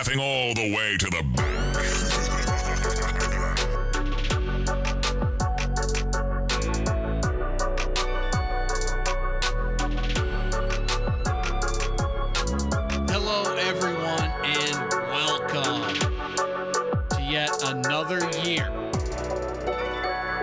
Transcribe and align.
laughing 0.00 0.18
all 0.18 0.54
the 0.54 0.74
way 0.74 0.96
to 0.96 1.04
the 1.10 1.22
bank. 1.36 1.50
Hello, 13.10 13.54
everyone, 13.56 14.30
and 14.42 14.90
welcome 15.10 15.94
to 17.10 17.20
yet 17.30 17.50
another 17.64 18.20
year 18.40 18.70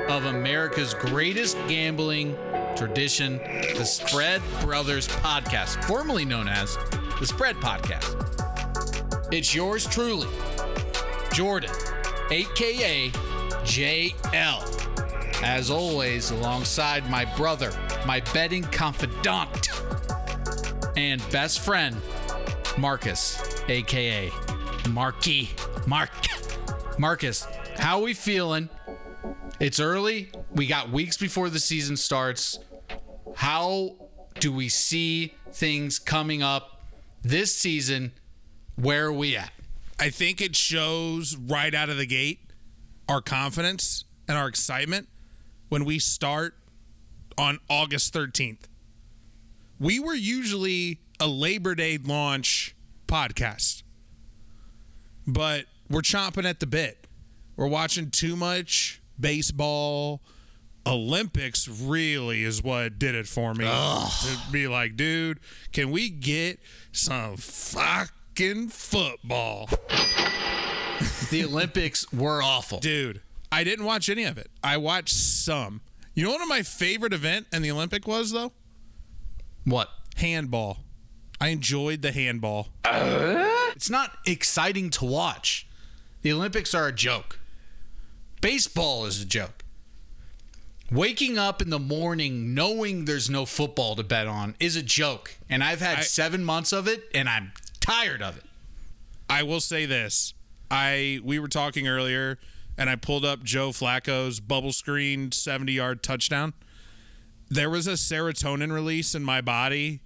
of 0.08 0.26
America's 0.26 0.94
greatest 0.94 1.58
gambling 1.68 2.38
tradition, 2.76 3.40
the 3.76 3.86
Spread 3.86 4.44
Brothers 4.62 5.08
Podcast, 5.08 5.84
formerly 5.86 6.26
known 6.26 6.48
as 6.48 6.78
the 7.20 7.26
Spread 7.26 7.56
Podcast. 7.56 8.27
It's 9.30 9.54
yours 9.54 9.86
truly, 9.86 10.30
Jordan, 11.34 11.72
aka 12.32 13.10
JL. 13.10 15.44
As 15.44 15.70
always, 15.70 16.32
alongside 16.32 17.10
my 17.10 17.26
brother, 17.36 17.72
my 18.06 18.22
betting 18.34 18.64
confidant, 18.64 19.70
and 20.96 21.22
best 21.30 21.60
friend, 21.60 21.98
Marcus, 22.78 23.62
aka 23.68 24.32
Marky. 24.90 25.50
Mark. 25.86 26.10
Marcus, 26.98 27.46
how 27.78 28.00
are 28.00 28.04
we 28.04 28.14
feeling? 28.14 28.70
It's 29.60 29.80
early. 29.80 30.32
We 30.54 30.68
got 30.68 30.90
weeks 30.90 31.18
before 31.18 31.50
the 31.50 31.60
season 31.60 31.98
starts. 31.98 32.60
How 33.36 33.96
do 34.40 34.54
we 34.54 34.70
see 34.70 35.34
things 35.52 36.00
coming 36.00 36.42
up 36.42 36.82
this 37.24 37.56
season? 37.56 38.14
Where 38.80 39.08
are 39.08 39.14
we 39.14 39.36
at? 39.36 39.52
I 40.00 40.12
think 40.12 40.40
it 40.40 40.56
shows 40.56 41.36
right 41.36 41.74
out 41.74 41.90
of 41.90 41.98
the 41.98 42.06
gate 42.06 42.40
our 43.10 43.22
confidence 43.22 44.06
and 44.28 44.38
our 44.38 44.48
excitement 44.48 45.08
when 45.70 45.84
we 45.84 45.98
start 45.98 46.54
on 47.38 47.60
August 47.70 48.14
13th. 48.14 48.66
We 49.80 50.00
were 50.00 50.14
usually 50.14 51.00
a 51.20 51.28
Labor 51.28 51.74
Day 51.74 51.98
launch 51.98 52.76
podcast, 53.08 53.82
but 55.26 55.66
we're 55.90 56.02
chomping 56.02 56.46
at 56.46 56.60
the 56.60 56.68
bit. 56.68 57.08
We're 57.56 57.68
watching 57.68 58.12
too 58.12 58.36
much 58.36 59.02
baseball. 59.20 60.22
Olympics 60.86 61.68
really 61.68 62.44
is 62.44 62.64
what 62.64 63.00
did 63.00 63.16
it 63.16 63.28
for 63.28 63.54
me. 63.54 63.66
To 63.66 64.52
be 64.52 64.68
like, 64.68 64.96
dude, 64.96 65.40
can 65.72 65.92
we 65.92 66.10
get 66.10 66.60
some 66.92 67.36
fucking 68.38 68.70
football? 68.70 69.70
The 71.30 71.44
Olympics 71.44 72.12
were 72.14 72.42
awful. 72.42 72.80
Dude, 72.80 73.22
I 73.52 73.66
didn't 73.66 73.84
watch 73.84 74.08
any 74.08 74.24
of 74.24 74.38
it. 74.38 74.50
I 74.64 74.78
watched 74.78 75.14
some. 75.14 75.82
You 76.16 76.24
know 76.24 76.32
what 76.32 76.48
my 76.48 76.62
favorite 76.64 77.12
event 77.12 77.48
in 77.52 77.62
the 77.62 77.70
Olympic 77.70 78.08
was 78.08 78.32
though? 78.32 78.54
What? 79.66 79.90
Handball. 80.16 80.78
I 81.42 81.50
enjoyed 81.50 82.02
the 82.02 82.14
handball. 82.14 82.70
It's 82.86 83.90
not 83.90 84.14
exciting 84.26 84.90
to 84.92 85.06
watch. 85.06 85.68
The 86.22 86.32
Olympics 86.32 86.74
are 86.74 86.88
a 86.88 86.94
joke. 86.94 87.40
Baseball 88.42 89.06
is 89.06 89.22
a 89.22 89.26
joke. 89.26 89.66
Waking 90.90 91.38
up 91.38 91.62
in 91.62 91.70
the 91.70 91.80
morning 91.80 92.54
knowing 92.56 93.04
there's 93.04 93.30
no 93.30 93.46
football 93.46 93.96
to 93.98 94.04
bet 94.04 94.28
on 94.28 94.56
is 94.62 94.78
a 94.78 94.82
joke. 94.84 95.36
And 95.50 95.62
I've 95.64 95.82
had 95.82 96.00
I- 96.00 96.04
seven 96.04 96.44
months 96.46 96.72
of 96.72 96.88
it 96.88 97.04
and 97.14 97.28
I'm 97.28 97.52
tired 97.88 98.22
of 98.22 98.38
it. 98.38 98.44
I 99.30 99.44
will 99.44 99.60
say 99.62 99.86
this. 99.86 100.34
I 100.70 101.20
we 101.24 101.40
were 101.40 101.48
talking 101.48 101.88
earlier 101.88 102.38
and 102.78 102.90
I 102.90 102.96
pulled 102.96 103.26
up 103.26 103.44
Joe 103.44 103.70
Flacco's 103.70 104.40
bubble 104.40 104.72
screen 104.74 105.30
70-yard 105.32 106.04
touchdown. 106.04 106.54
There 107.50 107.70
was 107.70 107.88
a 107.88 107.94
serotonin 107.94 108.72
release 108.72 109.16
in 109.16 109.24
my 109.24 109.42
body 109.42 110.02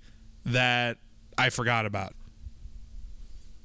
that 0.46 0.98
I 1.38 1.50
forgot 1.50 1.86
about. 1.86 2.14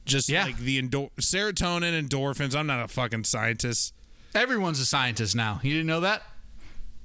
Just 0.06 0.28
Yeah. 0.28 0.44
like 0.44 0.58
the 0.58 0.78
endo- 0.78 1.10
serotonin 1.20 2.08
endorphins. 2.08 2.54
I'm 2.56 2.66
not 2.66 2.82
a 2.84 2.88
fucking 2.88 3.24
scientist. 3.24 3.92
Everyone's 4.34 4.80
a 4.80 4.84
scientist 4.86 5.34
now. 5.36 5.60
You 5.62 5.70
didn't 5.72 5.86
know 5.86 6.00
that? 6.00 6.22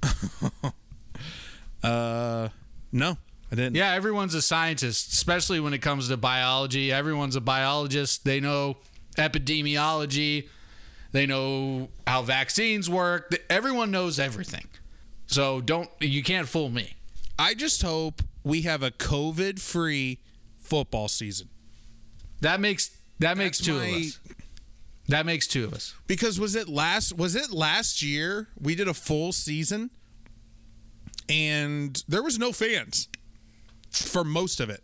Uh 1.82 2.48
no, 2.92 3.16
I 3.52 3.54
didn't. 3.54 3.76
Yeah, 3.76 3.92
everyone's 3.92 4.34
a 4.34 4.40
scientist, 4.40 5.12
especially 5.12 5.60
when 5.60 5.74
it 5.74 5.78
comes 5.82 6.08
to 6.08 6.16
biology. 6.16 6.90
Everyone's 6.90 7.36
a 7.36 7.40
biologist. 7.40 8.24
They 8.24 8.40
know 8.40 8.78
epidemiology. 9.18 10.48
They 11.12 11.26
know 11.26 11.90
how 12.06 12.22
vaccines 12.22 12.88
work. 12.88 13.30
Everyone 13.50 13.90
knows 13.90 14.18
everything. 14.18 14.68
So 15.26 15.60
don't 15.60 15.90
you 16.00 16.22
can't 16.22 16.48
fool 16.48 16.70
me. 16.70 16.94
I 17.38 17.52
just 17.52 17.82
hope 17.82 18.22
we 18.42 18.62
have 18.62 18.82
a 18.82 18.90
COVID 18.90 19.60
free 19.60 20.20
football 20.58 21.08
season. 21.08 21.48
That 22.40 22.58
makes 22.58 22.90
that 23.18 23.36
makes 23.36 23.58
two 23.58 23.74
my- 23.78 23.84
of 23.86 23.94
us. 23.96 24.18
That 25.08 25.26
makes 25.26 25.46
two 25.46 25.64
of 25.64 25.74
us. 25.74 25.94
Because 26.06 26.40
was 26.40 26.54
it 26.54 26.68
last 26.70 27.18
was 27.18 27.36
it 27.36 27.50
last 27.52 28.00
year 28.00 28.48
we 28.58 28.74
did 28.74 28.88
a 28.88 28.94
full 28.94 29.32
season 29.32 29.90
and 31.28 32.02
there 32.08 32.22
was 32.22 32.38
no 32.38 32.52
fans 32.52 33.08
for 33.92 34.24
most 34.24 34.60
of 34.60 34.70
it. 34.70 34.82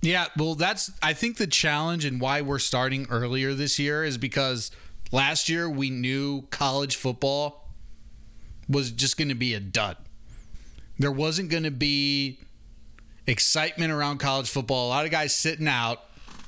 Yeah, 0.00 0.26
well 0.36 0.54
that's 0.54 0.92
I 1.02 1.12
think 1.12 1.38
the 1.38 1.46
challenge 1.46 2.04
and 2.04 2.20
why 2.20 2.40
we're 2.40 2.60
starting 2.60 3.06
earlier 3.10 3.54
this 3.54 3.78
year 3.78 4.04
is 4.04 4.16
because 4.16 4.70
last 5.10 5.48
year 5.48 5.68
we 5.68 5.90
knew 5.90 6.42
college 6.50 6.96
football 6.96 7.68
was 8.68 8.90
just 8.92 9.16
going 9.16 9.28
to 9.28 9.34
be 9.34 9.54
a 9.54 9.60
dud. 9.60 9.96
There 10.98 11.12
wasn't 11.12 11.50
going 11.50 11.62
to 11.64 11.70
be 11.70 12.38
excitement 13.26 13.92
around 13.92 14.18
college 14.18 14.48
football. 14.48 14.88
A 14.88 14.90
lot 14.90 15.04
of 15.04 15.10
guys 15.10 15.34
sitting 15.34 15.68
out, 15.68 16.04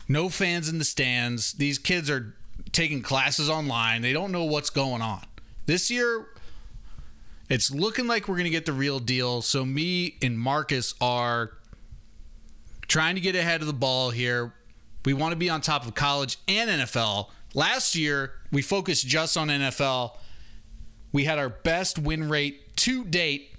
no 0.08 0.28
fans 0.28 0.68
in 0.68 0.78
the 0.78 0.84
stands. 0.84 1.54
These 1.54 1.78
kids 1.78 2.10
are 2.10 2.34
taking 2.72 3.02
classes 3.02 3.50
online. 3.50 4.02
They 4.02 4.12
don't 4.12 4.32
know 4.32 4.44
what's 4.44 4.70
going 4.70 5.02
on. 5.02 5.24
This 5.66 5.90
year 5.90 6.26
it's 7.48 7.72
looking 7.72 8.06
like 8.06 8.28
we're 8.28 8.36
going 8.36 8.44
to 8.44 8.50
get 8.50 8.64
the 8.64 8.72
real 8.72 9.00
deal. 9.00 9.42
So 9.42 9.64
me 9.64 10.16
and 10.22 10.38
Marcus 10.38 10.94
are 11.00 11.52
trying 12.90 13.14
to 13.14 13.20
get 13.20 13.36
ahead 13.36 13.60
of 13.60 13.68
the 13.68 13.72
ball 13.72 14.10
here. 14.10 14.52
We 15.04 15.14
want 15.14 15.32
to 15.32 15.36
be 15.36 15.48
on 15.48 15.60
top 15.62 15.86
of 15.86 15.94
college 15.94 16.38
and 16.48 16.68
NFL. 16.68 17.30
Last 17.54 17.94
year, 17.94 18.32
we 18.52 18.60
focused 18.60 19.06
just 19.06 19.36
on 19.36 19.48
NFL. 19.48 20.16
We 21.12 21.24
had 21.24 21.38
our 21.38 21.48
best 21.48 21.98
win 21.98 22.28
rate 22.28 22.76
to 22.78 23.04
date 23.04 23.54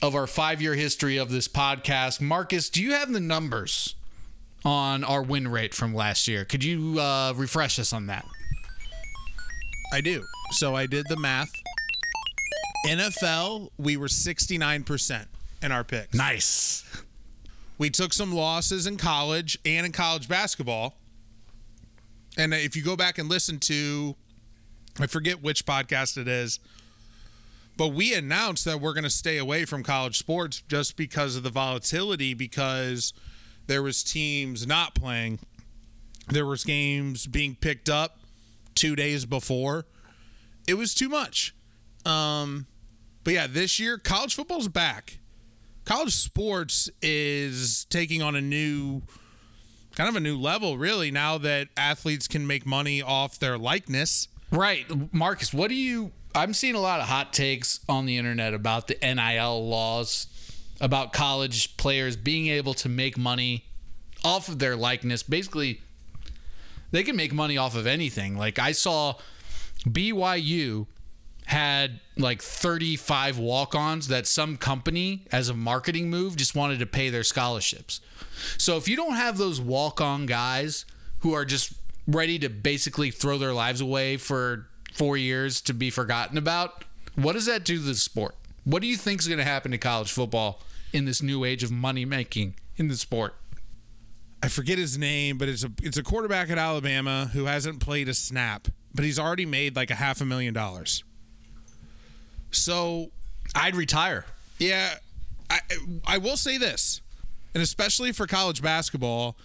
of 0.00 0.14
our 0.14 0.26
five 0.26 0.62
year 0.62 0.74
history 0.74 1.16
of 1.18 1.30
this 1.30 1.48
podcast. 1.48 2.20
Marcus, 2.20 2.70
do 2.70 2.82
you 2.82 2.92
have 2.92 3.12
the 3.12 3.20
numbers 3.20 3.96
on 4.64 5.04
our 5.04 5.22
win 5.22 5.48
rate 5.48 5.74
from 5.74 5.92
last 5.92 6.28
year? 6.28 6.44
Could 6.44 6.64
you 6.64 6.98
uh, 6.98 7.34
refresh 7.36 7.78
us 7.78 7.92
on 7.92 8.06
that? 8.06 8.24
I 9.92 10.00
do. 10.00 10.22
So 10.52 10.76
I 10.76 10.86
did 10.86 11.06
the 11.08 11.16
math. 11.16 11.50
NFL, 12.86 13.70
we 13.78 13.96
were 13.96 14.06
69% 14.06 15.26
in 15.62 15.72
our 15.72 15.84
picks. 15.84 16.14
Nice. 16.14 16.84
We 17.80 17.88
took 17.88 18.12
some 18.12 18.34
losses 18.34 18.86
in 18.86 18.98
college 18.98 19.58
and 19.64 19.86
in 19.86 19.92
college 19.92 20.28
basketball. 20.28 20.98
And 22.36 22.52
if 22.52 22.76
you 22.76 22.82
go 22.82 22.94
back 22.94 23.16
and 23.16 23.26
listen 23.26 23.58
to, 23.60 24.16
I 24.98 25.06
forget 25.06 25.42
which 25.42 25.64
podcast 25.64 26.18
it 26.18 26.28
is, 26.28 26.60
but 27.78 27.88
we 27.88 28.12
announced 28.12 28.66
that 28.66 28.82
we're 28.82 28.92
going 28.92 29.04
to 29.04 29.08
stay 29.08 29.38
away 29.38 29.64
from 29.64 29.82
college 29.82 30.18
sports 30.18 30.62
just 30.68 30.98
because 30.98 31.36
of 31.36 31.42
the 31.42 31.48
volatility, 31.48 32.34
because 32.34 33.14
there 33.66 33.82
was 33.82 34.04
teams 34.04 34.66
not 34.66 34.94
playing, 34.94 35.38
there 36.28 36.44
was 36.44 36.64
games 36.64 37.26
being 37.26 37.56
picked 37.58 37.88
up 37.88 38.18
two 38.74 38.94
days 38.94 39.24
before. 39.24 39.86
It 40.68 40.74
was 40.74 40.92
too 40.92 41.08
much. 41.08 41.54
Um, 42.04 42.66
but 43.24 43.32
yeah, 43.32 43.46
this 43.46 43.80
year 43.80 43.96
college 43.96 44.34
football's 44.34 44.68
back 44.68 45.19
college 45.84 46.14
sports 46.14 46.88
is 47.02 47.86
taking 47.90 48.22
on 48.22 48.34
a 48.36 48.40
new 48.40 49.02
kind 49.94 50.08
of 50.08 50.16
a 50.16 50.20
new 50.20 50.38
level 50.38 50.78
really 50.78 51.10
now 51.10 51.36
that 51.36 51.68
athletes 51.76 52.28
can 52.28 52.46
make 52.46 52.64
money 52.64 53.02
off 53.02 53.38
their 53.38 53.58
likeness 53.58 54.28
Right. 54.50 54.86
Marcus, 55.12 55.54
what 55.54 55.68
do 55.68 55.74
you. 55.74 56.12
I'm 56.34 56.54
seeing 56.54 56.74
a 56.74 56.80
lot 56.80 57.00
of 57.00 57.06
hot 57.06 57.32
takes 57.32 57.80
on 57.88 58.06
the 58.06 58.16
internet 58.16 58.54
about 58.54 58.88
the 58.88 58.96
NIL 59.02 59.68
laws, 59.68 60.26
about 60.80 61.12
college 61.12 61.76
players 61.76 62.16
being 62.16 62.48
able 62.48 62.74
to 62.74 62.88
make 62.88 63.16
money 63.16 63.64
off 64.24 64.48
of 64.48 64.58
their 64.58 64.76
likeness. 64.76 65.22
Basically, 65.22 65.80
they 66.90 67.02
can 67.02 67.16
make 67.16 67.32
money 67.32 67.56
off 67.56 67.76
of 67.76 67.86
anything. 67.86 68.36
Like, 68.36 68.58
I 68.58 68.72
saw 68.72 69.14
BYU 69.86 70.86
had 71.46 72.00
like 72.16 72.42
35 72.42 73.38
walk 73.38 73.74
ons 73.74 74.08
that 74.08 74.26
some 74.26 74.56
company, 74.56 75.26
as 75.32 75.48
a 75.48 75.54
marketing 75.54 76.10
move, 76.10 76.36
just 76.36 76.54
wanted 76.54 76.78
to 76.78 76.86
pay 76.86 77.10
their 77.10 77.24
scholarships. 77.24 78.00
So 78.56 78.76
if 78.76 78.88
you 78.88 78.96
don't 78.96 79.14
have 79.14 79.38
those 79.38 79.60
walk 79.60 80.00
on 80.00 80.26
guys 80.26 80.84
who 81.20 81.32
are 81.32 81.44
just 81.44 81.72
ready 82.06 82.38
to 82.38 82.48
basically 82.48 83.10
throw 83.10 83.38
their 83.38 83.52
lives 83.52 83.80
away 83.80 84.16
for 84.16 84.68
four 84.92 85.16
years 85.16 85.60
to 85.62 85.74
be 85.74 85.90
forgotten 85.90 86.36
about. 86.36 86.84
What 87.14 87.34
does 87.34 87.46
that 87.46 87.64
do 87.64 87.76
to 87.76 87.82
the 87.82 87.94
sport? 87.94 88.34
What 88.64 88.82
do 88.82 88.88
you 88.88 88.96
think 88.96 89.20
is 89.20 89.28
going 89.28 89.38
to 89.38 89.44
happen 89.44 89.70
to 89.70 89.78
college 89.78 90.12
football 90.12 90.60
in 90.92 91.04
this 91.04 91.22
new 91.22 91.44
age 91.44 91.62
of 91.62 91.70
money 91.70 92.04
making 92.04 92.54
in 92.76 92.88
the 92.88 92.96
sport? 92.96 93.34
I 94.42 94.48
forget 94.48 94.78
his 94.78 94.96
name, 94.96 95.36
but 95.38 95.48
it's 95.48 95.64
a 95.64 95.70
it's 95.82 95.98
a 95.98 96.02
quarterback 96.02 96.48
at 96.48 96.56
Alabama 96.56 97.30
who 97.32 97.44
hasn't 97.44 97.80
played 97.80 98.08
a 98.08 98.14
snap, 98.14 98.68
but 98.94 99.04
he's 99.04 99.18
already 99.18 99.44
made 99.44 99.76
like 99.76 99.90
a 99.90 99.94
half 99.96 100.20
a 100.22 100.24
million 100.24 100.54
dollars. 100.54 101.04
So 102.50 103.10
I'd 103.54 103.76
retire. 103.76 104.24
Yeah, 104.58 104.94
I 105.48 105.60
I 106.06 106.18
will 106.18 106.36
say 106.36 106.58
this, 106.58 107.00
and 107.54 107.62
especially 107.62 108.12
for 108.12 108.26
college 108.26 108.62
basketball, 108.62 109.36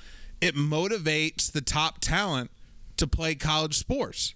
it 0.41 0.55
motivates 0.55 1.51
the 1.51 1.61
top 1.61 1.99
talent 1.99 2.51
to 2.97 3.07
play 3.07 3.35
college 3.35 3.77
sports. 3.77 4.33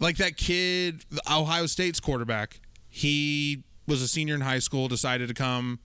Like 0.00 0.16
that 0.16 0.36
kid, 0.36 1.04
Ohio 1.30 1.66
State's 1.66 2.00
quarterback, 2.00 2.60
he 2.88 3.62
was 3.86 4.02
a 4.02 4.08
senior 4.08 4.34
in 4.34 4.40
high 4.40 4.58
school, 4.58 4.88
decided 4.88 5.28
to 5.28 5.34
come 5.34 5.78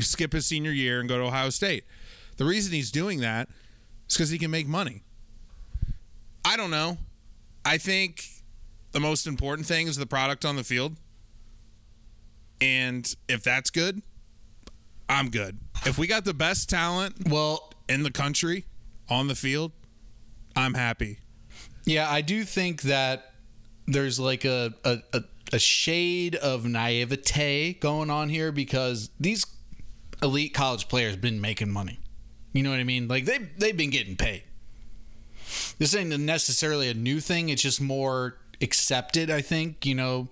skip 0.00 0.32
his 0.32 0.46
senior 0.46 0.72
year 0.72 1.00
and 1.00 1.08
go 1.08 1.18
to 1.18 1.24
Ohio 1.24 1.50
State. 1.50 1.84
The 2.36 2.44
reason 2.44 2.72
he's 2.72 2.90
doing 2.90 3.20
that 3.20 3.48
is 4.08 4.16
because 4.16 4.30
he 4.30 4.38
can 4.38 4.50
make 4.50 4.66
money. 4.66 5.02
I 6.44 6.56
don't 6.56 6.70
know. 6.70 6.98
I 7.64 7.78
think 7.78 8.24
the 8.96 9.00
most 9.00 9.26
important 9.26 9.68
thing 9.68 9.88
is 9.88 9.98
the 9.98 10.06
product 10.06 10.42
on 10.46 10.56
the 10.56 10.64
field. 10.64 10.96
And 12.62 13.14
if 13.28 13.42
that's 13.42 13.68
good, 13.68 14.00
I'm 15.06 15.28
good. 15.28 15.58
If 15.84 15.98
we 15.98 16.06
got 16.06 16.24
the 16.24 16.32
best 16.32 16.70
talent 16.70 17.28
Well, 17.28 17.74
in 17.90 18.04
the 18.04 18.10
country 18.10 18.64
on 19.10 19.28
the 19.28 19.34
field, 19.34 19.72
I'm 20.56 20.72
happy. 20.72 21.18
Yeah, 21.84 22.10
I 22.10 22.22
do 22.22 22.42
think 22.44 22.80
that 22.82 23.34
there's 23.86 24.18
like 24.18 24.46
a 24.46 24.72
a, 24.82 25.00
a, 25.12 25.24
a 25.52 25.58
shade 25.58 26.34
of 26.34 26.64
naivete 26.64 27.74
going 27.74 28.08
on 28.08 28.30
here 28.30 28.50
because 28.50 29.10
these 29.20 29.44
elite 30.22 30.54
college 30.54 30.88
players 30.88 31.16
been 31.16 31.38
making 31.38 31.70
money. 31.70 32.00
You 32.54 32.62
know 32.62 32.70
what 32.70 32.80
I 32.80 32.84
mean? 32.84 33.08
Like 33.08 33.26
they 33.26 33.40
they've 33.58 33.76
been 33.76 33.90
getting 33.90 34.16
paid. 34.16 34.44
This 35.78 35.94
ain't 35.94 36.18
necessarily 36.18 36.88
a 36.88 36.94
new 36.94 37.20
thing. 37.20 37.50
It's 37.50 37.62
just 37.62 37.78
more 37.82 38.38
accepted. 38.60 39.30
I 39.30 39.40
think 39.40 39.84
you 39.86 39.94
know 39.94 40.28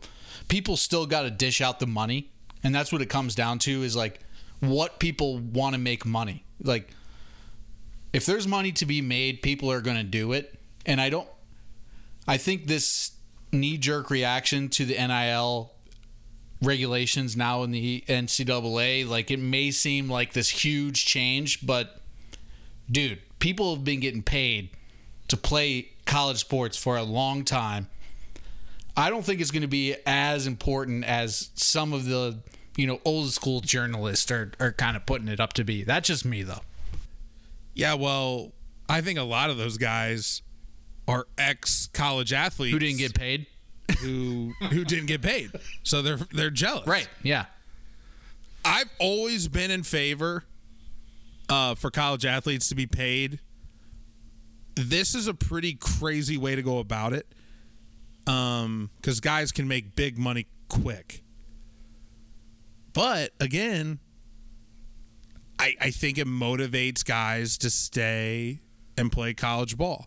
people 0.48 0.76
still 0.76 1.06
got 1.06 1.22
to 1.22 1.30
dish 1.30 1.60
out 1.60 1.80
the 1.80 1.86
money, 1.86 2.30
and 2.62 2.74
that's 2.74 2.92
what 2.92 3.02
it 3.02 3.08
comes 3.08 3.34
down 3.34 3.58
to. 3.60 3.82
Is 3.82 3.96
like 3.96 4.20
what 4.60 4.98
people 4.98 5.38
want 5.38 5.74
to 5.74 5.80
make 5.80 6.04
money. 6.04 6.44
Like 6.62 6.90
if 8.12 8.24
there's 8.26 8.46
money 8.46 8.72
to 8.72 8.86
be 8.86 9.00
made, 9.00 9.42
people 9.42 9.70
are 9.70 9.80
going 9.80 9.96
to 9.96 10.04
do 10.04 10.32
it. 10.32 10.58
And 10.86 11.00
I 11.00 11.10
don't 11.10 11.28
I 12.26 12.36
think 12.36 12.66
this 12.66 13.12
knee 13.52 13.76
jerk 13.76 14.10
reaction 14.10 14.68
to 14.70 14.84
the 14.84 14.94
NIL 14.94 15.72
regulations 16.62 17.36
now 17.36 17.62
in 17.62 17.70
the 17.70 18.02
NCAA, 18.08 19.06
like 19.06 19.30
it 19.30 19.38
may 19.38 19.70
seem 19.70 20.08
like 20.08 20.32
this 20.32 20.48
huge 20.48 21.04
change, 21.04 21.66
but 21.66 22.00
dude, 22.90 23.20
people 23.38 23.74
have 23.74 23.84
been 23.84 24.00
getting 24.00 24.22
paid 24.22 24.70
to 25.28 25.36
play 25.36 25.90
college 26.06 26.38
sports 26.38 26.76
for 26.76 26.96
a 26.96 27.02
long 27.02 27.44
time. 27.44 27.88
I 28.96 29.10
don't 29.10 29.24
think 29.24 29.40
it's 29.40 29.50
going 29.50 29.62
to 29.62 29.68
be 29.68 29.96
as 30.06 30.46
important 30.46 31.04
as 31.04 31.50
some 31.54 31.92
of 31.92 32.04
the, 32.04 32.38
you 32.76 32.86
know, 32.86 33.00
old 33.04 33.30
school 33.30 33.60
journalists 33.60 34.30
are, 34.30 34.52
are 34.60 34.72
kind 34.72 34.96
of 34.96 35.04
putting 35.04 35.28
it 35.28 35.40
up 35.40 35.52
to 35.54 35.64
be. 35.64 35.82
That's 35.82 36.06
just 36.06 36.24
me, 36.24 36.42
though. 36.42 36.60
Yeah, 37.74 37.94
well, 37.94 38.52
I 38.88 39.00
think 39.00 39.18
a 39.18 39.22
lot 39.24 39.50
of 39.50 39.56
those 39.56 39.78
guys 39.78 40.42
are 41.08 41.26
ex 41.36 41.88
college 41.92 42.32
athletes 42.32 42.72
Who 42.72 42.78
didn't 42.78 42.98
get 42.98 43.14
paid? 43.14 43.46
who 44.00 44.52
who 44.70 44.84
didn't 44.84 45.06
get 45.06 45.20
paid. 45.22 45.50
So 45.82 46.00
they're 46.02 46.18
they're 46.32 46.50
jealous. 46.50 46.86
Right. 46.86 47.08
Yeah. 47.22 47.46
I've 48.64 48.88
always 48.98 49.46
been 49.48 49.70
in 49.70 49.82
favor 49.82 50.44
uh, 51.50 51.74
for 51.74 51.90
college 51.90 52.24
athletes 52.24 52.68
to 52.70 52.74
be 52.74 52.86
paid. 52.86 53.40
This 54.74 55.14
is 55.14 55.26
a 55.28 55.34
pretty 55.34 55.74
crazy 55.74 56.38
way 56.38 56.56
to 56.56 56.62
go 56.62 56.78
about 56.78 57.12
it, 57.12 57.26
Um, 58.26 58.90
because 58.96 59.20
guys 59.20 59.52
can 59.52 59.68
make 59.68 59.94
big 59.94 60.18
money 60.18 60.46
quick. 60.68 61.22
But 62.92 63.32
again, 63.40 63.98
I, 65.58 65.74
I 65.80 65.90
think 65.90 66.16
it 66.18 66.26
motivates 66.26 67.04
guys 67.04 67.58
to 67.58 67.70
stay 67.70 68.60
and 68.96 69.10
play 69.10 69.34
college 69.34 69.76
ball, 69.76 70.06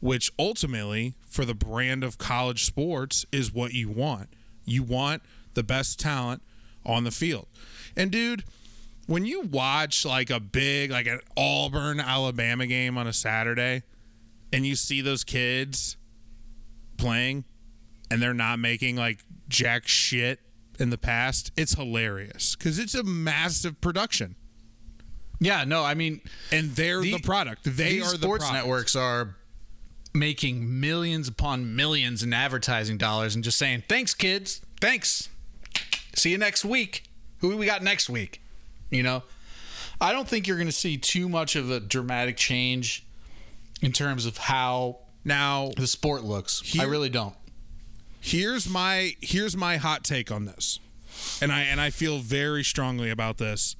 which 0.00 0.30
ultimately, 0.38 1.14
for 1.26 1.44
the 1.44 1.54
brand 1.54 2.04
of 2.04 2.18
college 2.18 2.64
sports, 2.64 3.24
is 3.32 3.52
what 3.52 3.72
you 3.72 3.88
want. 3.88 4.28
You 4.64 4.82
want 4.82 5.22
the 5.54 5.62
best 5.62 6.00
talent 6.00 6.42
on 6.84 7.04
the 7.04 7.10
field. 7.10 7.46
And 7.96 8.10
dude, 8.10 8.44
when 9.06 9.24
you 9.24 9.42
watch 9.42 10.04
like 10.04 10.30
a 10.30 10.40
big, 10.40 10.90
like 10.90 11.06
an 11.06 11.20
Auburn 11.36 12.00
Alabama 12.00 12.66
game 12.66 12.98
on 12.98 13.06
a 13.06 13.12
Saturday, 13.12 13.82
and 14.52 14.66
you 14.66 14.76
see 14.76 15.00
those 15.00 15.24
kids 15.24 15.96
playing 16.96 17.44
and 18.10 18.20
they're 18.22 18.34
not 18.34 18.58
making 18.58 18.96
like 18.96 19.24
jack 19.48 19.86
shit 19.88 20.40
in 20.78 20.90
the 20.90 20.98
past, 20.98 21.52
it's 21.56 21.74
hilarious 21.74 22.54
because 22.56 22.78
it's 22.78 22.94
a 22.94 23.02
massive 23.02 23.80
production. 23.80 24.36
Yeah. 25.40 25.64
No, 25.64 25.82
I 25.84 25.94
mean, 25.94 26.20
And 26.52 26.70
they're 26.76 27.00
the, 27.00 27.12
The- 27.12 27.18
product. 27.20 27.64
They 27.64 28.00
are 28.00 28.12
the 28.12 28.18
sports 28.18 28.44
product. 28.44 28.64
networks 28.66 28.96
are 28.96 29.36
making 30.14 30.80
millions 30.80 31.28
upon 31.28 31.76
millions 31.76 32.22
in 32.22 32.32
advertising 32.32 32.96
dollars 32.96 33.34
and 33.34 33.44
just 33.44 33.58
saying 33.58 33.82
thanks 33.86 34.14
kids 34.14 34.62
thanks 34.80 35.28
see 36.14 36.30
you 36.30 36.38
next 36.38 36.64
week 36.64 37.02
who 37.40 37.54
we 37.54 37.66
got 37.66 37.82
next 37.82 38.08
week 38.08 38.40
you 38.90 39.02
know 39.02 39.22
i 40.00 40.12
don't 40.12 40.26
think 40.26 40.46
you're 40.46 40.56
going 40.56 40.66
to 40.66 40.72
see 40.72 40.96
too 40.96 41.28
much 41.28 41.54
of 41.54 41.70
a 41.70 41.78
dramatic 41.80 42.34
change 42.38 43.04
in 43.82 43.92
terms 43.92 44.24
of 44.24 44.38
how 44.38 44.96
Now, 45.26 45.72
the 45.76 45.88
sport 45.88 46.22
looks. 46.22 46.62
I 46.78 46.84
really 46.84 47.10
don't. 47.10 47.34
Here's 48.20 48.68
my 48.68 49.16
here's 49.20 49.56
my 49.56 49.76
hot 49.76 50.04
take 50.04 50.30
on 50.30 50.44
this. 50.44 50.78
And 51.42 51.50
i 51.50 51.62
and 51.62 51.80
i 51.80 51.90
feel 51.90 52.18
very 52.18 52.62
strongly 52.62 53.10
about 53.10 53.36
this. 53.38 53.74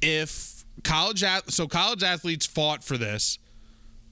If 0.00 0.64
college 0.84 1.24
so 1.48 1.66
college 1.66 2.02
athletes 2.02 2.46
fought 2.46 2.82
for 2.82 2.98
this 2.98 3.38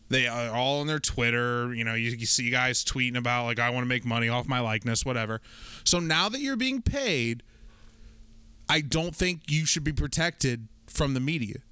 they 0.09 0.29
are 0.29 0.55
all 0.55 0.81
on 0.81 0.87
their 0.87 1.01
twitter 1.01 1.75
you 1.75 1.83
know 1.83 1.95
you, 1.95 2.11
you 2.11 2.25
see 2.25 2.51
guys 2.51 2.85
tweeting 2.85 3.17
about 3.17 3.47
like 3.47 3.59
i 3.59 3.69
want 3.69 3.83
to 3.83 3.89
make 3.89 4.05
money 4.05 4.29
off 4.29 4.47
my 4.47 4.61
likeness 4.61 5.05
whatever. 5.05 5.41
So 5.85 5.99
now 5.99 6.29
that 6.29 6.41
you're 6.41 6.57
being 6.57 6.83
paid 6.83 7.43
i 8.69 8.81
don't 8.81 9.15
think 9.15 9.43
you 9.49 9.67
should 9.67 9.85
be 9.85 9.93
protected 9.93 10.69
from 10.87 11.15
the 11.15 11.21
media 11.21 11.63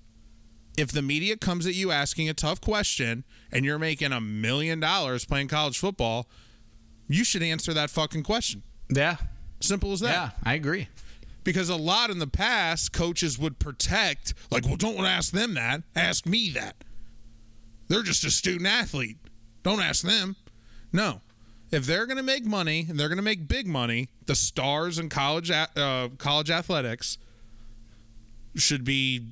if 0.78 0.92
the 0.92 1.02
media 1.02 1.36
comes 1.36 1.66
at 1.66 1.74
you 1.74 1.90
asking 1.90 2.28
a 2.28 2.34
tough 2.34 2.60
question 2.60 3.24
and 3.52 3.64
you're 3.64 3.78
making 3.78 4.12
a 4.12 4.20
million 4.20 4.80
dollars 4.80 5.24
playing 5.24 5.48
college 5.48 5.78
football 5.78 6.28
you 7.08 7.24
should 7.24 7.42
answer 7.42 7.74
that 7.74 7.90
fucking 7.90 8.22
question. 8.22 8.62
yeah 8.88 9.16
Simple 9.60 9.92
as 9.92 10.00
that. 10.00 10.10
yeah 10.10 10.30
i 10.44 10.54
agree 10.54 10.88
Because 11.44 11.68
a 11.68 11.76
lot 11.76 12.10
in 12.10 12.18
the 12.18 12.26
past, 12.26 12.92
coaches 12.92 13.38
would 13.38 13.58
protect, 13.58 14.34
like, 14.50 14.64
well, 14.66 14.76
don't 14.76 15.04
ask 15.06 15.32
them 15.32 15.54
that. 15.54 15.82
Ask 15.96 16.26
me 16.26 16.50
that. 16.50 16.76
They're 17.88 18.02
just 18.02 18.24
a 18.24 18.30
student 18.30 18.66
athlete. 18.68 19.16
Don't 19.62 19.80
ask 19.80 20.04
them. 20.04 20.36
No. 20.92 21.22
If 21.72 21.86
they're 21.86 22.04
going 22.06 22.18
to 22.18 22.22
make 22.22 22.44
money 22.44 22.86
and 22.88 22.98
they're 23.00 23.08
going 23.08 23.16
to 23.18 23.22
make 23.22 23.48
big 23.48 23.66
money, 23.66 24.08
the 24.26 24.34
stars 24.34 24.98
in 24.98 25.08
college 25.08 25.50
uh, 25.50 26.08
college 26.18 26.50
athletics 26.50 27.16
should 28.54 28.84
be 28.84 29.28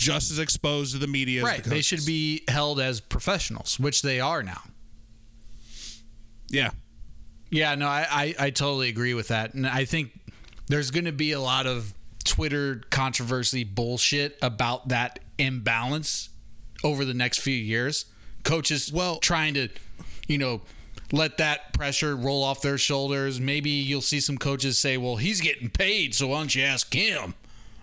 just 0.00 0.30
as 0.30 0.38
exposed 0.38 0.92
to 0.92 0.98
the 0.98 1.06
media. 1.06 1.42
right 1.42 1.62
the 1.62 1.68
they 1.70 1.82
should 1.82 2.04
be 2.06 2.42
held 2.48 2.80
as 2.80 3.00
professionals 3.00 3.78
which 3.78 4.00
they 4.02 4.18
are 4.18 4.42
now 4.42 4.62
Yeah. 6.48 6.70
Yeah, 7.50 7.74
no, 7.74 7.86
I, 7.88 8.06
I, 8.10 8.34
I 8.46 8.50
totally 8.50 8.88
agree 8.88 9.12
with 9.12 9.28
that. 9.28 9.54
And 9.54 9.66
I 9.66 9.84
think 9.84 10.12
there's 10.68 10.90
going 10.92 11.06
to 11.06 11.12
be 11.12 11.32
a 11.32 11.40
lot 11.40 11.66
of 11.66 11.92
Twitter 12.24 12.80
controversy 12.90 13.64
bullshit 13.64 14.38
about 14.40 14.88
that 14.88 15.18
imbalance 15.36 16.28
over 16.84 17.04
the 17.04 17.14
next 17.14 17.40
few 17.40 17.54
years. 17.56 18.04
Coaches 18.44 18.92
Well- 18.92 19.18
trying 19.18 19.54
to, 19.54 19.68
you 20.28 20.38
know, 20.38 20.62
let 21.12 21.38
that 21.38 21.72
pressure 21.72 22.14
roll 22.16 22.44
off 22.44 22.62
their 22.62 22.78
shoulders. 22.78 23.40
Maybe 23.40 23.70
you'll 23.70 24.00
see 24.00 24.20
some 24.20 24.38
coaches 24.38 24.78
say, 24.78 24.96
well, 24.96 25.16
he's 25.16 25.40
getting 25.40 25.70
paid, 25.70 26.14
so 26.14 26.28
why 26.28 26.38
don't 26.38 26.54
you 26.54 26.62
ask 26.62 26.94
him? 26.94 27.34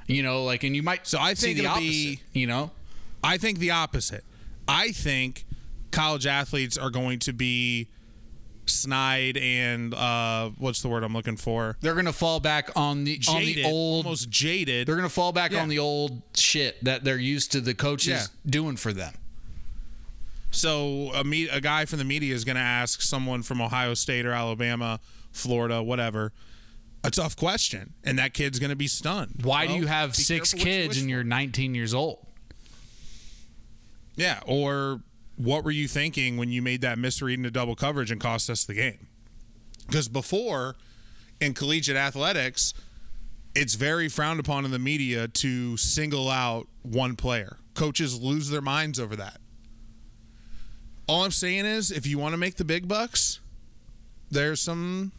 You 0.08 0.24
know, 0.24 0.44
like, 0.46 0.64
and 0.64 0.76
you 0.76 0.82
might 0.84 1.06
So 1.06 1.20
I 1.20 1.34
think 1.34 1.58
the 1.58 1.66
opposite, 1.68 1.84
be- 1.84 2.20
you 2.34 2.48
know? 2.48 2.72
I 3.24 3.38
think 3.38 3.60
the 3.60 3.72
opposite. 3.72 4.24
I 4.68 4.92
think 4.92 5.46
college 5.92 6.26
athletes 6.26 6.78
are 6.78 6.90
going 6.90 7.20
to 7.20 7.34
be 7.34 7.88
snide 8.66 9.38
and 9.38 9.94
uh, 9.94 10.50
what's 10.58 10.82
the 10.82 10.88
word 10.90 11.04
I'm 11.04 11.14
looking 11.14 11.38
for? 11.38 11.78
They're 11.82 11.96
gonna 11.96 12.12
fall 12.14 12.40
back 12.42 12.70
on 12.76 13.06
the 13.06 13.20
on 13.30 13.40
the 13.42 13.64
old. 13.64 14.06
almost 14.06 14.30
jaded. 14.30 14.88
They're 14.88 14.96
gonna 14.98 15.08
fall 15.10 15.32
back 15.32 15.52
Yeah. 15.52 15.62
on 15.62 15.70
the 15.70 15.80
old 15.80 16.22
shit 16.36 16.82
that 16.84 17.04
they're 17.06 17.18
used 17.18 17.52
to 17.54 17.62
the 17.62 17.74
coaches 17.74 18.08
Yeah. 18.08 18.26
doing 18.52 18.76
for 18.76 18.92
them. 18.94 19.14
So 20.52 21.12
a 21.14 21.24
me- 21.24 21.50
a 21.50 21.62
guy 21.62 21.86
from 21.86 22.00
the 22.00 22.06
media 22.06 22.34
is 22.34 22.44
going 22.46 22.56
to 22.56 22.62
ask 22.62 23.02
someone 23.02 23.44
from 23.44 23.62
Ohio 23.62 23.94
State 23.94 24.26
or 24.26 24.32
Alabama, 24.32 25.00
Florida, 25.32 25.84
whatever, 25.84 26.32
a 27.04 27.12
tough 27.12 27.36
question, 27.36 27.94
and 28.04 28.20
that 28.20 28.34
kid's 28.34 28.60
going 28.60 28.70
to 28.70 28.76
be 28.76 28.88
stunned. 28.88 29.42
Why 29.44 29.68
do 29.68 29.74
you 29.74 29.88
have 29.88 30.16
six 30.16 30.54
what 30.54 30.60
you 30.60 30.66
kids 30.66 31.00
and 31.00 31.10
you're 31.10 31.24
19 31.24 31.76
years 31.76 31.94
old? 31.94 32.26
Yeah, 34.16 34.42
or 34.46 35.02
what 35.36 35.64
were 35.64 35.72
you 35.72 35.88
thinking 35.88 36.38
when 36.38 36.50
you 36.50 36.62
made 36.62 36.82
that 36.82 36.98
misread 36.98 37.38
into 37.38 37.52
double 37.52 37.76
coverage 37.76 38.12
and 38.12 38.20
cost 38.20 38.50
us 38.50 38.66
the 38.66 38.74
game? 38.74 39.08
Because 39.86 40.08
before 40.08 40.76
in 41.40 41.54
collegiate 41.54 41.96
athletics, 41.96 42.74
it's 43.56 43.76
very 43.76 44.10
frowned 44.10 44.40
upon 44.40 44.66
in 44.66 44.72
the 44.72 44.80
media 44.80 45.28
to 45.28 45.78
single 45.78 46.30
out 46.30 46.68
one 46.82 47.16
player. 47.16 47.58
Coaches 47.74 48.20
lose 48.20 48.50
their 48.50 48.62
minds 48.62 49.00
over 49.00 49.16
that. 49.16 49.40
All 51.08 51.24
I'm 51.24 51.32
saying 51.32 51.66
is, 51.66 51.90
if 51.90 52.06
you 52.06 52.18
want 52.18 52.34
to 52.34 52.38
make 52.38 52.56
the 52.56 52.66
big 52.66 52.88
bucks, 52.88 53.40
there's 54.30 54.60
some, 54.60 55.12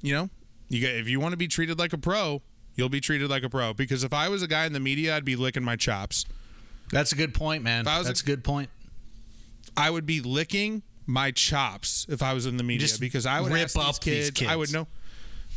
you 0.00 0.14
know, 0.14 0.30
you 0.70 0.80
get 0.80 0.94
if 0.94 1.06
you 1.08 1.20
want 1.20 1.32
to 1.32 1.36
be 1.36 1.46
treated 1.48 1.78
like 1.78 1.92
a 1.92 1.98
pro, 1.98 2.40
you'll 2.76 2.88
be 2.88 3.00
treated 3.00 3.28
like 3.28 3.42
a 3.42 3.50
pro. 3.50 3.74
Because 3.74 4.02
if 4.04 4.14
I 4.14 4.30
was 4.30 4.42
a 4.42 4.46
guy 4.48 4.64
in 4.64 4.72
the 4.72 4.80
media, 4.80 5.14
I'd 5.14 5.24
be 5.26 5.36
licking 5.36 5.62
my 5.62 5.76
chops. 5.76 6.24
That's 6.90 7.12
a 7.12 7.16
good 7.16 7.34
point, 7.34 7.62
man. 7.62 7.84
That's 7.84 8.08
a- 8.08 8.24
a 8.24 8.26
good 8.26 8.42
point. 8.42 8.70
I 9.76 9.90
would 9.90 10.06
be 10.06 10.20
licking 10.20 10.82
my 11.06 11.30
chops 11.30 12.06
if 12.08 12.22
I 12.22 12.32
was 12.32 12.46
in 12.46 12.56
the 12.56 12.62
media 12.62 12.86
Just 12.86 13.00
because 13.00 13.26
I 13.26 13.40
would 13.40 13.52
rip 13.52 13.64
ask 13.64 13.74
these 13.74 13.84
up 13.84 14.00
these 14.00 14.30
kids, 14.30 14.50
I 14.50 14.56
would 14.56 14.72
know 14.72 14.86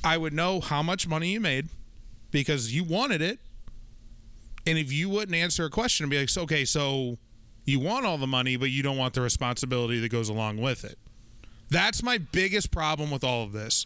I 0.03 0.17
would 0.17 0.33
know 0.33 0.59
how 0.59 0.83
much 0.83 1.07
money 1.07 1.31
you 1.31 1.39
made 1.39 1.69
because 2.31 2.73
you 2.75 2.83
wanted 2.83 3.21
it. 3.21 3.39
And 4.65 4.77
if 4.77 4.91
you 4.91 5.09
wouldn't 5.09 5.35
answer 5.35 5.65
a 5.65 5.69
question 5.69 6.03
and 6.05 6.11
be 6.11 6.19
like, 6.19 6.35
okay, 6.35 6.65
so 6.65 7.17
you 7.65 7.79
want 7.79 8.05
all 8.05 8.17
the 8.17 8.27
money, 8.27 8.55
but 8.57 8.69
you 8.69 8.83
don't 8.83 8.97
want 8.97 9.13
the 9.13 9.21
responsibility 9.21 9.99
that 9.99 10.09
goes 10.09 10.29
along 10.29 10.57
with 10.57 10.83
it. 10.83 10.97
That's 11.69 12.03
my 12.03 12.17
biggest 12.17 12.71
problem 12.71 13.11
with 13.11 13.23
all 13.23 13.43
of 13.43 13.51
this. 13.51 13.85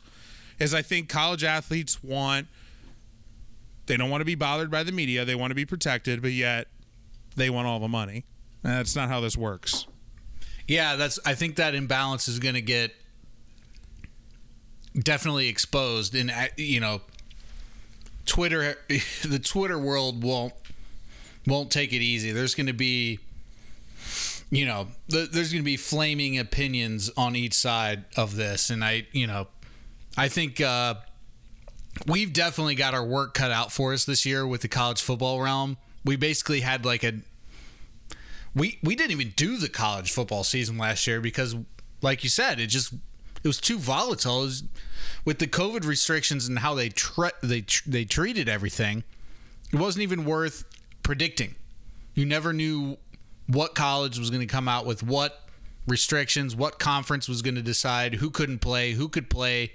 Is 0.59 0.73
I 0.73 0.81
think 0.81 1.09
college 1.09 1.43
athletes 1.43 2.03
want 2.03 2.47
they 3.87 3.95
don't 3.97 4.09
want 4.09 4.21
to 4.21 4.25
be 4.25 4.35
bothered 4.35 4.69
by 4.69 4.83
the 4.83 4.91
media, 4.91 5.25
they 5.25 5.35
want 5.35 5.51
to 5.51 5.55
be 5.55 5.65
protected, 5.65 6.21
but 6.21 6.31
yet 6.31 6.67
they 7.35 7.49
want 7.49 7.67
all 7.67 7.79
the 7.79 7.87
money. 7.87 8.25
And 8.63 8.73
that's 8.73 8.95
not 8.95 9.09
how 9.09 9.21
this 9.21 9.37
works. 9.37 9.87
Yeah, 10.67 10.97
that's. 10.97 11.19
I 11.25 11.33
think 11.33 11.55
that 11.55 11.73
imbalance 11.73 12.27
is 12.27 12.39
going 12.39 12.55
to 12.55 12.61
get 12.61 12.93
definitely 14.97 15.47
exposed, 15.47 16.13
and 16.13 16.29
uh, 16.29 16.47
you 16.57 16.81
know, 16.81 17.01
Twitter, 18.25 18.75
the 19.23 19.39
Twitter 19.39 19.79
world 19.79 20.23
won't 20.23 20.53
won't 21.45 21.71
take 21.71 21.93
it 21.93 22.01
easy. 22.01 22.31
There's 22.31 22.53
going 22.53 22.67
to 22.67 22.73
be, 22.73 23.19
you 24.49 24.65
know, 24.65 24.89
th- 25.09 25.31
there's 25.31 25.53
going 25.53 25.63
to 25.63 25.65
be 25.65 25.77
flaming 25.77 26.37
opinions 26.37 27.09
on 27.15 27.37
each 27.37 27.53
side 27.53 28.03
of 28.17 28.35
this, 28.35 28.69
and 28.69 28.83
I, 28.83 29.07
you 29.13 29.27
know, 29.27 29.47
I 30.17 30.27
think. 30.27 30.59
uh 30.59 30.95
We've 32.05 32.31
definitely 32.31 32.75
got 32.75 32.93
our 32.93 33.03
work 33.03 33.33
cut 33.33 33.49
out 33.49 33.71
for 33.71 33.91
us 33.91 34.05
this 34.05 34.23
year 34.23 34.45
with 34.45 34.61
the 34.61 34.67
college 34.67 35.01
football 35.01 35.41
realm. 35.41 35.77
We 36.05 36.15
basically 36.15 36.59
had 36.59 36.85
like 36.85 37.03
a 37.03 37.13
we 38.57 38.79
we 38.83 38.95
didn't 38.95 39.11
even 39.11 39.33
do 39.35 39.57
the 39.57 39.69
college 39.69 40.11
football 40.11 40.43
season 40.43 40.77
last 40.77 41.07
year 41.07 41.21
because 41.21 41.55
like 42.01 42.23
you 42.23 42.29
said 42.29 42.59
it 42.59 42.67
just 42.67 42.93
it 43.43 43.47
was 43.47 43.61
too 43.61 43.77
volatile 43.77 44.41
was, 44.41 44.63
with 45.25 45.39
the 45.39 45.47
covid 45.47 45.85
restrictions 45.85 46.47
and 46.47 46.59
how 46.59 46.73
they 46.73 46.89
tre- 46.89 47.29
they 47.43 47.61
tr- 47.61 47.89
they 47.89 48.03
treated 48.03 48.49
everything 48.49 49.03
it 49.71 49.79
wasn't 49.79 50.01
even 50.01 50.25
worth 50.25 50.65
predicting 51.03 51.55
you 52.15 52.25
never 52.25 52.51
knew 52.51 52.97
what 53.45 53.75
college 53.75 54.17
was 54.17 54.29
going 54.29 54.41
to 54.41 54.51
come 54.51 54.67
out 54.67 54.85
with 54.85 55.03
what 55.03 55.47
restrictions 55.87 56.55
what 56.55 56.79
conference 56.79 57.29
was 57.29 57.41
going 57.41 57.55
to 57.55 57.61
decide 57.61 58.15
who 58.15 58.29
couldn't 58.29 58.59
play 58.59 58.93
who 58.93 59.07
could 59.07 59.29
play 59.29 59.71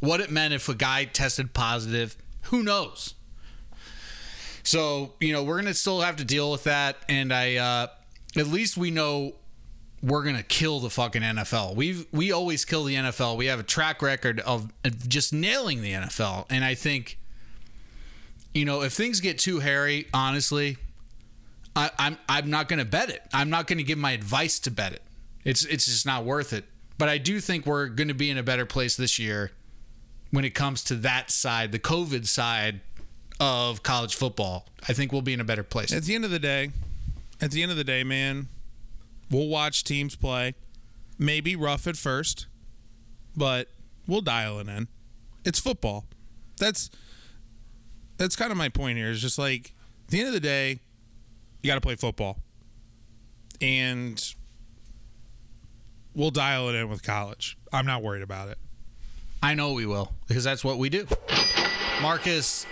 what 0.00 0.20
it 0.20 0.30
meant 0.30 0.54
if 0.54 0.68
a 0.68 0.74
guy 0.74 1.04
tested 1.04 1.54
positive 1.54 2.16
who 2.42 2.62
knows 2.62 3.14
so, 4.66 5.12
you 5.20 5.32
know, 5.32 5.44
we're 5.44 5.54
going 5.54 5.66
to 5.66 5.74
still 5.74 6.00
have 6.00 6.16
to 6.16 6.24
deal 6.24 6.50
with 6.50 6.64
that. 6.64 6.96
And 7.08 7.32
I, 7.32 7.54
uh, 7.54 7.86
at 8.36 8.48
least 8.48 8.76
we 8.76 8.90
know 8.90 9.36
we're 10.02 10.24
going 10.24 10.36
to 10.36 10.42
kill 10.42 10.80
the 10.80 10.90
fucking 10.90 11.22
NFL. 11.22 11.76
We've, 11.76 12.04
we 12.10 12.32
always 12.32 12.64
kill 12.64 12.82
the 12.82 12.96
NFL. 12.96 13.36
We 13.36 13.46
have 13.46 13.60
a 13.60 13.62
track 13.62 14.02
record 14.02 14.40
of 14.40 14.72
just 15.06 15.32
nailing 15.32 15.82
the 15.82 15.92
NFL. 15.92 16.46
And 16.50 16.64
I 16.64 16.74
think, 16.74 17.16
you 18.54 18.64
know, 18.64 18.82
if 18.82 18.92
things 18.92 19.20
get 19.20 19.38
too 19.38 19.60
hairy, 19.60 20.08
honestly, 20.12 20.78
I, 21.76 21.92
I'm, 21.96 22.18
I'm 22.28 22.50
not 22.50 22.68
going 22.68 22.80
to 22.80 22.84
bet 22.84 23.08
it. 23.08 23.22
I'm 23.32 23.50
not 23.50 23.68
going 23.68 23.78
to 23.78 23.84
give 23.84 23.98
my 23.98 24.12
advice 24.12 24.58
to 24.60 24.70
bet 24.72 24.92
it. 24.92 25.02
It's, 25.44 25.64
it's 25.64 25.86
just 25.86 26.04
not 26.04 26.24
worth 26.24 26.52
it. 26.52 26.64
But 26.98 27.08
I 27.08 27.18
do 27.18 27.38
think 27.38 27.66
we're 27.66 27.86
going 27.86 28.08
to 28.08 28.14
be 28.14 28.30
in 28.30 28.38
a 28.38 28.42
better 28.42 28.66
place 28.66 28.96
this 28.96 29.16
year 29.16 29.52
when 30.36 30.44
it 30.44 30.54
comes 30.54 30.84
to 30.84 30.94
that 30.94 31.30
side, 31.30 31.72
the 31.72 31.78
COVID 31.78 32.26
side 32.26 32.80
of 33.40 33.82
college 33.82 34.14
football. 34.14 34.66
I 34.86 34.92
think 34.92 35.10
we'll 35.10 35.22
be 35.22 35.32
in 35.32 35.40
a 35.40 35.44
better 35.44 35.62
place. 35.62 35.90
At 35.94 36.02
the 36.02 36.14
end 36.14 36.26
of 36.26 36.30
the 36.30 36.38
day, 36.38 36.72
at 37.40 37.52
the 37.52 37.62
end 37.62 37.70
of 37.70 37.78
the 37.78 37.84
day, 37.84 38.04
man, 38.04 38.48
we'll 39.30 39.48
watch 39.48 39.82
teams 39.82 40.14
play. 40.14 40.54
Maybe 41.18 41.56
rough 41.56 41.86
at 41.86 41.96
first, 41.96 42.48
but 43.34 43.68
we'll 44.06 44.20
dial 44.20 44.58
it 44.58 44.68
in. 44.68 44.88
It's 45.46 45.58
football. 45.58 46.04
That's 46.58 46.90
that's 48.18 48.36
kind 48.36 48.52
of 48.52 48.58
my 48.58 48.68
point 48.68 48.98
here. 48.98 49.08
Is 49.08 49.22
just 49.22 49.38
like 49.38 49.72
at 50.04 50.10
the 50.10 50.18
end 50.18 50.28
of 50.28 50.34
the 50.34 50.40
day, 50.40 50.80
you 51.62 51.70
got 51.70 51.76
to 51.76 51.80
play 51.80 51.94
football, 51.94 52.36
and 53.62 54.22
we'll 56.14 56.30
dial 56.30 56.68
it 56.68 56.74
in 56.74 56.90
with 56.90 57.02
college. 57.02 57.56
I'm 57.72 57.86
not 57.86 58.02
worried 58.02 58.22
about 58.22 58.50
it. 58.50 58.58
I 59.42 59.54
know 59.54 59.72
we 59.72 59.86
will 59.86 60.12
because 60.28 60.44
that's 60.44 60.64
what 60.64 60.78
we 60.78 60.88
do. 60.88 61.06
Marcus, 62.02 62.66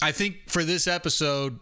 I 0.00 0.12
think 0.12 0.48
for 0.48 0.64
this 0.64 0.86
episode, 0.86 1.58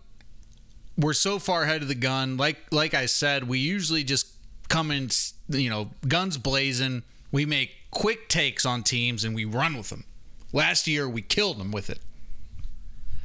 we're 0.99 1.13
so 1.13 1.39
far 1.39 1.63
ahead 1.65 1.83
of 1.83 1.89
the 1.89 1.95
gun. 1.95 2.37
Like 2.37 2.59
like 2.71 2.95
I 2.95 3.07
said, 3.07 3.49
we 3.49 3.59
usually 3.59 4.05
just 4.05 4.29
come 4.69 4.91
in, 4.91 5.11
you 5.49 5.71
know, 5.71 5.91
guns 6.07 6.39
blazing. 6.39 7.03
We 7.33 7.47
make 7.47 7.73
quick 7.91 8.29
takes 8.29 8.65
on 8.65 8.83
teams 8.83 9.25
and 9.25 9.35
we 9.35 9.45
run 9.45 9.77
with 9.77 9.91
them. 9.91 10.05
Last 10.53 10.87
year, 10.87 11.09
we 11.09 11.23
killed 11.23 11.59
them 11.59 11.71
with 11.71 11.91
it. 11.91 11.99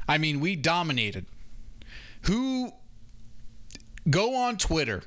I 0.08 0.18
mean, 0.18 0.40
we 0.40 0.56
dominated. 0.56 1.26
Who 2.24 2.74
go 4.10 4.36
on 4.36 4.58
Twitter, 4.58 5.04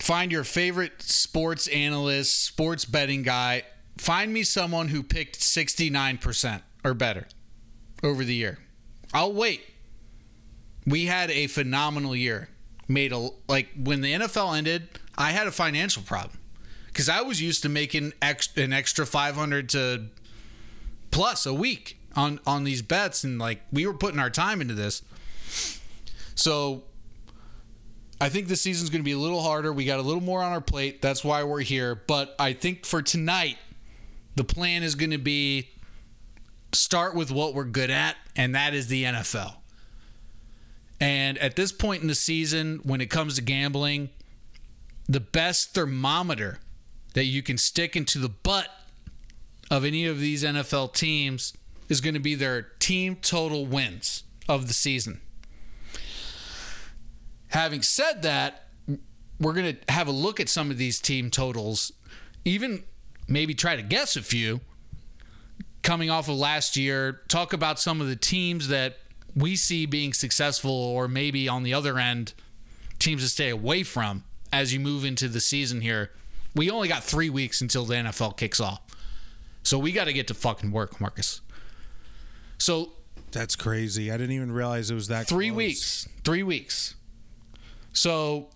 find 0.00 0.32
your 0.32 0.44
favorite 0.44 1.02
sports 1.02 1.66
analyst, 1.68 2.44
sports 2.44 2.84
betting 2.84 3.22
guy. 3.22 3.62
Find 3.98 4.32
me 4.32 4.42
someone 4.42 4.88
who 4.88 5.02
picked 5.02 5.38
69% 5.40 6.62
or 6.84 6.94
better 6.94 7.26
over 8.02 8.24
the 8.24 8.34
year. 8.34 8.58
I'll 9.12 9.32
wait. 9.32 9.62
We 10.84 11.06
had 11.06 11.30
a 11.30 11.46
phenomenal 11.46 12.14
year. 12.14 12.48
Made 12.88 13.12
a 13.12 13.30
like 13.48 13.68
when 13.76 14.00
the 14.00 14.12
NFL 14.12 14.56
ended, 14.56 14.88
I 15.18 15.32
had 15.32 15.48
a 15.48 15.50
financial 15.50 16.04
problem 16.04 16.38
because 16.86 17.08
I 17.08 17.22
was 17.22 17.42
used 17.42 17.62
to 17.62 17.68
making 17.68 18.12
ex, 18.22 18.48
an 18.56 18.72
extra 18.72 19.04
500 19.04 19.68
to 19.70 20.04
plus 21.10 21.46
a 21.46 21.54
week 21.54 21.98
on 22.14 22.38
on 22.46 22.62
these 22.62 22.82
bets, 22.82 23.24
and 23.24 23.40
like 23.40 23.60
we 23.72 23.86
were 23.86 23.94
putting 23.94 24.20
our 24.20 24.30
time 24.30 24.60
into 24.60 24.74
this. 24.74 25.02
So 26.36 26.84
I 28.20 28.28
think 28.28 28.48
this 28.48 28.62
season's 28.62 28.88
going 28.88 29.00
to 29.00 29.04
be 29.04 29.12
a 29.12 29.18
little 29.18 29.42
harder. 29.42 29.72
We 29.72 29.84
got 29.84 29.98
a 29.98 30.02
little 30.02 30.22
more 30.22 30.42
on 30.42 30.52
our 30.52 30.60
plate. 30.60 31.02
That's 31.02 31.24
why 31.24 31.42
we're 31.42 31.60
here. 31.60 31.94
But 31.94 32.34
I 32.38 32.52
think 32.52 32.86
for 32.86 33.02
tonight, 33.02 33.56
the 34.36 34.44
plan 34.44 34.82
is 34.82 34.94
going 34.94 35.10
to 35.10 35.18
be 35.18 35.70
start 36.72 37.14
with 37.14 37.30
what 37.30 37.54
we're 37.54 37.64
good 37.64 37.90
at, 37.90 38.16
and 38.36 38.54
that 38.54 38.74
is 38.74 38.86
the 38.86 39.04
NFL. 39.04 39.56
And 41.00 41.36
at 41.38 41.56
this 41.56 41.72
point 41.72 42.02
in 42.02 42.08
the 42.08 42.14
season, 42.14 42.80
when 42.84 43.00
it 43.00 43.10
comes 43.10 43.36
to 43.36 43.42
gambling, 43.42 44.10
the 45.08 45.20
best 45.20 45.74
thermometer 45.74 46.60
that 47.14 47.24
you 47.24 47.42
can 47.42 47.58
stick 47.58 47.96
into 47.96 48.18
the 48.18 48.28
butt 48.28 48.68
of 49.70 49.84
any 49.84 50.06
of 50.06 50.20
these 50.20 50.44
NFL 50.44 50.94
teams 50.94 51.52
is 51.88 52.00
going 52.00 52.14
to 52.14 52.20
be 52.20 52.34
their 52.34 52.62
team 52.78 53.16
total 53.16 53.66
wins 53.66 54.24
of 54.48 54.68
the 54.68 54.74
season. 54.74 55.20
Having 57.48 57.82
said 57.82 58.22
that, 58.22 58.68
we're 59.40 59.52
going 59.52 59.76
to 59.76 59.92
have 59.92 60.08
a 60.08 60.12
look 60.12 60.40
at 60.40 60.48
some 60.48 60.70
of 60.70 60.78
these 60.78 60.98
team 60.98 61.30
totals, 61.30 61.92
even 62.44 62.84
maybe 63.28 63.54
try 63.54 63.76
to 63.76 63.82
guess 63.82 64.16
a 64.16 64.22
few 64.22 64.60
coming 65.82 66.10
off 66.10 66.28
of 66.28 66.36
last 66.36 66.76
year, 66.76 67.20
talk 67.28 67.52
about 67.52 67.78
some 67.78 68.00
of 68.00 68.08
the 68.08 68.16
teams 68.16 68.68
that 68.68 68.98
we 69.36 69.54
see 69.54 69.86
being 69.86 70.12
successful, 70.12 70.70
or 70.70 71.06
maybe 71.06 71.48
on 71.48 71.62
the 71.62 71.72
other 71.72 71.98
end, 71.98 72.34
teams 72.98 73.22
to 73.22 73.28
stay 73.28 73.50
away 73.50 73.82
from 73.82 74.24
as 74.52 74.72
you 74.72 74.80
move 74.80 75.04
into 75.04 75.28
the 75.28 75.40
season 75.40 75.80
here. 75.82 76.10
We 76.54 76.70
only 76.70 76.88
got 76.88 77.04
three 77.04 77.30
weeks 77.30 77.60
until 77.60 77.84
the 77.84 77.94
NFL 77.94 78.36
kicks 78.36 78.58
off. 78.60 78.80
So 79.62 79.78
we 79.78 79.92
got 79.92 80.04
to 80.04 80.12
get 80.12 80.26
to 80.28 80.34
fucking 80.34 80.72
work, 80.72 81.00
Marcus. 81.00 81.40
So 82.58 82.92
That's 83.32 83.54
crazy. 83.56 84.10
I 84.10 84.16
didn't 84.16 84.34
even 84.34 84.50
realize 84.50 84.90
it 84.90 84.94
was 84.94 85.08
that 85.08 85.26
three 85.26 85.48
close. 85.48 85.56
weeks. 85.56 86.08
Three 86.24 86.42
weeks. 86.42 86.94
So 87.92 88.48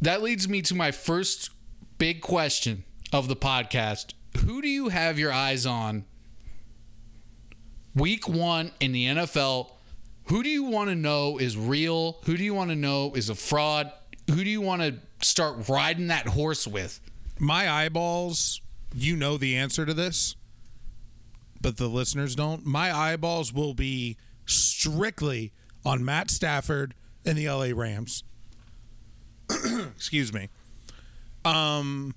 that 0.00 0.22
leads 0.22 0.48
me 0.48 0.62
to 0.62 0.74
my 0.74 0.90
first 0.90 1.50
big 1.98 2.22
question 2.22 2.84
of 3.12 3.28
the 3.28 3.36
podcast. 3.36 4.14
Who 4.44 4.62
do 4.62 4.68
you 4.68 4.88
have 4.88 5.18
your 5.18 5.30
eyes 5.32 5.66
on 5.66 6.04
week 7.94 8.26
one 8.26 8.72
in 8.80 8.92
the 8.92 9.06
NFL? 9.06 9.70
Who 10.28 10.42
do 10.42 10.48
you 10.48 10.64
want 10.64 10.88
to 10.88 10.94
know 10.94 11.38
is 11.38 11.56
real? 11.56 12.18
Who 12.24 12.36
do 12.36 12.44
you 12.44 12.54
want 12.54 12.70
to 12.70 12.76
know 12.76 13.12
is 13.14 13.28
a 13.28 13.34
fraud? 13.34 13.92
Who 14.30 14.42
do 14.42 14.48
you 14.50 14.60
want 14.60 14.82
to 14.82 14.96
start 15.20 15.68
riding 15.68 16.06
that 16.06 16.28
horse 16.28 16.66
with? 16.66 17.00
My 17.38 17.70
eyeballs, 17.70 18.60
you 18.94 19.16
know 19.16 19.36
the 19.36 19.56
answer 19.56 19.84
to 19.84 19.92
this, 19.92 20.36
but 21.60 21.76
the 21.76 21.88
listeners 21.88 22.34
don't. 22.34 22.64
My 22.64 22.96
eyeballs 22.96 23.52
will 23.52 23.74
be 23.74 24.16
strictly 24.46 25.52
on 25.84 26.04
Matt 26.04 26.30
Stafford 26.30 26.94
and 27.26 27.36
the 27.36 27.48
LA 27.48 27.70
Rams. 27.74 28.24
Excuse 29.50 30.32
me. 30.32 30.48
Um 31.44 32.14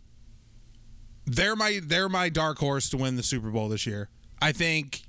they're 1.26 1.56
my 1.56 1.80
they're 1.84 2.10
my 2.10 2.30
dark 2.30 2.60
horse 2.60 2.90
to 2.90 2.98
win 2.98 3.16
the 3.16 3.24
Super 3.24 3.50
Bowl 3.50 3.70
this 3.70 3.86
year. 3.86 4.10
I 4.42 4.52
think 4.52 5.04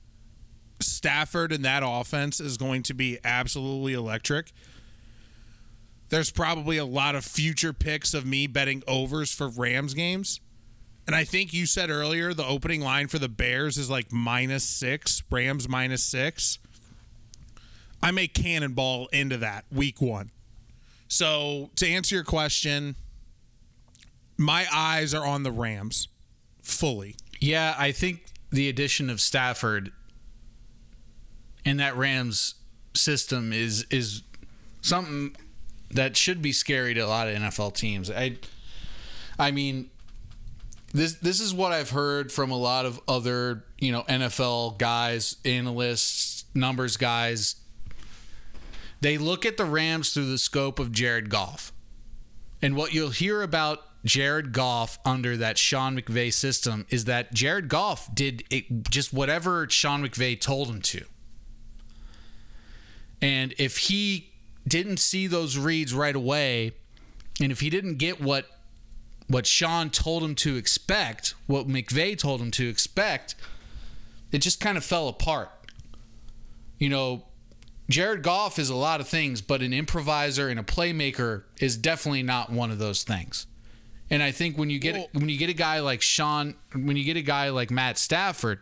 Stafford 0.80 1.52
and 1.52 1.64
that 1.64 1.82
offense 1.84 2.40
is 2.40 2.56
going 2.56 2.82
to 2.84 2.94
be 2.94 3.18
absolutely 3.24 3.92
electric. 3.92 4.52
There's 6.08 6.30
probably 6.30 6.76
a 6.76 6.84
lot 6.84 7.14
of 7.14 7.24
future 7.24 7.72
picks 7.72 8.14
of 8.14 8.24
me 8.24 8.46
betting 8.46 8.82
overs 8.86 9.32
for 9.32 9.48
Rams 9.48 9.94
games. 9.94 10.40
And 11.06 11.14
I 11.14 11.24
think 11.24 11.52
you 11.52 11.66
said 11.66 11.90
earlier 11.90 12.34
the 12.34 12.46
opening 12.46 12.80
line 12.80 13.08
for 13.08 13.18
the 13.18 13.28
Bears 13.28 13.76
is 13.76 13.90
like 13.90 14.12
minus 14.12 14.64
six, 14.64 15.22
Rams 15.30 15.68
minus 15.68 16.02
six. 16.04 16.58
I 18.02 18.10
may 18.10 18.28
cannonball 18.28 19.06
into 19.08 19.36
that 19.38 19.64
week 19.70 20.00
one. 20.00 20.30
So 21.08 21.70
to 21.76 21.88
answer 21.88 22.14
your 22.14 22.24
question, 22.24 22.96
my 24.36 24.66
eyes 24.72 25.14
are 25.14 25.24
on 25.24 25.42
the 25.42 25.52
Rams 25.52 26.08
fully. 26.62 27.16
Yeah, 27.40 27.74
I 27.78 27.92
think 27.92 28.26
the 28.50 28.68
addition 28.68 29.10
of 29.10 29.20
Stafford 29.20 29.92
and 31.64 31.80
that 31.80 31.96
Rams 31.96 32.54
system 32.94 33.52
is 33.52 33.86
is 33.90 34.22
something 34.80 35.36
that 35.90 36.16
should 36.16 36.40
be 36.40 36.52
scary 36.52 36.94
to 36.94 37.00
a 37.00 37.06
lot 37.06 37.28
of 37.28 37.36
NFL 37.36 37.74
teams. 37.74 38.10
I 38.10 38.38
I 39.38 39.50
mean 39.50 39.90
this 40.92 41.14
this 41.16 41.40
is 41.40 41.52
what 41.52 41.72
I've 41.72 41.90
heard 41.90 42.32
from 42.32 42.50
a 42.50 42.56
lot 42.56 42.86
of 42.86 43.00
other, 43.06 43.64
you 43.78 43.92
know, 43.92 44.02
NFL 44.04 44.78
guys, 44.78 45.36
analysts, 45.44 46.44
numbers 46.54 46.96
guys. 46.96 47.56
They 49.00 49.18
look 49.18 49.44
at 49.44 49.56
the 49.56 49.64
Rams 49.64 50.12
through 50.12 50.30
the 50.30 50.38
scope 50.38 50.78
of 50.78 50.90
Jared 50.90 51.28
Goff. 51.28 51.72
And 52.62 52.74
what 52.74 52.94
you'll 52.94 53.10
hear 53.10 53.42
about 53.42 53.82
Jared 54.06 54.52
Goff 54.52 54.98
under 55.04 55.36
that 55.36 55.58
Sean 55.58 56.00
McVay 56.00 56.32
system 56.32 56.86
is 56.88 57.04
that 57.04 57.34
Jared 57.34 57.68
Goff 57.68 58.14
did 58.14 58.44
it, 58.50 58.88
just 58.88 59.12
whatever 59.12 59.68
Sean 59.68 60.06
McVay 60.06 60.40
told 60.40 60.68
him 60.68 60.80
to. 60.82 61.04
And 63.20 63.54
if 63.58 63.78
he 63.78 64.30
didn't 64.66 64.98
see 64.98 65.26
those 65.26 65.58
reads 65.58 65.92
right 65.92 66.14
away, 66.14 66.72
and 67.40 67.50
if 67.50 67.60
he 67.60 67.68
didn't 67.68 67.96
get 67.96 68.20
what 68.20 68.46
what 69.28 69.44
Sean 69.44 69.90
told 69.90 70.22
him 70.22 70.36
to 70.36 70.54
expect, 70.54 71.34
what 71.48 71.66
McVay 71.66 72.16
told 72.16 72.40
him 72.40 72.52
to 72.52 72.68
expect, 72.68 73.34
it 74.30 74.38
just 74.38 74.60
kind 74.60 74.78
of 74.78 74.84
fell 74.84 75.08
apart. 75.08 75.50
You 76.78 76.88
know, 76.88 77.24
Jared 77.88 78.22
Goff 78.22 78.56
is 78.56 78.68
a 78.68 78.76
lot 78.76 79.00
of 79.00 79.08
things, 79.08 79.40
but 79.40 79.62
an 79.62 79.72
improviser 79.72 80.48
and 80.48 80.60
a 80.60 80.62
playmaker 80.62 81.42
is 81.60 81.76
definitely 81.76 82.22
not 82.22 82.50
one 82.50 82.70
of 82.70 82.78
those 82.78 83.02
things. 83.02 83.48
And 84.10 84.22
I 84.22 84.30
think 84.30 84.56
when 84.56 84.70
you 84.70 84.78
get 84.78 84.94
Well- 84.94 85.08
when 85.12 85.28
you 85.28 85.36
get 85.36 85.50
a 85.50 85.54
guy 85.54 85.80
like 85.80 86.00
Sean, 86.02 86.54
when 86.72 86.96
you 86.96 87.04
get 87.04 87.16
a 87.16 87.22
guy 87.22 87.48
like 87.50 87.70
Matt 87.70 87.98
Stafford, 87.98 88.60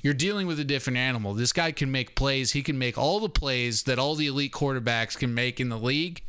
you're 0.00 0.14
dealing 0.14 0.46
with 0.46 0.58
a 0.58 0.64
different 0.64 0.96
animal. 0.96 1.34
This 1.34 1.52
guy 1.52 1.72
can 1.72 1.90
make 1.92 2.14
plays. 2.14 2.52
He 2.52 2.62
can 2.62 2.78
make 2.78 2.96
all 2.98 3.20
the 3.20 3.28
plays 3.28 3.84
that 3.84 3.98
all 3.98 4.14
the 4.14 4.26
elite 4.26 4.52
quarterbacks 4.52 5.16
can 5.16 5.34
make 5.34 5.60
in 5.60 5.68
the 5.68 5.78
league. 5.78 6.22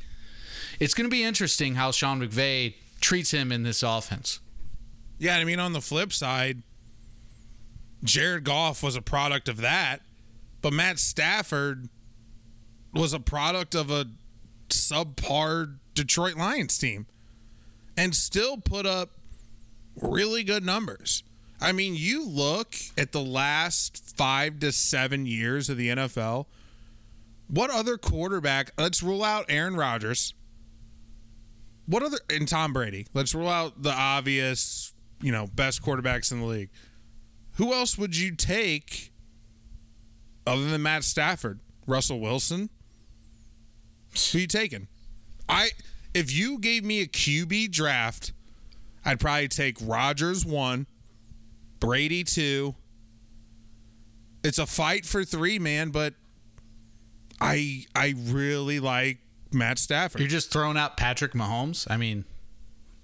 It's 0.80 0.94
going 0.94 1.06
to 1.06 1.12
be 1.12 1.24
interesting 1.24 1.76
how 1.76 1.92
Sean 1.92 2.20
McVay 2.22 2.76
treats 3.00 3.32
him 3.32 3.52
in 3.52 3.64
this 3.64 3.82
offense. 3.82 4.40
Yeah, 5.18 5.38
I 5.38 5.44
mean, 5.44 5.60
on 5.60 5.74
the 5.74 5.82
flip 5.82 6.12
side, 6.12 6.64
Jared 8.04 8.44
Goff 8.44 8.84
was 8.84 8.96
a 8.96 9.02
product 9.02 9.48
of 9.48 9.58
that, 9.58 10.02
but 10.62 10.74
Matt 10.74 11.00
Stafford 11.00 11.90
was 12.94 13.14
a 13.14 13.20
product 13.20 13.74
of 13.74 13.90
a 13.90 14.08
subpar 14.70 15.78
Detroit 15.94 16.36
Lions 16.36 16.78
team 16.78 17.08
and 17.98 18.16
still 18.16 18.58
put 18.58 18.86
up 18.86 19.12
really 20.02 20.44
good 20.44 20.66
numbers. 20.66 21.24
I 21.62 21.72
mean, 21.72 21.96
you 21.96 22.28
look 22.28 22.76
at 22.98 23.12
the 23.12 23.22
last 23.22 24.16
five 24.18 24.60
to 24.60 24.72
seven 24.72 25.26
years 25.26 25.70
of 25.70 25.78
the 25.78 25.90
NFL, 25.90 26.46
what 27.48 27.70
other 27.70 27.98
quarterback, 27.98 28.72
let's 28.78 29.04
rule 29.04 29.24
out 29.24 29.46
Aaron 29.48 29.76
Rodgers. 29.76 30.34
What 31.86 32.04
other 32.04 32.18
and 32.30 32.48
Tom 32.48 32.74
Brady? 32.74 33.08
Let's 33.14 33.36
rule 33.36 33.50
out 33.50 33.84
the 33.84 33.92
obvious, 33.92 34.94
you 35.22 35.32
know, 35.32 35.48
best 35.54 35.82
quarterbacks 35.82 36.32
in 36.32 36.40
the 36.40 36.46
league. 36.46 36.70
Who 37.58 37.74
else 37.74 37.98
would 37.98 38.18
you 38.18 38.36
take 38.36 39.12
other 40.48 40.66
than 40.66 40.82
Matt 40.82 41.04
Stafford? 41.04 41.60
Russell 41.86 42.20
Wilson? 42.20 42.70
Who 44.32 44.40
you 44.40 44.48
taking? 44.48 44.88
I 45.48 45.70
if 46.14 46.32
you 46.32 46.60
gave 46.60 46.84
me 46.84 47.02
a 47.02 47.08
QB 47.08 47.72
draft, 47.72 48.34
I'd 49.06 49.20
probably 49.20 49.48
take 49.48 49.78
Rodgers 49.82 50.46
one, 50.46 50.88
Brady 51.80 52.24
two. 52.24 52.76
It's 54.44 54.58
a 54.58 54.66
fight 54.66 55.06
for 55.06 55.24
three, 55.24 55.60
man, 55.60 55.90
but 55.90 56.14
I 57.40 57.86
I 57.96 58.14
really 58.18 58.80
like 58.80 59.20
Matt 59.52 59.80
Stafford. 59.80 60.22
You're 60.22 60.30
just 60.30 60.52
throwing 60.52 60.78
out 60.78 60.98
Patrick 60.98 61.34
Mahomes. 61.34 61.90
I 61.90 61.98
mean, 61.98 62.26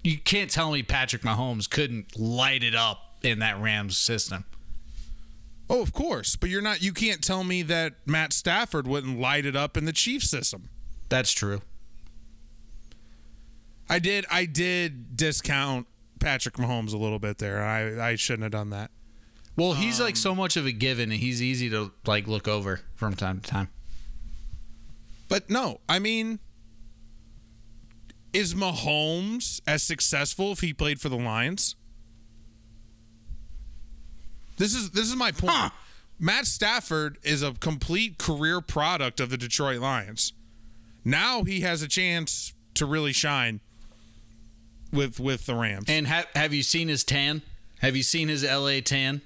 you 0.02 0.18
can't 0.18 0.50
tell 0.50 0.70
me 0.70 0.82
Patrick 0.82 1.22
Mahomes 1.22 1.68
couldn't 1.68 2.18
light 2.18 2.62
it 2.62 2.74
up 2.74 3.18
in 3.22 3.38
that 3.40 3.60
Rams 3.60 3.96
system. 3.96 4.44
Oh, 5.68 5.82
of 5.82 5.92
course, 5.92 6.36
but 6.36 6.50
you're 6.50 6.62
not. 6.62 6.82
You 6.82 6.92
can't 6.92 7.22
tell 7.22 7.44
me 7.44 7.62
that 7.62 7.94
Matt 8.04 8.32
Stafford 8.32 8.86
wouldn't 8.86 9.20
light 9.20 9.46
it 9.46 9.54
up 9.54 9.76
in 9.76 9.84
the 9.84 9.92
Chiefs 9.92 10.28
system. 10.28 10.68
That's 11.08 11.32
true. 11.32 11.60
I 13.90 13.98
did. 13.98 14.24
I 14.30 14.46
did 14.46 15.16
discount 15.16 15.88
Patrick 16.20 16.54
Mahomes 16.54 16.94
a 16.94 16.96
little 16.96 17.18
bit 17.18 17.38
there. 17.38 17.62
I 17.62 18.10
I 18.10 18.14
shouldn't 18.14 18.44
have 18.44 18.52
done 18.52 18.70
that. 18.70 18.92
Well, 19.56 19.74
he's 19.74 20.00
like 20.00 20.12
um, 20.12 20.16
so 20.16 20.34
much 20.34 20.56
of 20.56 20.64
a 20.64 20.72
given, 20.72 21.10
and 21.10 21.20
he's 21.20 21.42
easy 21.42 21.68
to 21.70 21.92
like 22.06 22.28
look 22.28 22.46
over 22.46 22.80
from 22.94 23.16
time 23.16 23.40
to 23.40 23.50
time. 23.50 23.68
But 25.28 25.50
no, 25.50 25.80
I 25.88 25.98
mean, 25.98 26.38
is 28.32 28.54
Mahomes 28.54 29.60
as 29.66 29.82
successful 29.82 30.52
if 30.52 30.60
he 30.60 30.72
played 30.72 31.00
for 31.00 31.08
the 31.08 31.18
Lions? 31.18 31.74
This 34.56 34.72
is 34.72 34.90
this 34.90 35.08
is 35.08 35.16
my 35.16 35.32
point. 35.32 35.52
Huh. 35.52 35.70
Matt 36.18 36.46
Stafford 36.46 37.18
is 37.22 37.42
a 37.42 37.52
complete 37.54 38.18
career 38.18 38.60
product 38.60 39.18
of 39.18 39.30
the 39.30 39.36
Detroit 39.36 39.80
Lions. 39.80 40.32
Now 41.04 41.44
he 41.44 41.62
has 41.62 41.82
a 41.82 41.88
chance 41.88 42.54
to 42.74 42.86
really 42.86 43.12
shine 43.12 43.60
with 44.92 45.20
with 45.20 45.46
the 45.46 45.54
Rams. 45.54 45.86
And 45.88 46.06
have 46.06 46.26
have 46.34 46.52
you 46.52 46.62
seen 46.62 46.88
his 46.88 47.04
tan? 47.04 47.42
Have 47.80 47.96
you 47.96 48.02
seen 48.02 48.28
his 48.28 48.44
LA 48.44 48.80
tan? 48.80 49.22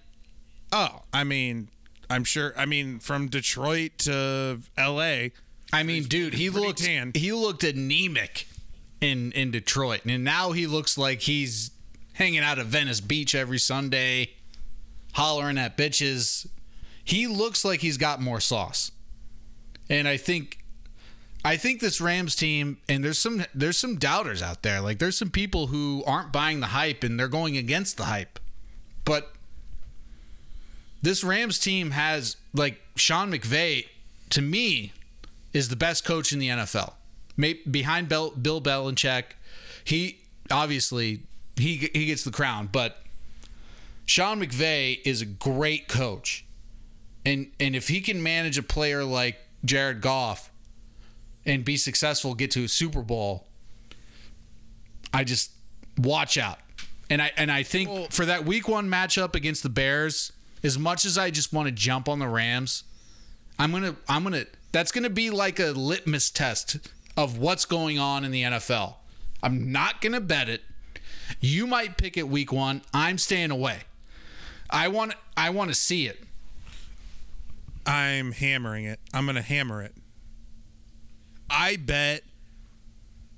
oh, 0.74 1.03
I 1.12 1.24
mean, 1.24 1.68
I'm 2.11 2.24
sure. 2.24 2.53
I 2.57 2.66
mean, 2.66 2.98
from 2.98 3.29
Detroit 3.29 3.92
to 3.98 4.61
L.A. 4.77 5.33
I 5.72 5.83
mean, 5.83 6.05
dude, 6.05 6.35
he 6.35 6.50
looked 6.50 6.85
tan. 6.85 7.12
he 7.14 7.33
looked 7.33 7.64
anemic 7.64 8.46
in 9.00 9.33
in 9.33 9.50
Detroit, 9.50 10.00
and 10.05 10.22
now 10.22 10.53
he 10.53 10.66
looks 10.66 10.98
like 10.98 11.22
he's 11.22 11.70
hanging 12.14 12.40
out 12.40 12.59
at 12.59 12.66
Venice 12.66 13.00
Beach 13.00 13.35
every 13.35 13.59
Sunday, 13.59 14.31
hollering 15.12 15.59
at 15.59 15.77
bitches. 15.79 16.46
He 17.03 17.27
looks 17.27 17.64
like 17.64 17.81
he's 17.81 17.96
got 17.96 18.20
more 18.20 18.40
sauce, 18.40 18.90
and 19.88 20.07
I 20.07 20.16
think. 20.16 20.59
I 21.45 21.59
think 21.59 21.81
this 21.81 22.01
Rams 22.01 22.35
team, 22.35 22.79
and 22.89 23.05
there's 23.05 23.19
some 23.19 23.45
there's 23.55 23.77
some 23.77 23.97
doubters 23.97 24.41
out 24.41 24.63
there. 24.63 24.81
Like 24.81 24.99
there's 24.99 25.19
some 25.19 25.31
people 25.31 25.67
who 25.67 26.03
aren't 26.07 26.33
buying 26.33 26.61
the 26.61 26.69
hype 26.69 27.05
and 27.05 27.21
they're 27.21 27.29
going 27.29 27.57
against 27.57 27.99
the 27.99 28.05
hype. 28.05 28.39
But 29.05 29.31
this 31.03 31.23
Rams 31.23 31.59
team 31.59 31.91
has 31.91 32.37
like 32.55 32.81
Sean 32.97 33.31
McVay 33.31 33.87
to 34.31 34.41
me 34.41 34.93
is 35.53 35.69
the 35.69 35.77
best 35.77 36.05
coach 36.05 36.33
in 36.33 36.39
the 36.39 36.49
NFL. 36.49 36.95
May, 37.37 37.55
behind 37.71 38.09
Bill, 38.09 38.31
Bill 38.31 38.63
Belichick, 38.63 39.25
he 39.85 40.21
obviously 40.51 41.21
he 41.57 41.91
he 41.93 42.07
gets 42.07 42.25
the 42.25 42.31
crown. 42.31 42.71
But 42.73 43.03
Sean 44.07 44.41
McVay 44.41 45.01
is 45.05 45.21
a 45.21 45.27
great 45.27 45.89
coach, 45.89 46.47
and 47.27 47.51
and 47.61 47.77
if 47.77 47.89
he 47.89 48.01
can 48.01 48.23
manage 48.23 48.57
a 48.57 48.63
player 48.63 49.05
like 49.05 49.37
Jared 49.63 50.01
Goff 50.01 50.51
and 51.47 51.65
be 51.65 51.77
successful, 51.77 52.35
get 52.35 52.51
to 52.53 52.65
a 52.65 52.69
Super 52.69 53.03
Bowl, 53.03 53.47
I 55.13 55.25
just 55.25 55.51
watch 55.99 56.37
out. 56.39 56.59
And 57.11 57.21
I 57.21 57.33
and 57.37 57.51
I 57.53 57.63
think 57.63 57.91
Well- 57.91 58.09
for 58.11 58.25
that 58.27 58.45
Week 58.45 58.67
One 58.69 58.89
matchup 58.89 59.35
against 59.35 59.63
the 59.63 59.69
Bears, 59.69 60.33
as 60.63 60.79
much 60.79 61.05
as 61.05 61.19
I 61.19 61.31
just 61.31 61.53
want 61.53 61.67
to 61.67 61.73
jump 61.73 62.09
on 62.09 62.19
the 62.19 62.29
Rams, 62.29 62.85
I'm 63.59 63.71
gonna 63.73 63.97
I'm 64.09 64.23
gonna 64.25 64.47
that's 64.73 64.91
gonna 64.91 65.11
be 65.11 65.31
like 65.31 65.61
a 65.61 65.73
litmus 65.73 66.31
test 66.31 66.79
of 67.17 67.39
what's 67.39 67.65
going 67.65 67.99
on 67.99 68.25
in 68.25 68.31
the 68.33 68.43
NFL. 68.43 68.97
I'm 69.43 69.71
not 69.71 70.01
gonna 70.01 70.21
bet 70.21 70.49
it. 70.49 70.63
You 71.41 71.67
might 71.67 71.97
pick 71.99 72.17
it 72.17 72.29
week 72.29 72.51
one. 72.53 72.83
I'm 72.93 73.19
staying 73.19 73.51
away. 73.51 73.81
I 74.71 74.89
want 74.89 75.15
I 75.37 75.51
want 75.51 75.71
to 75.71 75.75
see 75.75 76.07
it. 76.07 76.25
I'm 77.87 78.33
hammering 78.33 78.87
it. 78.87 78.99
I'm 79.13 79.27
going 79.27 79.37
to 79.37 79.43
hammer 79.43 79.83
it. 79.83 79.95
I 81.55 81.77
bet. 81.77 82.23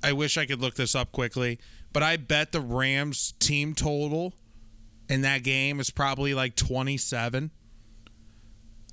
I 0.02 0.12
wish 0.12 0.38
I 0.38 0.46
could 0.46 0.61
look 0.61 0.74
this 0.74 0.94
up 0.94 1.12
quickly, 1.12 1.59
but 1.92 2.02
I 2.02 2.16
bet 2.16 2.52
the 2.52 2.61
Rams 2.61 3.35
team 3.38 3.74
total 3.74 4.33
in 5.09 5.20
that 5.22 5.42
game 5.42 5.81
is 5.81 5.90
probably 5.90 6.33
like 6.33 6.57
27. 6.57 7.50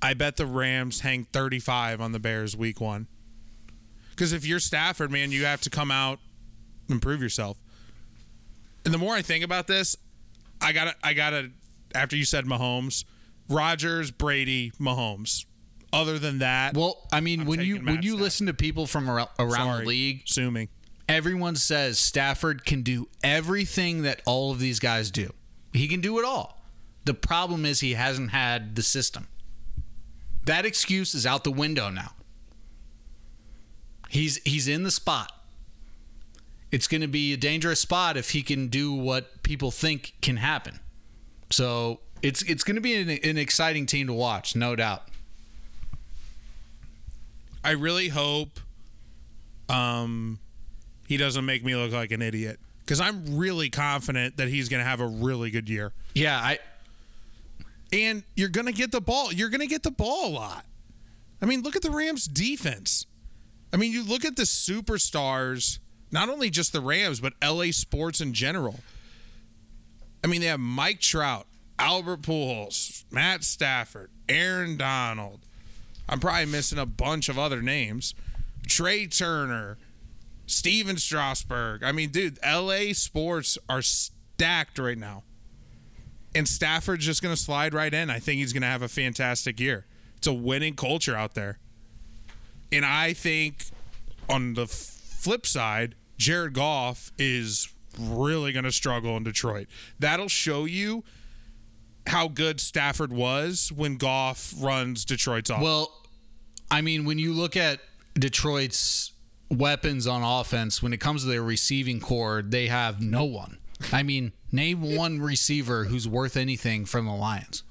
I 0.02 0.14
bet 0.14 0.36
the 0.36 0.46
Rams 0.46 1.00
hang 1.00 1.24
35 1.24 2.00
on 2.00 2.12
the 2.12 2.18
Bears 2.18 2.56
week 2.56 2.80
one. 2.80 3.06
Because 4.10 4.32
if 4.32 4.44
you're 4.44 4.60
Stafford, 4.60 5.10
man, 5.10 5.32
you 5.32 5.44
have 5.44 5.60
to 5.62 5.70
come 5.70 5.90
out 5.90 6.18
and 6.88 7.00
prove 7.00 7.22
yourself. 7.22 7.58
And 8.84 8.92
the 8.92 8.98
more 8.98 9.14
I 9.14 9.22
think 9.22 9.44
about 9.44 9.66
this, 9.66 9.96
I 10.60 10.72
gotta, 10.72 10.94
I 11.02 11.14
gotta. 11.14 11.50
After 11.94 12.16
you 12.16 12.24
said 12.24 12.44
Mahomes, 12.44 13.04
Rodgers, 13.48 14.10
Brady, 14.10 14.72
Mahomes. 14.80 15.46
Other 15.94 16.18
than 16.18 16.40
that, 16.40 16.74
Well, 16.74 17.06
I 17.12 17.20
mean, 17.20 17.42
I'm 17.42 17.46
when 17.46 17.60
you 17.60 17.76
when 17.78 18.02
you 18.02 18.16
listen 18.16 18.46
to 18.48 18.54
people 18.54 18.86
from 18.86 19.08
around, 19.08 19.28
around 19.38 19.80
the 19.80 19.86
league, 19.86 20.22
assuming 20.26 20.68
everyone 21.08 21.56
says 21.56 21.98
Stafford 21.98 22.64
can 22.64 22.82
do 22.82 23.08
everything 23.22 24.02
that 24.02 24.20
all 24.26 24.50
of 24.50 24.58
these 24.58 24.80
guys 24.80 25.10
do. 25.10 25.32
He 25.72 25.86
can 25.88 26.00
do 26.00 26.18
it 26.18 26.24
all. 26.24 26.62
The 27.04 27.14
problem 27.14 27.64
is 27.64 27.80
he 27.80 27.94
hasn't 27.94 28.30
had 28.30 28.76
the 28.76 28.82
system. 28.82 29.28
That 30.46 30.66
excuse 30.66 31.14
is 31.14 31.24
out 31.26 31.44
the 31.44 31.52
window 31.52 31.90
now. 31.90 32.12
He's 34.08 34.42
he's 34.44 34.68
in 34.68 34.82
the 34.82 34.90
spot. 34.90 35.32
It's 36.70 36.88
going 36.88 37.02
to 37.02 37.08
be 37.08 37.32
a 37.32 37.36
dangerous 37.36 37.80
spot 37.80 38.16
if 38.16 38.30
he 38.30 38.42
can 38.42 38.66
do 38.68 38.92
what 38.92 39.42
people 39.44 39.70
think 39.70 40.14
can 40.20 40.38
happen. 40.38 40.80
So 41.50 42.00
it's 42.20 42.42
it's 42.42 42.64
going 42.64 42.74
to 42.76 42.80
be 42.80 42.94
an, 42.94 43.08
an 43.08 43.38
exciting 43.38 43.86
team 43.86 44.06
to 44.08 44.12
watch, 44.12 44.56
no 44.56 44.74
doubt. 44.74 45.08
I 47.64 47.72
really 47.72 48.08
hope 48.08 48.60
um, 49.68 50.38
he 51.08 51.16
doesn't 51.16 51.44
make 51.44 51.64
me 51.64 51.74
look 51.74 51.92
like 51.92 52.12
an 52.12 52.22
idiot 52.22 52.60
because 52.80 53.00
I'm 53.00 53.36
really 53.36 53.70
confident 53.70 54.36
that 54.36 54.48
he's 54.48 54.68
going 54.68 54.82
to 54.82 54.88
have 54.88 55.00
a 55.00 55.06
really 55.06 55.50
good 55.50 55.68
year. 55.68 55.92
Yeah, 56.14 56.38
I 56.38 56.58
And 57.92 58.22
you're 58.36 58.50
going 58.50 58.66
to 58.66 58.72
get 58.72 58.92
the 58.92 59.00
ball. 59.00 59.32
You're 59.32 59.48
going 59.48 59.60
to 59.62 59.66
get 59.66 59.82
the 59.82 59.90
ball 59.90 60.28
a 60.28 60.32
lot. 60.32 60.66
I 61.40 61.46
mean, 61.46 61.62
look 61.62 61.74
at 61.74 61.82
the 61.82 61.90
Rams' 61.90 62.26
defense. 62.26 63.06
I 63.72 63.76
mean, 63.76 63.92
you 63.92 64.04
look 64.04 64.24
at 64.24 64.36
the 64.36 64.44
superstars, 64.44 65.78
not 66.12 66.28
only 66.28 66.50
just 66.50 66.72
the 66.72 66.80
Rams, 66.80 67.20
but 67.20 67.32
LA 67.42 67.70
sports 67.72 68.20
in 68.20 68.32
general. 68.32 68.80
I 70.22 70.26
mean, 70.26 70.40
they 70.40 70.46
have 70.46 70.60
Mike 70.60 71.00
Trout, 71.00 71.46
Albert 71.78 72.22
Pujols, 72.22 73.04
Matt 73.10 73.42
Stafford, 73.42 74.10
Aaron 74.28 74.76
Donald. 74.76 75.40
I'm 76.08 76.20
probably 76.20 76.46
missing 76.46 76.78
a 76.78 76.86
bunch 76.86 77.28
of 77.28 77.38
other 77.38 77.62
names. 77.62 78.14
Trea 78.66 79.06
Turner, 79.06 79.78
Stephen 80.46 80.96
Strasburg. 80.96 81.82
I 81.82 81.92
mean, 81.92 82.10
dude, 82.10 82.38
LA 82.44 82.92
sports 82.92 83.58
are 83.68 83.82
stacked 83.82 84.78
right 84.78 84.98
now. 84.98 85.22
And 86.34 86.48
Stafford's 86.48 87.06
just 87.06 87.22
going 87.22 87.34
to 87.34 87.40
slide 87.40 87.74
right 87.74 87.94
in. 87.94 88.10
I 88.10 88.18
think 88.18 88.40
he's 88.40 88.52
going 88.52 88.62
to 88.62 88.68
have 88.68 88.82
a 88.82 88.88
fantastic 88.88 89.60
year. 89.60 89.86
It's 90.16 90.26
a 90.26 90.32
winning 90.32 90.74
culture 90.74 91.16
out 91.16 91.34
there. 91.34 91.58
And 92.72 92.84
I 92.84 93.12
think 93.12 93.66
on 94.28 94.54
the 94.54 94.66
flip 94.66 95.46
side, 95.46 95.94
Jared 96.18 96.54
Goff 96.54 97.12
is 97.18 97.72
really 97.98 98.52
going 98.52 98.64
to 98.64 98.72
struggle 98.72 99.16
in 99.16 99.22
Detroit. 99.22 99.68
That'll 99.98 100.28
show 100.28 100.64
you 100.64 101.04
how 102.06 102.28
good 102.28 102.60
Stafford 102.60 103.12
was 103.12 103.72
when 103.72 103.96
Goff 103.96 104.54
runs 104.58 105.04
Detroit's 105.04 105.50
offense. 105.50 105.64
Well, 105.64 105.92
I 106.70 106.80
mean, 106.80 107.04
when 107.04 107.18
you 107.18 107.32
look 107.32 107.56
at 107.56 107.80
Detroit's 108.14 109.12
weapons 109.50 110.06
on 110.06 110.22
offense, 110.22 110.82
when 110.82 110.92
it 110.92 111.00
comes 111.00 111.22
to 111.22 111.28
their 111.28 111.42
receiving 111.42 112.00
corps, 112.00 112.42
they 112.42 112.66
have 112.66 113.00
no 113.00 113.24
one. 113.24 113.58
I 113.92 114.02
mean, 114.02 114.32
name 114.52 114.96
one 114.96 115.20
receiver 115.20 115.84
who's 115.84 116.06
worth 116.08 116.36
anything 116.36 116.84
from 116.84 117.06
the 117.06 117.14
Lions. 117.14 117.62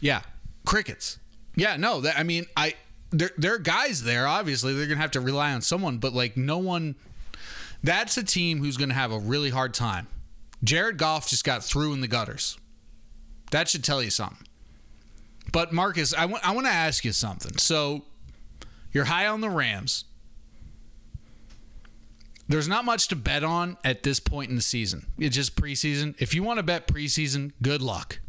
Yeah, 0.00 0.22
crickets. 0.64 1.18
Yeah, 1.54 1.76
no, 1.76 2.00
that, 2.02 2.18
I 2.18 2.22
mean, 2.22 2.46
I 2.56 2.74
there 3.10 3.30
there 3.36 3.54
are 3.54 3.58
guys 3.58 4.02
there. 4.02 4.26
Obviously, 4.26 4.74
they're 4.74 4.86
gonna 4.86 5.00
have 5.00 5.10
to 5.12 5.20
rely 5.20 5.52
on 5.52 5.62
someone, 5.62 5.98
but 5.98 6.12
like 6.12 6.36
no 6.36 6.58
one. 6.58 6.96
That's 7.82 8.16
a 8.16 8.24
team 8.24 8.58
who's 8.58 8.76
gonna 8.76 8.94
have 8.94 9.12
a 9.12 9.18
really 9.18 9.50
hard 9.50 9.72
time. 9.72 10.08
Jared 10.64 10.98
Goff 10.98 11.28
just 11.28 11.44
got 11.44 11.62
through 11.62 11.92
in 11.92 12.00
the 12.00 12.08
gutters. 12.08 12.58
That 13.50 13.68
should 13.68 13.84
tell 13.84 14.02
you 14.02 14.10
something. 14.10 14.46
But 15.52 15.72
Marcus, 15.72 16.12
I 16.12 16.26
want 16.26 16.46
I 16.46 16.52
want 16.52 16.66
to 16.66 16.72
ask 16.72 17.04
you 17.04 17.12
something. 17.12 17.56
So 17.58 18.04
you're 18.92 19.04
high 19.04 19.26
on 19.26 19.40
the 19.40 19.50
Rams. 19.50 20.04
There's 22.48 22.68
not 22.68 22.84
much 22.84 23.08
to 23.08 23.16
bet 23.16 23.42
on 23.42 23.76
at 23.84 24.02
this 24.02 24.20
point 24.20 24.50
in 24.50 24.56
the 24.56 24.62
season. 24.62 25.06
It's 25.18 25.34
just 25.34 25.56
preseason. 25.56 26.14
If 26.18 26.32
you 26.34 26.42
want 26.42 26.58
to 26.58 26.62
bet 26.62 26.86
preseason, 26.86 27.52
good 27.60 27.82
luck. 27.82 28.20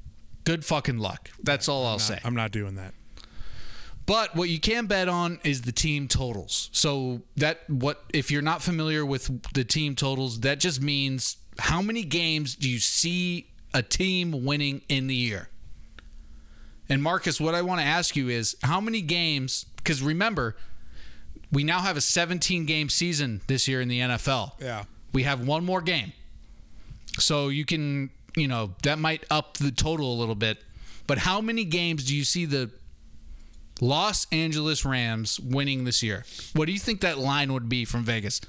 Good 0.43 0.65
fucking 0.65 0.97
luck. 0.97 1.29
That's 1.43 1.67
all 1.69 1.85
I'll 1.85 1.99
say. 1.99 2.19
I'm 2.23 2.33
not 2.33 2.51
doing 2.51 2.75
that. 2.75 2.93
But 4.07 4.35
what 4.35 4.47
you 4.47 4.59
can 4.59 4.85
bet 4.85 5.09
on 5.09 5.39
is 5.43 5.63
the 5.63 5.73
team 5.73 6.07
totals. 6.07 6.69
So 6.71 7.21
that 7.35 7.69
what 7.69 8.05
if 8.13 8.31
you're 8.31 8.41
not 8.41 8.61
familiar 8.61 9.05
with 9.05 9.53
the 9.53 9.65
team 9.65 9.95
totals, 9.95 10.39
that 10.39 10.59
just 10.59 10.81
means 10.81 11.37
how 11.59 11.81
many 11.81 12.03
games 12.03 12.55
do 12.55 12.69
you 12.69 12.79
see 12.79 13.47
a 13.73 13.81
team 13.81 14.45
winning 14.45 14.81
in 14.89 15.07
the 15.07 15.15
year? 15.15 15.49
And 16.89 17.03
Marcus, 17.03 17.39
what 17.39 17.53
I 17.53 17.61
want 17.61 17.81
to 17.81 17.85
ask 17.85 18.15
you 18.15 18.29
is 18.29 18.55
how 18.63 18.79
many 18.79 19.01
games 19.01 19.65
cuz 19.83 20.01
remember, 20.01 20.55
we 21.51 21.63
now 21.63 21.79
have 21.79 21.97
a 21.97 22.01
17 22.01 22.65
game 22.65 22.89
season 22.89 23.41
this 23.47 23.67
year 23.67 23.81
in 23.81 23.87
the 23.87 23.99
NFL. 23.99 24.53
Yeah. 24.61 24.83
We 25.13 25.23
have 25.23 25.45
one 25.45 25.65
more 25.65 25.81
game. 25.81 26.13
So 27.19 27.49
you 27.49 27.65
can, 27.65 28.09
you 28.35 28.47
know, 28.47 28.75
that 28.83 28.99
might 28.99 29.25
up 29.29 29.57
the 29.57 29.71
total 29.71 30.13
a 30.13 30.17
little 30.17 30.35
bit. 30.35 30.63
But 31.07 31.19
how 31.19 31.41
many 31.41 31.63
games 31.63 32.03
do 32.05 32.15
you 32.15 32.23
see 32.23 32.45
the 32.45 32.69
Los 33.79 34.27
Angeles 34.31 34.83
Rams 34.83 35.39
winning 35.39 35.85
this 35.85 36.03
year? 36.03 36.25
What 36.53 36.65
do 36.65 36.73
you 36.73 36.79
think 36.79 37.01
that 37.01 37.17
line 37.17 37.53
would 37.53 37.69
be 37.69 37.85
from 37.85 38.03
Vegas? 38.03 38.41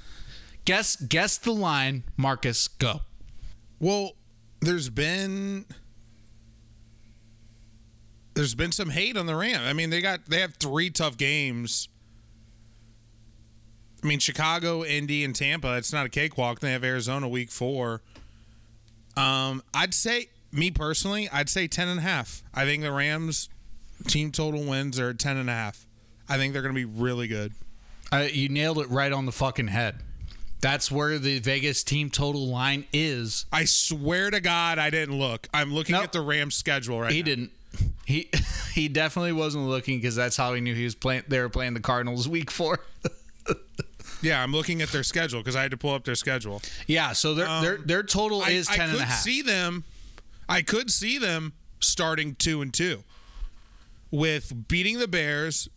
Guess 0.65 0.97
guess 0.97 1.37
the 1.37 1.51
line, 1.51 2.03
Marcus, 2.17 2.67
go. 2.67 3.01
Well, 3.79 4.11
there's 4.61 4.89
been 4.89 5.65
there's 8.33 8.55
been 8.55 8.71
some 8.71 8.89
hate 8.89 9.17
on 9.17 9.25
the 9.25 9.35
Rams. 9.35 9.63
I 9.65 9.73
mean, 9.73 9.89
they 9.89 10.01
got 10.01 10.25
they 10.27 10.39
have 10.39 10.55
three 10.55 10.89
tough 10.89 11.17
games. 11.17 11.89
I 14.03 14.07
mean, 14.07 14.19
Chicago, 14.19 14.83
Indy, 14.85 15.25
and 15.25 15.35
Tampa. 15.35 15.75
It's 15.75 15.91
not 15.91 16.05
a 16.05 16.09
cakewalk. 16.09 16.61
They 16.61 16.71
have 16.71 16.83
Arizona 16.83 17.27
week 17.27 17.51
four. 17.51 18.01
Um, 19.17 19.61
I'd 19.73 19.93
say 19.93 20.29
me 20.51 20.71
personally, 20.71 21.27
I'd 21.31 21.49
say 21.49 21.67
ten 21.67 21.87
and 21.87 21.99
a 21.99 22.03
half. 22.03 22.43
I 22.53 22.65
think 22.65 22.83
the 22.83 22.91
Rams 22.91 23.49
team 24.07 24.31
total 24.31 24.63
wins 24.63 24.99
are 24.99 25.13
ten 25.13 25.37
and 25.37 25.49
a 25.49 25.53
half. 25.53 25.85
I 26.29 26.37
think 26.37 26.53
they're 26.53 26.61
going 26.61 26.73
to 26.73 26.79
be 26.79 26.85
really 26.85 27.27
good. 27.27 27.53
Uh, 28.11 28.27
you 28.31 28.49
nailed 28.49 28.79
it 28.79 28.89
right 28.89 29.11
on 29.11 29.25
the 29.25 29.31
fucking 29.31 29.67
head. 29.67 29.95
That's 30.61 30.91
where 30.91 31.17
the 31.19 31.39
Vegas 31.39 31.83
team 31.83 32.09
total 32.09 32.47
line 32.47 32.85
is. 32.91 33.45
I 33.51 33.65
swear 33.65 34.29
to 34.29 34.41
God, 34.41 34.77
I 34.77 34.89
didn't 34.89 35.17
look. 35.17 35.47
I'm 35.53 35.73
looking 35.73 35.93
Nope. 35.93 36.03
at 36.05 36.11
the 36.11 36.21
Rams 36.21 36.55
schedule 36.55 36.99
right 36.99 37.09
now. 37.09 37.13
He 37.13 37.21
now. 37.21 37.25
didn't. 37.25 37.51
He 38.05 38.29
he 38.73 38.87
definitely 38.89 39.31
wasn't 39.31 39.65
looking 39.67 39.99
because 39.99 40.15
that's 40.15 40.35
how 40.35 40.53
he 40.53 40.61
knew 40.61 40.75
he 40.75 40.83
was 40.83 40.95
playing. 40.95 41.23
They 41.27 41.39
were 41.39 41.49
playing 41.49 41.75
the 41.75 41.79
Cardinals 41.79 42.27
week 42.27 42.51
four. 42.51 42.79
Yeah, 44.21 44.43
I'm 44.43 44.51
looking 44.51 44.81
at 44.81 44.89
their 44.89 45.03
schedule 45.03 45.39
because 45.39 45.55
I 45.55 45.61
had 45.61 45.71
to 45.71 45.77
pull 45.77 45.93
up 45.93 46.03
their 46.03 46.15
schedule. 46.15 46.61
yeah, 46.87 47.13
so 47.13 47.33
their 47.33 47.47
um, 47.47 47.63
their 47.63 47.77
their 47.77 48.03
total 48.03 48.41
I, 48.41 48.49
is 48.49 48.67
I 48.67 48.75
ten 48.75 48.87
could 48.89 48.95
and 48.95 49.03
a 49.03 49.05
half. 49.05 49.19
see 49.19 49.41
them. 49.41 49.85
I 50.49 50.61
could 50.61 50.91
see 50.91 51.17
them 51.17 51.53
starting 51.79 52.35
two 52.35 52.61
and 52.61 52.73
two, 52.73 53.03
with 54.11 54.67
beating 54.67 54.99
the 54.99 55.07
Bears, 55.07 55.69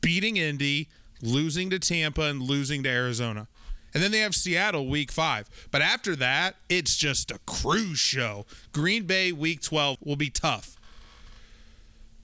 beating 0.00 0.36
Indy, 0.36 0.88
losing 1.20 1.68
to 1.70 1.80
Tampa, 1.80 2.22
and 2.22 2.42
losing 2.42 2.84
to 2.84 2.88
Arizona, 2.88 3.48
And 3.94 4.02
then 4.02 4.10
they 4.10 4.18
have 4.18 4.34
Seattle 4.34 4.88
week 4.88 5.12
five. 5.12 5.48
But 5.70 5.80
after 5.80 6.16
that, 6.16 6.56
it's 6.68 6.96
just 6.96 7.30
a 7.30 7.38
cruise 7.46 7.98
show. 7.98 8.44
Green 8.72 9.04
Bay 9.04 9.30
week 9.30 9.62
12 9.62 9.98
will 10.04 10.16
be 10.16 10.30
tough. 10.30 10.76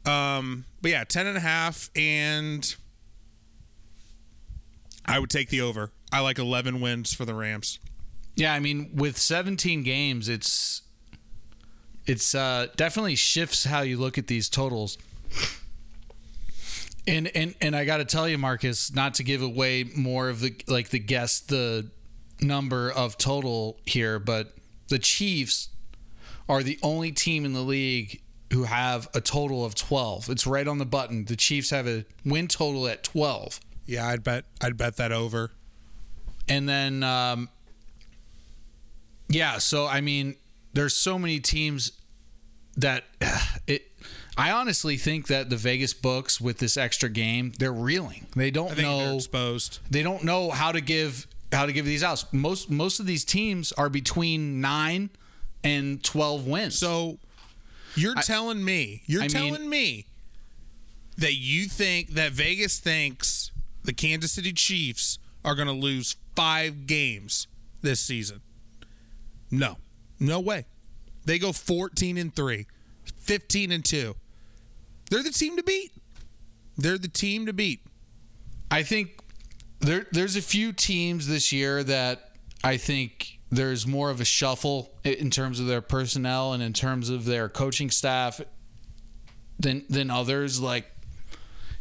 Um, 0.04 0.64
but 0.82 0.90
yeah, 0.90 1.04
10 1.04 1.26
and 1.26 1.36
a 1.36 1.40
half, 1.40 1.90
and 1.94 2.74
I 5.06 5.18
would 5.18 5.30
take 5.30 5.48
the 5.50 5.60
over. 5.60 5.92
I 6.12 6.20
like 6.20 6.38
11 6.38 6.80
wins 6.80 7.14
for 7.14 7.24
the 7.24 7.34
Rams. 7.34 7.78
Yeah, 8.34 8.54
I 8.54 8.60
mean, 8.60 8.90
with 8.94 9.18
17 9.18 9.82
games, 9.82 10.28
it's 10.28 10.82
it's 12.06 12.34
uh, 12.34 12.68
definitely 12.76 13.14
shifts 13.14 13.64
how 13.64 13.82
you 13.82 13.96
look 13.96 14.18
at 14.18 14.26
these 14.26 14.48
totals. 14.48 14.98
And 17.06 17.30
and 17.34 17.54
and 17.60 17.74
I 17.74 17.84
got 17.84 17.98
to 17.98 18.04
tell 18.04 18.28
you, 18.28 18.38
Marcus, 18.38 18.94
not 18.94 19.14
to 19.14 19.24
give 19.24 19.42
away 19.42 19.84
more 19.96 20.28
of 20.28 20.40
the 20.40 20.54
like 20.66 20.90
the 20.90 20.98
guess 20.98 21.40
the 21.40 21.90
number 22.40 22.90
of 22.90 23.16
total 23.18 23.78
here, 23.84 24.18
but 24.18 24.54
the 24.88 24.98
Chiefs 24.98 25.68
are 26.48 26.62
the 26.62 26.78
only 26.82 27.12
team 27.12 27.44
in 27.44 27.52
the 27.52 27.62
league 27.62 28.20
who 28.52 28.64
have 28.64 29.08
a 29.14 29.20
total 29.20 29.64
of 29.64 29.74
12. 29.76 30.28
It's 30.28 30.46
right 30.46 30.66
on 30.66 30.78
the 30.78 30.84
button. 30.84 31.24
The 31.26 31.36
Chiefs 31.36 31.70
have 31.70 31.86
a 31.86 32.04
win 32.24 32.48
total 32.48 32.88
at 32.88 33.04
12. 33.04 33.60
Yeah, 33.86 34.08
I'd 34.08 34.24
bet 34.24 34.44
I'd 34.60 34.76
bet 34.76 34.96
that 34.96 35.12
over. 35.12 35.52
And 36.48 36.68
then, 36.68 37.02
um, 37.02 37.48
yeah. 39.28 39.58
So 39.58 39.86
I 39.86 40.00
mean, 40.00 40.36
there's 40.72 40.96
so 40.96 41.18
many 41.18 41.40
teams 41.40 41.92
that 42.76 43.04
it. 43.66 43.86
I 44.40 44.52
honestly 44.52 44.96
think 44.96 45.26
that 45.26 45.50
the 45.50 45.56
Vegas 45.58 45.92
books 45.92 46.40
with 46.40 46.58
this 46.58 46.78
extra 46.78 47.10
game, 47.10 47.52
they're 47.58 47.72
reeling. 47.72 48.26
They 48.34 48.50
don't 48.50 48.78
I 48.78 48.82
know. 48.82 49.16
exposed. 49.16 49.80
They 49.90 50.02
don't 50.02 50.24
know 50.24 50.50
how 50.50 50.72
to 50.72 50.80
give 50.80 51.26
how 51.52 51.66
to 51.66 51.72
give 51.74 51.84
these 51.84 52.02
out. 52.02 52.24
Most 52.32 52.70
most 52.70 53.00
of 53.00 53.06
these 53.06 53.24
teams 53.24 53.70
are 53.72 53.90
between 53.90 54.60
nine 54.62 55.10
and 55.62 56.02
twelve 56.02 56.46
wins. 56.46 56.78
So 56.78 57.18
you're 57.96 58.14
telling 58.14 58.64
me, 58.64 59.02
you're 59.04 59.20
I 59.22 59.24
mean- 59.24 59.30
telling 59.30 59.68
me 59.68 60.06
that 61.18 61.34
you 61.34 61.66
think 61.66 62.14
that 62.14 62.32
Vegas 62.32 62.78
thinks 62.78 63.50
the 63.84 63.92
Kansas 63.92 64.32
City 64.32 64.52
Chiefs 64.54 65.18
are 65.44 65.54
going 65.54 65.68
to 65.68 65.74
lose 65.74 66.16
5 66.36 66.86
games 66.86 67.46
this 67.82 68.00
season. 68.00 68.40
No. 69.50 69.76
No 70.18 70.40
way. 70.40 70.64
They 71.26 71.38
go 71.38 71.52
14 71.52 72.16
and 72.16 72.34
3, 72.34 72.66
15 73.18 73.72
and 73.72 73.84
2. 73.84 74.14
They're 75.10 75.22
the 75.22 75.30
team 75.30 75.56
to 75.56 75.62
beat. 75.62 75.92
They're 76.78 76.98
the 76.98 77.08
team 77.08 77.46
to 77.46 77.52
beat. 77.52 77.84
I 78.70 78.82
think 78.82 79.18
there 79.80 80.06
there's 80.12 80.36
a 80.36 80.42
few 80.42 80.72
teams 80.72 81.26
this 81.26 81.52
year 81.52 81.82
that 81.84 82.30
I 82.62 82.76
think 82.76 83.40
there's 83.50 83.86
more 83.86 84.10
of 84.10 84.20
a 84.20 84.24
shuffle 84.24 84.92
in 85.02 85.30
terms 85.30 85.58
of 85.58 85.66
their 85.66 85.80
personnel 85.80 86.52
and 86.52 86.62
in 86.62 86.72
terms 86.72 87.10
of 87.10 87.24
their 87.24 87.48
coaching 87.48 87.90
staff 87.90 88.40
than 89.58 89.84
than 89.88 90.10
others. 90.10 90.60
Like 90.60 90.90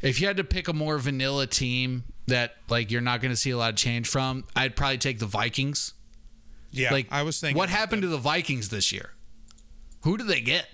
if 0.02 0.20
you 0.20 0.28
had 0.28 0.38
to 0.38 0.44
pick 0.44 0.68
a 0.68 0.74
more 0.74 0.98
vanilla 0.98 1.46
team 1.46 2.04
that 2.28 2.56
like 2.70 2.90
you're 2.90 3.02
not 3.02 3.22
going 3.22 3.32
to 3.32 3.38
see 3.38 3.52
a 3.52 3.58
lot 3.58 3.70
of 3.70 3.76
change 3.76 4.08
from, 4.08 4.46
I'd 4.56 4.76
probably 4.76 4.98
take 4.98 5.20
the 5.20 5.26
Vikings. 5.28 5.94
Yeah. 6.72 6.92
Like 6.92 7.08
I 7.12 7.24
was 7.24 7.40
thinking 7.40 7.58
what 7.58 7.70
happened 7.70 8.04
them. 8.04 8.10
to 8.10 8.16
the 8.16 8.22
Vikings 8.22 8.70
this 8.70 8.92
year? 8.92 9.12
Who 10.04 10.18
did 10.18 10.28
they 10.28 10.42
get? 10.42 10.68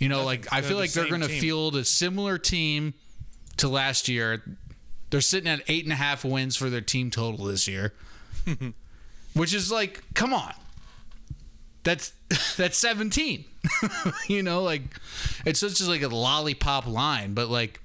You 0.00 0.08
know, 0.08 0.24
like 0.24 0.46
I 0.50 0.62
feel 0.62 0.70
the 0.70 0.76
like 0.76 0.92
they're 0.92 1.08
going 1.08 1.20
to 1.20 1.28
field 1.28 1.76
a 1.76 1.84
similar 1.84 2.38
team 2.38 2.94
to 3.58 3.68
last 3.68 4.08
year. 4.08 4.42
They're 5.10 5.20
sitting 5.20 5.48
at 5.48 5.62
eight 5.68 5.84
and 5.84 5.92
a 5.92 5.96
half 5.96 6.24
wins 6.24 6.56
for 6.56 6.70
their 6.70 6.80
team 6.80 7.10
total 7.10 7.44
this 7.44 7.68
year, 7.68 7.92
which 9.34 9.52
is 9.52 9.70
like, 9.70 10.02
come 10.14 10.32
on, 10.32 10.54
that's 11.84 12.14
that's 12.56 12.78
seventeen. 12.78 13.44
you 14.28 14.42
know, 14.42 14.62
like 14.62 14.82
it's 15.44 15.60
such 15.60 15.74
just 15.74 15.90
like 15.90 16.02
a 16.02 16.08
lollipop 16.08 16.86
line, 16.86 17.34
but 17.34 17.50
like, 17.50 17.82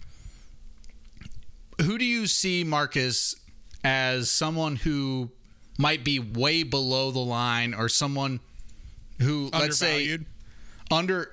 who 1.82 1.98
do 1.98 2.06
you 2.06 2.28
see 2.28 2.64
Marcus 2.64 3.36
as 3.84 4.32
someone 4.32 4.78
who 4.78 5.32
might 5.78 6.06
be 6.06 6.18
way 6.18 6.64
below 6.64 7.12
the 7.12 7.20
line 7.20 7.74
or 7.74 7.90
someone 7.90 8.40
who 9.22 9.50
let's 9.52 9.78
say 9.78 10.18
under 10.90 11.30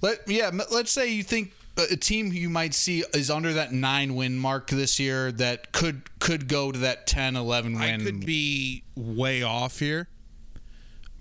let 0.00 0.28
yeah 0.28 0.48
m- 0.48 0.60
let's 0.70 0.90
say 0.90 1.10
you 1.12 1.22
think 1.22 1.52
a 1.76 1.92
a 1.92 1.96
team 1.96 2.32
you 2.32 2.48
might 2.50 2.74
see 2.74 3.04
is 3.14 3.30
under 3.30 3.52
that 3.54 3.72
9 3.72 4.14
win 4.14 4.36
mark 4.38 4.68
this 4.68 4.98
year 5.00 5.32
that 5.32 5.72
could 5.72 6.18
could 6.18 6.48
go 6.48 6.70
to 6.72 6.78
that 6.80 7.06
10 7.06 7.36
11 7.36 7.76
I 7.76 7.80
win 7.80 8.04
could 8.04 8.26
be 8.26 8.82
way 8.94 9.42
off 9.42 9.78
here, 9.78 10.08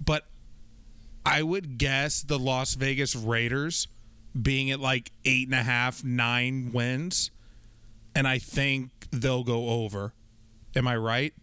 but 0.04 0.26
I 1.26 1.44
would 1.44 1.78
guess 1.78 2.22
the 2.24 2.40
Las 2.40 2.74
Vegas 2.74 3.16
Raiders 3.16 3.88
being 4.40 4.72
at 4.72 4.80
like 4.80 5.12
eight 5.26 5.48
and 5.48 5.56
a 5.56 5.64
half, 5.64 6.04
nine 6.04 6.72
wins, 6.74 7.32
and 8.16 8.28
I 8.28 8.38
think 8.40 8.92
they'll 9.12 9.44
go 9.44 9.70
over. 9.70 10.14
Am 10.76 10.88
I 10.88 10.96
right? 10.98 11.34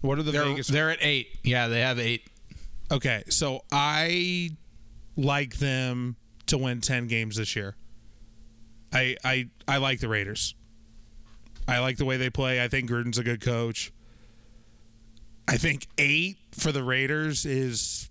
What 0.00 0.18
are 0.18 0.22
the 0.22 0.30
they're, 0.32 0.44
Vegas? 0.44 0.68
they're 0.68 0.90
at 0.90 0.98
8 1.00 1.26
yeah 1.42 1.68
they 1.68 1.80
have 1.80 1.98
8 1.98 2.22
Okay, 2.92 3.24
so 3.28 3.62
I 3.72 4.50
like 5.16 5.56
them 5.56 6.16
to 6.46 6.58
win 6.58 6.80
ten 6.80 7.06
games 7.06 7.36
this 7.36 7.56
year. 7.56 7.76
I 8.92 9.16
I 9.24 9.48
I 9.66 9.78
like 9.78 10.00
the 10.00 10.08
Raiders. 10.08 10.54
I 11.68 11.80
like 11.80 11.96
the 11.96 12.04
way 12.04 12.16
they 12.16 12.30
play. 12.30 12.62
I 12.62 12.68
think 12.68 12.88
Gruden's 12.88 13.18
a 13.18 13.24
good 13.24 13.40
coach. 13.40 13.92
I 15.48 15.56
think 15.56 15.86
eight 15.98 16.38
for 16.52 16.72
the 16.72 16.82
Raiders 16.82 17.44
is 17.44 18.10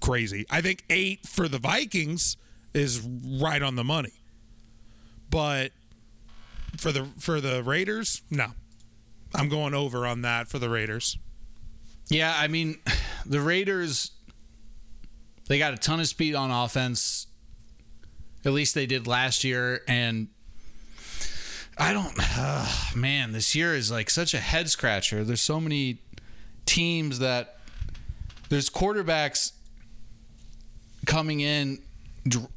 crazy. 0.00 0.46
I 0.50 0.60
think 0.60 0.84
eight 0.90 1.26
for 1.26 1.48
the 1.48 1.58
Vikings 1.58 2.36
is 2.74 3.00
right 3.00 3.62
on 3.62 3.76
the 3.76 3.84
money. 3.84 4.12
But 5.30 5.72
for 6.76 6.92
the 6.92 7.06
for 7.18 7.40
the 7.40 7.62
Raiders, 7.62 8.22
no. 8.30 8.48
I'm 9.34 9.48
going 9.48 9.74
over 9.74 10.06
on 10.06 10.22
that 10.22 10.48
for 10.48 10.58
the 10.58 10.68
Raiders. 10.68 11.18
Yeah, 12.08 12.34
I 12.36 12.48
mean, 12.48 12.78
the 13.26 13.40
Raiders 13.40 14.12
they 15.48 15.58
got 15.58 15.72
a 15.74 15.76
ton 15.76 16.00
of 16.00 16.06
speed 16.06 16.34
on 16.34 16.50
offense. 16.50 17.26
At 18.46 18.52
least 18.52 18.76
they 18.76 18.86
did 18.86 19.08
last 19.08 19.42
year 19.42 19.82
and 19.88 20.28
I 21.76 21.92
don't 21.92 22.14
uh, 22.16 22.66
man, 22.94 23.32
this 23.32 23.56
year 23.56 23.74
is 23.74 23.90
like 23.90 24.08
such 24.08 24.34
a 24.34 24.38
head 24.38 24.70
scratcher. 24.70 25.24
There's 25.24 25.42
so 25.42 25.60
many 25.60 25.98
teams 26.64 27.18
that 27.18 27.58
there's 28.48 28.70
quarterbacks 28.70 29.52
coming 31.06 31.40
in 31.40 31.82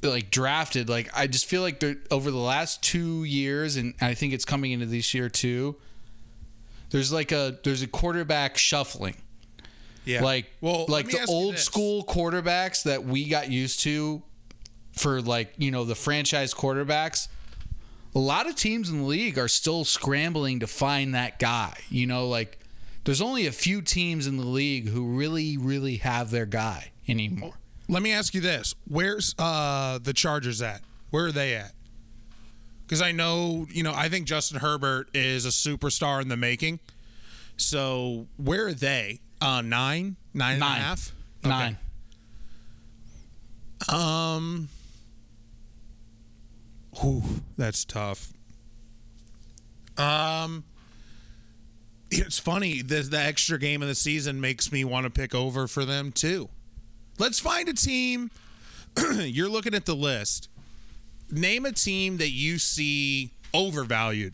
like 0.02 0.32
drafted 0.32 0.90
like 0.90 1.10
I 1.16 1.28
just 1.28 1.46
feel 1.46 1.62
like 1.62 1.80
they're 1.80 1.98
over 2.10 2.32
the 2.32 2.38
last 2.38 2.82
2 2.84 3.24
years 3.24 3.76
and 3.76 3.94
I 4.02 4.14
think 4.14 4.34
it's 4.34 4.46
coming 4.46 4.72
into 4.72 4.86
this 4.86 5.14
year 5.14 5.28
too. 5.28 5.76
There's 6.92 7.12
like 7.12 7.32
a 7.32 7.58
there's 7.64 7.82
a 7.82 7.88
quarterback 7.88 8.60
shuffling. 8.60 9.16
Yeah. 10.06 10.24
Like 10.24 10.52
well, 10.62 10.86
like 10.88 11.10
the 11.10 11.26
old 11.28 11.58
school 11.58 12.04
quarterbacks 12.04 12.84
that 12.84 13.06
we 13.06 13.28
got 13.28 13.50
used 13.50 13.82
to 13.82 14.22
for 15.00 15.22
like, 15.22 15.54
you 15.58 15.72
know, 15.72 15.84
the 15.86 15.96
franchise 15.96 16.54
quarterbacks. 16.54 17.28
A 18.16 18.20
lot 18.20 18.48
of 18.48 18.56
teams 18.56 18.90
in 18.90 19.00
the 19.00 19.04
league 19.06 19.38
are 19.38 19.48
still 19.48 19.86
scrambling 19.86 20.60
to 20.62 20.68
find 20.68 21.14
that 21.16 21.38
guy. 21.40 21.78
You 21.90 22.08
know, 22.08 22.28
like 22.28 22.58
there's 23.04 23.22
only 23.22 23.46
a 23.48 23.52
few 23.52 23.82
teams 23.82 24.28
in 24.28 24.38
the 24.38 24.46
league 24.46 24.90
who 24.90 25.06
really 25.06 25.58
really 25.58 25.98
have 25.98 26.32
their 26.32 26.46
guy 26.48 26.92
anymore. 27.08 27.54
Let 27.88 28.02
me 28.04 28.12
ask 28.12 28.34
you 28.34 28.42
this: 28.42 28.74
Where's 28.88 29.36
uh, 29.40 30.00
the 30.02 30.14
Chargers 30.14 30.62
at? 30.62 30.82
Where 31.12 31.26
are 31.28 31.32
they 31.32 31.56
at? 31.56 31.74
Because 32.86 33.02
I 33.02 33.12
know, 33.12 33.68
you 33.70 33.84
know, 33.84 33.94
I 33.96 34.10
think 34.10 34.26
Justin 34.26 34.60
Herbert 34.60 35.10
is 35.14 35.46
a 35.46 35.50
superstar 35.50 36.22
in 36.24 36.28
the 36.28 36.38
making. 36.38 36.80
So 37.58 38.26
where 38.38 38.66
are 38.68 38.74
they? 38.74 39.20
Uh, 39.40 39.62
nine, 39.62 40.16
nine 40.34 40.56
and 40.56 40.64
a 40.64 40.66
Nine. 40.66 40.82
half? 40.82 41.12
Nine. 41.44 41.78
Um, 43.88 44.70
whew, 46.96 47.24
that's 47.58 47.86
tough. 47.86 48.32
Um, 49.98 50.64
it's 52.12 52.40
funny. 52.40 52.82
The, 52.82 53.02
the 53.02 53.20
extra 53.20 53.60
game 53.60 53.82
of 53.82 53.88
the 53.88 53.96
season 53.96 54.42
makes 54.42 54.72
me 54.72 54.84
want 54.84 55.06
to 55.06 55.10
pick 55.10 55.36
over 55.36 55.68
for 55.68 55.86
them 55.86 56.12
too. 56.12 56.50
Let's 57.18 57.40
find 57.40 57.68
a 57.68 57.74
team. 57.74 58.32
You're 59.14 59.50
looking 59.50 59.74
at 59.74 59.86
the 59.86 59.96
list. 59.96 60.50
Name 61.32 61.66
a 61.66 61.72
team 61.72 62.18
that 62.18 62.30
you 62.30 62.58
see 62.58 63.32
overvalued. 63.54 64.34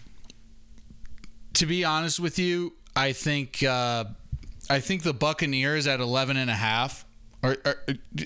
To 1.53 1.65
be 1.65 1.83
honest 1.83 2.19
with 2.19 2.37
you, 2.37 2.73
I 2.95 3.11
think 3.11 3.63
uh, 3.63 4.05
I 4.69 4.79
think 4.79 5.03
the 5.03 5.13
Buccaneers 5.13 5.87
at 5.87 5.99
11 5.99 6.37
and 6.37 6.49
a 6.49 6.55
half 6.55 7.05
are, 7.43 7.57
are 7.65 7.77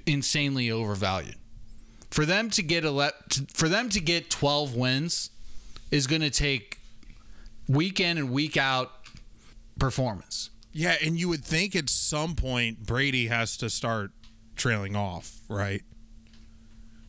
insanely 0.05 0.69
overvalued. 0.71 1.35
For 2.09 2.25
them 2.25 2.49
to 2.51 2.63
get 2.63 2.83
ele- 2.83 3.11
to- 3.29 3.45
for 3.53 3.69
them 3.69 3.89
to 3.89 3.99
get 3.99 4.29
12 4.29 4.73
wins 4.75 5.29
is 5.91 6.07
going 6.07 6.21
to 6.21 6.29
take 6.31 6.79
week 7.67 7.99
in 7.99 8.17
and 8.17 8.31
week 8.31 8.57
out 8.57 8.91
performance. 9.77 10.49
Yeah, 10.71 10.95
and 11.03 11.19
you 11.19 11.29
would 11.29 11.43
think 11.43 11.75
at 11.75 11.89
some 11.89 12.35
point 12.35 12.85
Brady 12.85 13.27
has 13.27 13.57
to 13.57 13.69
start 13.69 14.11
trailing 14.55 14.95
off, 14.95 15.39
right? 15.47 15.83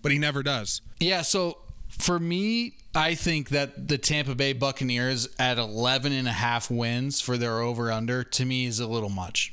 But 0.03 0.13
he 0.13 0.19
never 0.19 0.43
does. 0.43 0.81
Yeah, 0.99 1.23
so 1.23 1.59
for 1.89 2.19
me, 2.19 2.75
I 2.95 3.15
think 3.15 3.51
that 3.51 3.89
the 3.89 3.99
Tampa 3.99 4.35
Bay 4.35 4.53
Buccaneers 4.53 5.29
at 5.39 5.59
11 5.59 6.13
and 6.13 6.27
a 6.27 6.33
half 6.33 6.71
wins 6.71 7.21
for 7.21 7.37
their 7.37 7.61
over 7.61 7.93
under 7.93 8.25
to 8.25 8.45
me 8.45 8.65
is 8.67 8.81
a 8.81 8.87
little 8.87 9.11
much. 9.11 9.53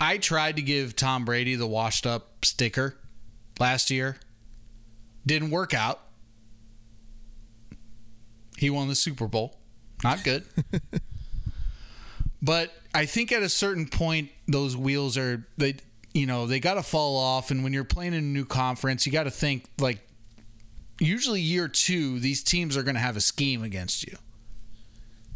I 0.00 0.18
tried 0.18 0.56
to 0.56 0.62
give 0.62 0.96
Tom 0.96 1.24
Brady 1.24 1.54
the 1.54 1.66
washed 1.66 2.06
up 2.06 2.44
sticker 2.44 2.96
last 3.58 3.90
year. 3.90 4.16
Didn't 5.26 5.50
work 5.50 5.74
out. 5.74 6.00
He 8.56 8.70
won 8.70 8.88
the 8.88 8.94
Super 8.94 9.26
Bowl. 9.26 9.58
Not 10.04 10.24
good. 10.24 10.44
but 12.42 12.72
I 12.94 13.06
think 13.06 13.32
at 13.32 13.42
a 13.42 13.48
certain 13.48 13.86
point 13.86 14.30
those 14.46 14.76
wheels 14.76 15.16
are 15.16 15.46
they 15.56 15.76
you 16.14 16.26
know, 16.26 16.46
they 16.46 16.60
got 16.60 16.74
to 16.74 16.82
fall 16.82 17.16
off 17.16 17.50
and 17.50 17.64
when 17.64 17.72
you're 17.72 17.84
playing 17.84 18.12
in 18.12 18.18
a 18.18 18.26
new 18.26 18.44
conference, 18.44 19.06
you 19.06 19.12
got 19.12 19.24
to 19.24 19.30
think 19.30 19.64
like 19.78 20.06
usually 21.00 21.40
year 21.40 21.68
2 21.68 22.20
these 22.20 22.42
teams 22.42 22.76
are 22.76 22.82
going 22.82 22.94
to 22.94 23.00
have 23.00 23.16
a 23.16 23.20
scheme 23.20 23.62
against 23.62 24.06
you. 24.06 24.16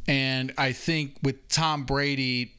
And 0.07 0.53
I 0.57 0.73
think 0.73 1.17
with 1.23 1.49
Tom 1.49 1.85
Brady 1.85 2.53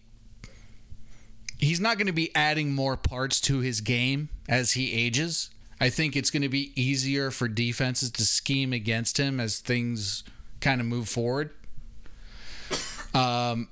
he's 1.60 1.80
not 1.80 1.98
going 1.98 2.08
to 2.08 2.14
be 2.14 2.34
adding 2.36 2.74
more 2.74 2.98
parts 2.98 3.42
to 3.42 3.60
his 3.60 3.82
game 3.82 4.30
as 4.48 4.74
he 4.74 4.94
ages. 4.94 5.50
I 5.80 5.90
think 5.90 6.16
it's 6.16 6.32
going 6.32 6.42
to 6.42 6.50
be 6.50 6.72
easier 6.80 7.30
for 7.30 7.48
defenses 7.48 8.10
to 8.12 8.26
scheme 8.26 8.74
against 8.74 9.18
him 9.18 9.40
as 9.40 9.60
things 9.60 10.24
kind 10.60 10.82
of 10.82 10.88
move 10.88 11.08
forward. 11.08 11.52
Um, 13.14 13.70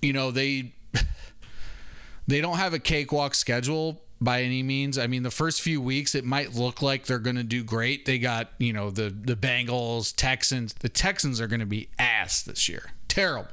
you 0.00 0.12
know 0.12 0.30
they 0.30 0.72
they 2.26 2.40
don't 2.40 2.58
have 2.58 2.74
a 2.74 2.78
cakewalk 2.78 3.34
schedule 3.34 4.02
by 4.20 4.42
any 4.42 4.62
means. 4.62 4.98
I 4.98 5.06
mean, 5.06 5.22
the 5.22 5.30
first 5.30 5.60
few 5.60 5.80
weeks 5.80 6.14
it 6.14 6.24
might 6.24 6.54
look 6.54 6.82
like 6.82 7.06
they're 7.06 7.18
going 7.18 7.36
to 7.36 7.44
do 7.44 7.62
great. 7.62 8.06
They 8.06 8.18
got 8.18 8.50
you 8.58 8.72
know 8.72 8.90
the 8.90 9.10
the 9.10 9.36
Bengals, 9.36 10.12
Texans. 10.16 10.74
The 10.74 10.88
Texans 10.88 11.40
are 11.40 11.46
going 11.46 11.60
to 11.60 11.66
be 11.66 11.88
ass 11.98 12.42
this 12.42 12.68
year, 12.68 12.92
terrible. 13.08 13.50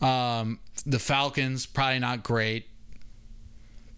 Um, 0.00 0.60
the 0.84 0.98
Falcons 0.98 1.66
probably 1.66 1.98
not 1.98 2.22
great. 2.22 2.66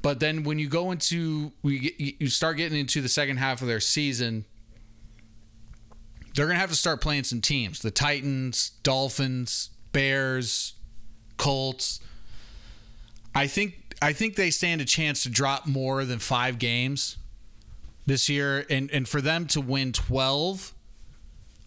But 0.06 0.20
then 0.20 0.44
when 0.44 0.60
you 0.60 0.68
go 0.68 0.92
into 0.92 1.50
we 1.64 2.16
you 2.20 2.28
start 2.28 2.58
getting 2.58 2.78
into 2.78 3.02
the 3.02 3.08
second 3.08 3.38
half 3.38 3.60
of 3.60 3.66
their 3.66 3.80
season, 3.80 4.44
they're 6.36 6.46
to 6.46 6.54
have 6.54 6.70
to 6.70 6.76
start 6.76 7.00
playing 7.00 7.24
some 7.24 7.40
teams. 7.40 7.80
The 7.80 7.90
Titans, 7.90 8.70
Dolphins, 8.84 9.70
Bears, 9.90 10.74
Colts. 11.38 11.98
I 13.34 13.48
think 13.48 13.96
I 14.00 14.12
think 14.12 14.36
they 14.36 14.50
stand 14.50 14.80
a 14.80 14.84
chance 14.84 15.24
to 15.24 15.28
drop 15.28 15.66
more 15.66 16.04
than 16.04 16.20
5 16.20 16.60
games 16.60 17.16
this 18.06 18.28
year 18.28 18.64
and 18.70 18.88
and 18.92 19.08
for 19.08 19.20
them 19.20 19.48
to 19.48 19.60
win 19.60 19.92
12 19.92 20.72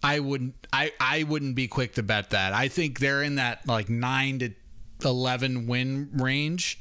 I 0.02 0.18
wouldn't 0.18 0.54
I 0.72 0.92
I 0.98 1.24
wouldn't 1.24 1.56
be 1.56 1.68
quick 1.68 1.92
to 1.96 2.02
bet 2.02 2.30
that. 2.30 2.54
I 2.54 2.68
think 2.68 3.00
they're 3.00 3.22
in 3.22 3.34
that 3.34 3.68
like 3.68 3.90
9 3.90 4.38
to 4.38 4.52
11 5.04 5.66
win 5.66 6.08
range. 6.14 6.78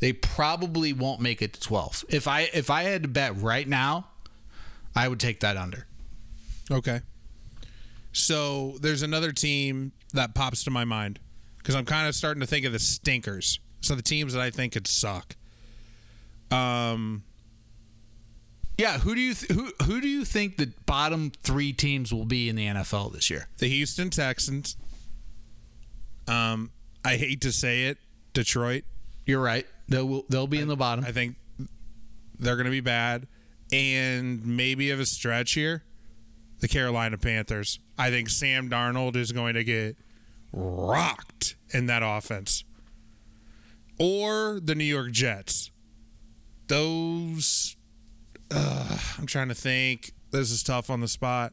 They 0.00 0.12
probably 0.12 0.92
won't 0.92 1.20
make 1.20 1.40
it 1.42 1.52
to 1.54 1.60
12. 1.60 2.04
If 2.08 2.26
I 2.26 2.48
if 2.52 2.70
I 2.70 2.82
had 2.84 3.02
to 3.02 3.08
bet 3.08 3.36
right 3.36 3.68
now, 3.68 4.08
I 4.96 5.06
would 5.08 5.20
take 5.20 5.40
that 5.40 5.56
under. 5.56 5.86
Okay. 6.70 7.00
So 8.12 8.76
there's 8.80 9.02
another 9.02 9.30
team 9.32 9.92
that 10.14 10.34
pops 10.34 10.64
to 10.64 10.70
my 10.70 10.84
mind 10.84 11.20
because 11.58 11.74
I'm 11.74 11.84
kind 11.84 12.08
of 12.08 12.14
starting 12.14 12.40
to 12.40 12.46
think 12.46 12.64
of 12.66 12.72
the 12.72 12.78
stinkers. 12.78 13.60
So 13.82 13.94
the 13.94 14.02
teams 14.02 14.32
that 14.32 14.42
I 14.42 14.50
think 14.50 14.72
could 14.72 14.86
suck. 14.86 15.36
Um, 16.50 17.22
Yeah, 18.78 18.98
who 18.98 19.14
do 19.14 19.20
you 19.20 19.34
th- 19.34 19.52
who 19.52 19.70
who 19.84 20.00
do 20.00 20.08
you 20.08 20.24
think 20.24 20.56
the 20.56 20.72
bottom 20.86 21.30
3 21.42 21.72
teams 21.74 22.12
will 22.12 22.24
be 22.24 22.48
in 22.48 22.56
the 22.56 22.66
NFL 22.66 23.12
this 23.12 23.28
year? 23.30 23.48
the 23.58 23.68
Houston 23.68 24.08
Texans. 24.10 24.76
Um, 26.26 26.70
I 27.04 27.16
hate 27.16 27.40
to 27.42 27.52
say 27.52 27.84
it, 27.84 27.98
Detroit. 28.32 28.84
You're 29.26 29.40
right. 29.42 29.66
They'll 29.90 30.22
they'll 30.28 30.46
be 30.46 30.60
in 30.60 30.68
the 30.68 30.76
bottom. 30.76 31.04
I 31.04 31.12
think 31.12 31.36
they're 32.38 32.56
going 32.56 32.64
to 32.64 32.70
be 32.70 32.80
bad, 32.80 33.26
and 33.72 34.44
maybe 34.46 34.90
of 34.90 35.00
a 35.00 35.04
stretch 35.04 35.52
here, 35.52 35.82
the 36.60 36.68
Carolina 36.68 37.18
Panthers. 37.18 37.80
I 37.98 38.10
think 38.10 38.30
Sam 38.30 38.70
Darnold 38.70 39.16
is 39.16 39.32
going 39.32 39.54
to 39.54 39.64
get 39.64 39.96
rocked 40.52 41.56
in 41.74 41.86
that 41.86 42.02
offense, 42.04 42.64
or 43.98 44.60
the 44.62 44.74
New 44.74 44.84
York 44.84 45.10
Jets. 45.10 45.70
Those, 46.68 47.76
uh, 48.54 48.96
I'm 49.18 49.26
trying 49.26 49.48
to 49.48 49.54
think. 49.54 50.12
This 50.30 50.52
is 50.52 50.62
tough 50.62 50.88
on 50.88 51.00
the 51.00 51.08
spot. 51.08 51.52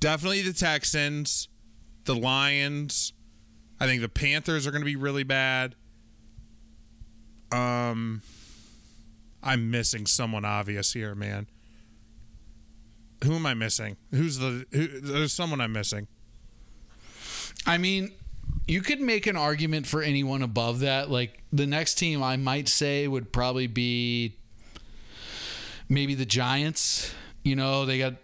Definitely 0.00 0.40
the 0.40 0.54
Texans, 0.54 1.48
the 2.04 2.14
Lions. 2.14 3.12
I 3.78 3.86
think 3.86 4.00
the 4.00 4.08
Panthers 4.08 4.66
are 4.66 4.70
going 4.70 4.80
to 4.80 4.86
be 4.86 4.96
really 4.96 5.22
bad. 5.22 5.74
Um, 7.56 8.22
I'm 9.42 9.70
missing 9.70 10.06
someone 10.06 10.44
obvious 10.44 10.92
here, 10.92 11.14
man. 11.14 11.46
Who 13.24 13.34
am 13.34 13.46
I 13.46 13.54
missing? 13.54 13.96
Who's 14.10 14.38
the? 14.38 14.66
Who, 14.72 15.00
there's 15.00 15.32
someone 15.32 15.60
I'm 15.60 15.72
missing. 15.72 16.06
I 17.66 17.78
mean, 17.78 18.12
you 18.68 18.82
could 18.82 19.00
make 19.00 19.26
an 19.26 19.36
argument 19.36 19.86
for 19.86 20.02
anyone 20.02 20.42
above 20.42 20.80
that. 20.80 21.10
Like 21.10 21.42
the 21.52 21.66
next 21.66 21.94
team 21.94 22.22
I 22.22 22.36
might 22.36 22.68
say 22.68 23.08
would 23.08 23.32
probably 23.32 23.66
be 23.66 24.36
maybe 25.88 26.14
the 26.14 26.26
Giants. 26.26 27.12
You 27.42 27.56
know, 27.56 27.86
they 27.86 27.98
got 27.98 28.14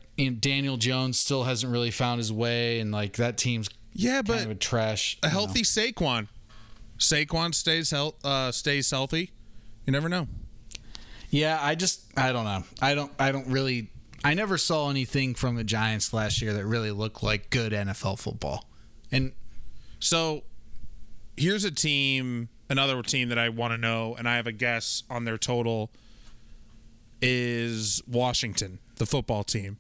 Daniel 0.40 0.77
Jones 0.77 1.18
still 1.18 1.45
hasn't 1.45 1.73
really 1.73 1.90
found 1.90 2.18
his 2.18 2.33
way, 2.33 2.79
and 2.81 2.92
like 2.92 3.14
that 3.14 3.38
team's 3.38 3.68
Yeah, 3.95 4.16
kind 4.16 4.27
but 4.27 4.45
of 4.45 4.51
a 4.51 4.55
trash. 4.55 5.16
a 5.23 5.27
you 5.27 5.33
know. 5.33 5.38
healthy 5.38 5.62
Saquon. 5.62 6.29
Saquon 7.03 7.55
stays 7.55 7.91
health, 7.91 8.15
uh, 8.25 8.53
stays 8.53 8.91
healthy. 8.91 9.31
You 9.85 9.93
never 9.93 10.09
know. 10.09 10.29
Yeah, 11.31 11.59
I 11.61 11.75
just 11.75 12.05
I 12.17 12.33
don't 12.33 12.45
know. 12.45 12.65
I 12.81 12.95
don't 12.95 13.12
I 13.19 13.33
don't 13.33 13.49
really 13.49 13.91
I 14.25 14.35
never 14.35 14.57
saw 14.57 14.88
anything 14.88 15.35
from 15.35 15.57
the 15.57 15.65
Giants 15.65 16.12
last 16.12 16.41
year 16.41 16.53
that 16.53 16.65
really 16.65 16.93
looked 16.93 17.23
like 17.23 17.51
good 17.51 17.73
NFL 17.73 18.19
football. 18.21 18.69
And 19.11 19.33
So 19.99 20.45
here's 21.37 21.65
a 21.65 21.71
team, 21.71 22.49
another 22.71 23.03
team 23.03 23.31
that 23.31 23.38
I 23.38 23.49
want 23.49 23.73
to 23.73 23.79
know, 23.79 24.15
and 24.17 24.29
I 24.29 24.37
have 24.37 24.47
a 24.47 24.53
guess 24.53 25.03
on 25.11 25.25
their 25.25 25.38
total 25.38 25.91
is 27.21 28.01
Washington, 28.07 28.79
the 28.97 29.07
football 29.07 29.43
team. 29.43 29.79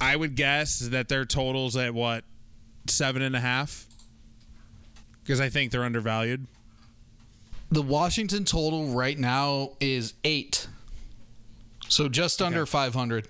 I 0.00 0.16
would 0.16 0.34
guess 0.34 0.80
that 0.80 1.08
their 1.08 1.24
totals 1.24 1.76
at 1.76 1.94
what 1.94 2.24
seven 2.86 3.22
and 3.22 3.34
a 3.34 3.40
half, 3.40 3.86
because 5.24 5.40
I 5.40 5.48
think 5.48 5.72
they're 5.72 5.84
undervalued. 5.84 6.46
the 7.70 7.82
Washington 7.82 8.44
total 8.44 8.88
right 8.94 9.18
now 9.18 9.70
is 9.80 10.14
8. 10.22 10.68
So 11.88 12.08
just 12.08 12.40
under 12.40 12.66
500. 12.66 13.26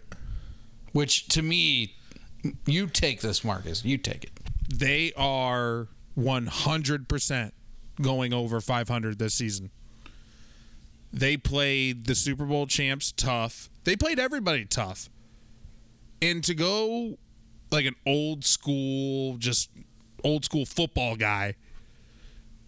Which 0.93 1.27
to 1.29 1.43
me 1.43 1.95
you 2.67 2.87
take 2.89 3.21
this 3.21 3.43
Marcus, 3.43 3.85
you 3.85 3.97
take 3.99 4.25
it. 4.25 4.31
They 4.73 5.13
are 5.17 5.89
one 6.15 6.47
hundred 6.47 7.09
percent 7.09 7.53
going 8.01 8.33
over 8.33 8.61
five 8.61 8.89
hundred 8.89 9.19
this 9.19 9.35
season. 9.35 9.71
They 11.13 11.37
played 11.37 12.07
the 12.07 12.15
Super 12.15 12.45
Bowl 12.45 12.67
champs 12.67 13.13
tough. 13.13 13.71
They 13.85 13.97
played 13.97 14.19
everybody 14.19 14.65
tough. 14.65 15.09
And 16.23 16.43
to 16.45 16.55
go 16.55 17.19
like 17.71 17.87
an 17.87 17.95
old 18.07 18.45
school, 18.45 19.37
just 19.39 19.71
old 20.23 20.45
school 20.45 20.65
football 20.65 21.17
guy, 21.17 21.55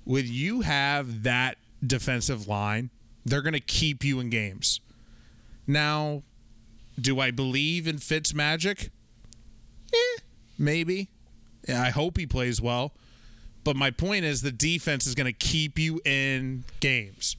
with 0.06 0.26
you 0.26 0.62
have 0.62 1.24
that 1.24 1.58
defensive 1.84 2.48
line, 2.48 2.90
they're 3.24 3.42
going 3.42 3.52
to 3.52 3.60
keep 3.60 4.04
you 4.04 4.20
in 4.20 4.30
games. 4.30 4.80
Now, 5.66 6.22
do 6.98 7.20
I 7.20 7.30
believe 7.30 7.86
in 7.86 7.98
Fitz 7.98 8.32
magic? 8.32 8.90
Eh, 9.92 10.20
maybe. 10.58 11.08
Yeah, 11.68 11.82
I 11.82 11.90
hope 11.90 12.16
he 12.16 12.26
plays 12.26 12.60
well. 12.60 12.92
But 13.64 13.74
my 13.74 13.90
point 13.90 14.24
is 14.24 14.42
the 14.42 14.52
defense 14.52 15.06
is 15.06 15.16
going 15.16 15.26
to 15.26 15.32
keep 15.32 15.76
you 15.78 16.00
in 16.04 16.62
games. 16.78 17.36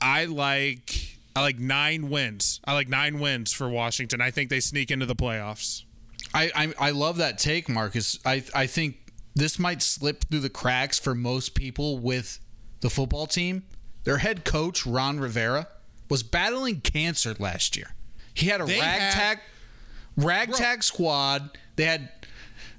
I 0.00 0.24
like 0.24 1.18
I 1.36 1.42
like 1.42 1.58
9 1.58 2.08
wins. 2.08 2.60
I 2.64 2.72
like 2.72 2.88
9 2.88 3.20
wins 3.20 3.52
for 3.52 3.68
Washington. 3.68 4.22
I 4.22 4.30
think 4.30 4.48
they 4.48 4.60
sneak 4.60 4.90
into 4.90 5.04
the 5.04 5.14
playoffs. 5.14 5.84
I, 6.32 6.50
I 6.54 6.74
I 6.88 6.90
love 6.92 7.18
that 7.18 7.36
take, 7.38 7.68
Marcus. 7.68 8.18
I 8.24 8.42
I 8.54 8.66
think 8.66 9.09
this 9.34 9.58
might 9.58 9.82
slip 9.82 10.24
through 10.24 10.40
the 10.40 10.50
cracks 10.50 10.98
for 10.98 11.14
most 11.14 11.54
people 11.54 11.98
with 11.98 12.40
the 12.80 12.90
football 12.90 13.26
team. 13.26 13.64
Their 14.04 14.18
head 14.18 14.44
coach 14.44 14.86
Ron 14.86 15.20
Rivera 15.20 15.68
was 16.08 16.22
battling 16.22 16.80
cancer 16.80 17.34
last 17.38 17.76
year. 17.76 17.94
He 18.34 18.46
had 18.46 18.60
a 18.60 18.64
They 18.64 18.80
ragtag 18.80 19.40
ragtag 20.16 20.82
squad. 20.82 21.58
They 21.76 21.84
had 21.84 22.10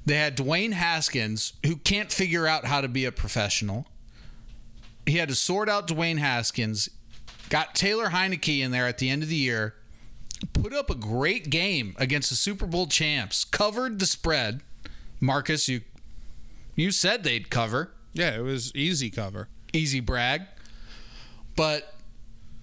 They 0.05 0.15
had 0.15 0.35
Dwayne 0.35 0.73
Haskins, 0.73 1.53
who 1.65 1.75
can't 1.77 2.11
figure 2.11 2.47
out 2.47 2.65
how 2.65 2.81
to 2.81 2.87
be 2.87 3.05
a 3.05 3.11
professional. 3.11 3.87
He 5.05 5.17
had 5.17 5.29
to 5.29 5.35
sort 5.35 5.69
out 5.69 5.87
Dwayne 5.87 6.17
Haskins, 6.17 6.89
got 7.49 7.75
Taylor 7.75 8.09
Heinicke 8.09 8.61
in 8.61 8.71
there 8.71 8.87
at 8.87 8.97
the 8.97 9.09
end 9.09 9.23
of 9.23 9.29
the 9.29 9.35
year, 9.35 9.75
put 10.53 10.73
up 10.73 10.89
a 10.89 10.95
great 10.95 11.49
game 11.49 11.95
against 11.97 12.29
the 12.29 12.35
Super 12.35 12.65
Bowl 12.65 12.87
champs, 12.87 13.45
covered 13.45 13.99
the 13.99 14.05
spread. 14.05 14.61
Marcus, 15.19 15.67
you 15.69 15.81
you 16.81 16.91
said 16.91 17.23
they'd 17.23 17.49
cover. 17.49 17.91
Yeah, 18.13 18.35
it 18.35 18.41
was 18.41 18.73
easy 18.75 19.09
cover. 19.09 19.47
Easy 19.71 19.99
brag. 19.99 20.41
But 21.55 21.93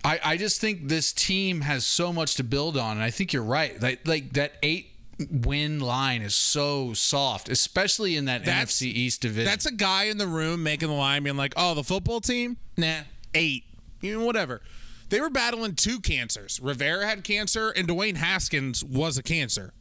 I, 0.05 0.21
I 0.25 0.37
just 0.37 0.61
think 0.61 0.89
this 0.89 1.13
team 1.13 1.63
has 1.63 1.87
so 1.87 2.13
much 2.13 2.35
to 2.35 2.45
build 2.45 2.77
on, 2.77 2.97
and 2.97 3.03
I 3.03 3.11
think 3.11 3.33
you're 3.33 3.43
right. 3.43 3.81
Like, 3.81 4.07
like 4.07 4.33
that 4.33 4.55
eight 4.63 4.91
win 5.31 5.81
line 5.81 6.23
is 6.23 6.35
so 6.35 6.93
soft, 6.95 7.49
especially 7.49 8.17
in 8.17 8.25
that 8.27 8.45
That's- 8.45 8.73
NFC 8.81 8.87
East 8.87 9.23
division. 9.23 9.47
That's 9.47 9.67
a 9.67 9.73
guy 9.73 10.05
in 10.05 10.19
the 10.19 10.27
room 10.27 10.63
making 10.63 10.89
the 10.89 10.95
line, 10.95 11.23
being 11.25 11.37
like, 11.37 11.55
"Oh, 11.57 11.75
the 11.75 11.85
football 11.85 12.21
team, 12.21 12.57
nah, 12.77 13.01
eight, 13.35 13.65
you 14.01 14.19
know, 14.19 14.25
whatever." 14.25 14.63
They 15.11 15.21
were 15.21 15.31
battling 15.31 15.75
two 15.75 16.01
cancers. 16.01 16.61
Rivera 16.61 17.07
had 17.07 17.25
cancer, 17.25 17.71
and 17.71 17.89
Dwayne 17.89 18.17
Haskins 18.17 18.85
was 18.85 19.17
a 19.17 19.23
cancer. 19.23 19.73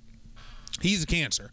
He's 0.81 1.03
a 1.03 1.07
cancer. 1.07 1.51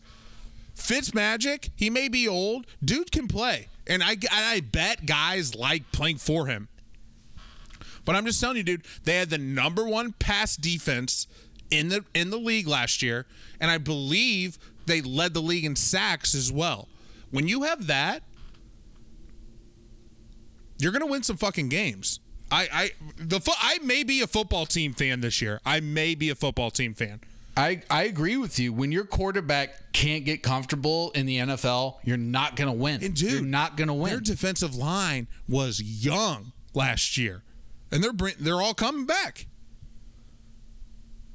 Fitzmagic, 0.85 1.70
he 1.74 1.89
may 1.89 2.09
be 2.09 2.28
old, 2.28 2.66
dude 2.85 3.11
can 3.11 3.26
play, 3.26 3.68
and 3.87 4.03
I 4.03 4.16
I 4.30 4.61
bet 4.61 5.07
guys 5.07 5.55
like 5.55 5.91
playing 5.93 6.18
for 6.18 6.47
him. 6.47 6.68
But 8.05 8.16
I'm 8.16 8.26
just 8.26 8.39
telling 8.39 8.59
you, 8.59 8.62
dude, 8.62 8.85
they 9.05 9.16
had 9.16 9.30
the 9.30 9.39
number 9.39 9.87
one 9.87 10.12
pass 10.12 10.57
defense 10.57 11.26
in 11.70 11.89
the 11.89 12.05
in 12.12 12.28
the 12.28 12.37
league 12.37 12.68
last 12.68 13.03
year, 13.03 13.26
and 13.61 13.70
I 13.70 13.78
believe 13.78 14.59
they 14.85 15.01
led 15.01 15.32
the 15.32 15.41
league 15.41 15.64
in 15.64 15.74
sacks 15.74 16.35
as 16.35 16.53
well. 16.53 16.89
When 17.30 17.49
you 17.49 17.62
have 17.62 17.87
that, 17.87 18.22
you're 20.78 20.93
gonna 20.93 21.07
win 21.07 21.22
some 21.22 21.39
fucking 21.39 21.70
games. 21.70 22.20
I 22.51 22.68
I 22.70 22.91
the 23.16 23.41
I 23.59 23.78
may 23.82 24.05
be 24.05 24.20
a 24.20 24.26
football 24.26 24.66
team 24.66 24.93
fan 24.93 25.20
this 25.20 25.41
year. 25.41 25.61
I 25.64 25.80
may 25.80 26.14
be 26.14 26.28
a 26.28 26.35
football 26.35 26.70
team 26.70 26.93
fan. 26.93 27.20
I, 27.57 27.83
I 27.89 28.05
agree 28.05 28.37
with 28.37 28.59
you. 28.59 28.73
When 28.73 28.91
your 28.91 29.05
quarterback 29.05 29.93
can't 29.93 30.25
get 30.25 30.43
comfortable 30.43 31.13
in 31.13 31.27
the 31.27 31.39
NFL, 31.39 31.99
you're 32.03 32.17
not 32.17 32.57
going 32.57 32.67
to 32.69 32.77
win. 32.77 33.03
And 33.03 33.15
dude, 33.15 33.33
you're 33.33 33.43
not 33.43 33.77
going 33.77 33.89
to 33.89 33.95
win. 33.95 34.11
Their 34.11 34.21
defensive 34.21 34.75
line 34.75 35.29
was 35.49 35.81
young 35.81 36.53
last 36.75 37.17
year, 37.17 37.43
and 37.91 38.03
they're 38.03 38.13
they're 38.39 38.61
all 38.61 38.75
coming 38.75 39.07
back. 39.07 39.47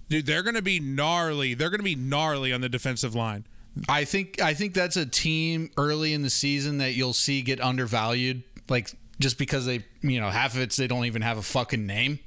Dude, 0.09 0.25
they're 0.25 0.43
gonna 0.43 0.63
be 0.63 0.79
gnarly. 0.79 1.53
They're 1.53 1.69
gonna 1.69 1.83
be 1.83 1.95
gnarly 1.95 2.51
on 2.51 2.61
the 2.61 2.69
defensive 2.69 3.13
line. 3.13 3.45
I 3.87 4.03
think 4.03 4.41
I 4.41 4.53
think 4.55 4.73
that's 4.73 4.97
a 4.97 5.05
team 5.05 5.69
early 5.77 6.13
in 6.13 6.23
the 6.23 6.29
season 6.31 6.79
that 6.79 6.93
you'll 6.93 7.13
see 7.13 7.41
get 7.41 7.61
undervalued, 7.61 8.43
like 8.67 8.91
just 9.19 9.37
because 9.37 9.65
they, 9.65 9.85
you 10.01 10.19
know, 10.19 10.29
half 10.29 10.55
of 10.55 10.61
it's 10.61 10.75
they 10.75 10.87
don't 10.87 11.05
even 11.05 11.21
have 11.21 11.37
a 11.37 11.43
fucking 11.43 11.85
name. 11.85 12.19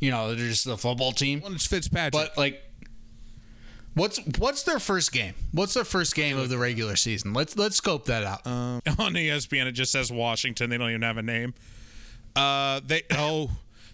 You 0.00 0.10
know, 0.10 0.34
they're 0.34 0.48
just 0.48 0.66
a 0.66 0.76
football 0.76 1.12
team. 1.12 1.40
Well, 1.42 1.52
it's 1.52 1.66
Fitzpatrick. 1.66 2.12
But 2.12 2.36
like, 2.36 2.62
what's 3.96 4.20
what's 4.38 4.62
their 4.62 4.78
first 4.78 5.10
game? 5.10 5.34
What's 5.50 5.74
their 5.74 5.84
first 5.84 6.14
game 6.14 6.38
of 6.38 6.48
the 6.48 6.58
regular 6.58 6.94
season? 6.94 7.32
Let's 7.32 7.56
let's 7.56 7.76
scope 7.76 8.04
that 8.04 8.22
out. 8.22 8.46
on 8.46 9.16
E 9.16 9.28
ESPN, 9.28 9.66
it 9.66 9.72
just 9.72 9.90
says 9.90 10.12
Washington. 10.12 10.70
They 10.70 10.78
don't 10.78 10.90
even 10.90 11.02
have 11.02 11.16
a 11.16 11.22
name. 11.22 11.54
Uh, 12.36 12.80
they 12.86 13.02
oh, 13.12 13.50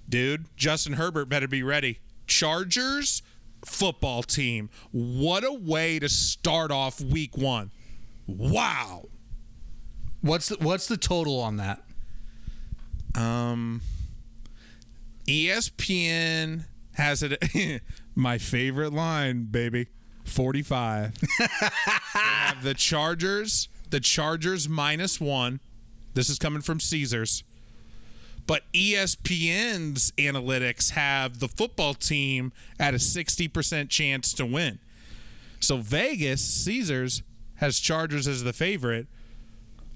dude, 0.09 0.45
Justin 0.57 0.95
Herbert 0.95 1.27
better 1.27 1.49
be 1.49 1.63
ready. 1.63 2.01
Chargers 2.27 3.23
football 3.65 4.23
team. 4.23 4.69
What 4.91 5.45
a 5.45 5.53
way 5.53 5.99
to 6.01 6.09
start 6.09 6.71
off 6.71 7.01
Week 7.01 7.39
One. 7.39 7.71
Wow. 8.27 9.05
what's 10.21 10.49
the, 10.49 10.57
what's 10.61 10.87
the 10.87 10.97
total 10.97 11.41
on 11.41 11.57
that? 11.57 11.83
Um, 13.15 13.83
ESPN 15.27 16.65
has 16.95 17.23
it. 17.23 17.43
my 18.15 18.39
favorite 18.39 18.93
line, 18.93 19.45
baby. 19.45 19.89
Forty-five. 20.25 21.15
Have 22.13 22.63
the 22.63 22.75
Chargers. 22.75 23.69
The 23.91 24.01
Chargers 24.01 24.69
minus 24.69 25.21
one. 25.21 25.61
This 26.15 26.29
is 26.31 26.39
coming 26.39 26.63
from 26.63 26.81
Caesars. 26.81 27.45
But 28.47 28.63
ESPN's 28.73 30.13
analytics 30.13 30.91
have 30.91 31.39
the 31.39 31.47
football 31.49 31.95
team 31.95 32.53
at 32.79 32.93
a 32.93 32.97
60% 32.97 33.89
chance 33.89 34.33
to 34.35 34.45
win. 34.45 34.81
So 35.61 35.77
Vegas, 35.77 36.43
Caesars, 36.43 37.23
has 37.57 37.79
Chargers 37.79 38.27
as 38.27 38.43
the 38.43 38.53
favorite. 38.53 39.07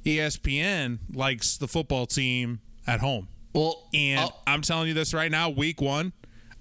ESPN 0.05 0.99
likes 1.13 1.57
the 1.57 1.67
football 1.67 2.07
team 2.07 2.61
at 2.87 3.01
home. 3.01 3.29
Well, 3.53 3.89
And 3.93 4.21
I'll, 4.21 4.43
I'm 4.47 4.63
telling 4.63 4.89
you 4.89 4.95
this 4.95 5.13
right 5.13 5.31
now, 5.31 5.49
week 5.49 5.81
one, 5.81 6.13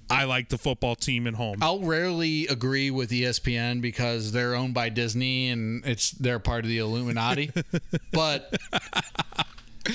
I 0.10 0.26
like 0.26 0.50
the 0.50 0.58
football 0.58 0.96
team 0.96 1.26
at 1.26 1.34
home. 1.34 1.58
I'll 1.62 1.82
rarely 1.82 2.48
agree 2.48 2.92
with 2.92 3.10
ESPN 3.10 3.82
because 3.82 4.32
they're 4.32 4.56
owned 4.56 4.74
by 4.74 4.90
Disney 4.90 5.50
and 5.50 5.86
it's 5.86 6.12
they're 6.12 6.40
part 6.40 6.64
of 6.64 6.70
the 6.70 6.78
Illuminati. 6.78 7.52
but 8.12 8.56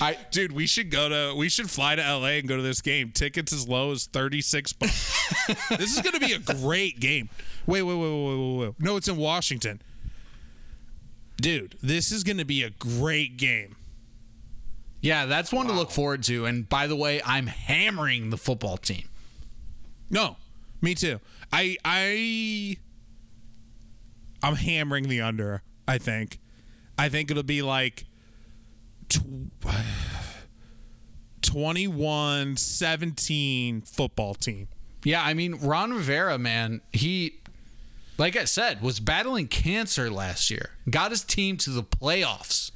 I 0.01 0.19
Dude, 0.31 0.53
we 0.53 0.67
should 0.67 0.91
go 0.91 1.09
to 1.09 1.35
we 1.37 1.49
should 1.49 1.71
fly 1.71 1.95
to 1.95 2.03
LA 2.03 2.39
and 2.39 2.49
go 2.49 2.57
to 2.57 2.63
this 2.63 2.81
game. 2.81 3.13
Tickets 3.13 3.53
as 3.53 3.69
low 3.69 3.93
as 3.93 4.07
36 4.07 4.73
bucks. 4.75 5.29
this 5.71 5.97
is 5.97 6.01
going 6.01 6.15
to 6.15 6.21
be 6.21 6.33
a 6.33 6.39
great 6.39 6.99
game. 6.99 7.29
Wait, 7.67 7.83
wait, 7.83 7.95
wait, 7.95 8.11
wait, 8.11 8.25
wait, 8.25 8.37
wait, 8.37 8.67
wait. 8.67 8.75
No, 8.81 8.97
it's 8.97 9.09
in 9.09 9.17
Washington. 9.17 9.81
Dude, 11.41 11.77
this 11.83 12.13
is 12.13 12.25
going 12.25 12.39
to 12.39 12.45
be 12.45 12.63
a 12.63 12.71
great 12.71 13.37
game. 13.37 13.77
yeah, 15.01 15.25
that's 15.25 15.53
one 15.53 15.67
to 15.69 15.73
look 15.73 15.91
forward 15.91 16.23
to. 16.25 16.45
And 16.45 16.69
by 16.69 16.87
the 16.87 16.97
way, 16.97 17.23
I'm 17.25 17.47
hammering 17.47 18.31
the 18.31 18.37
football 18.37 18.77
team. 18.77 19.10
No, 20.11 20.37
me 20.83 20.95
too. 20.95 21.21
I 21.53 21.77
I 21.85 22.77
I'm 24.43 24.57
hammering 24.57 25.09
the 25.09 25.21
under, 25.21 25.63
I 25.87 25.99
think. 25.99 26.39
I 26.99 27.09
think 27.09 27.31
it'll 27.31 27.43
be 27.43 27.63
like 27.63 28.05
tw- 29.09 29.51
21 31.43 32.57
17 32.57 33.83
football 33.83 34.35
team. 34.35 34.69
Yeah, 35.05 35.23
I 35.25 35.35
mean 35.35 35.55
Ron 35.55 35.93
Rivera, 35.93 36.39
man, 36.39 36.81
he 36.93 37.41
like 38.19 38.37
I 38.37 38.45
said, 38.45 38.83
was 38.83 39.01
battling 39.01 39.49
cancer 39.49 40.11
last 40.11 40.51
year. 40.51 40.71
Got 40.91 41.11
his 41.11 41.25
team 41.25 41.57
to 41.59 41.71
the 41.71 41.83
playoffs. 41.83 42.71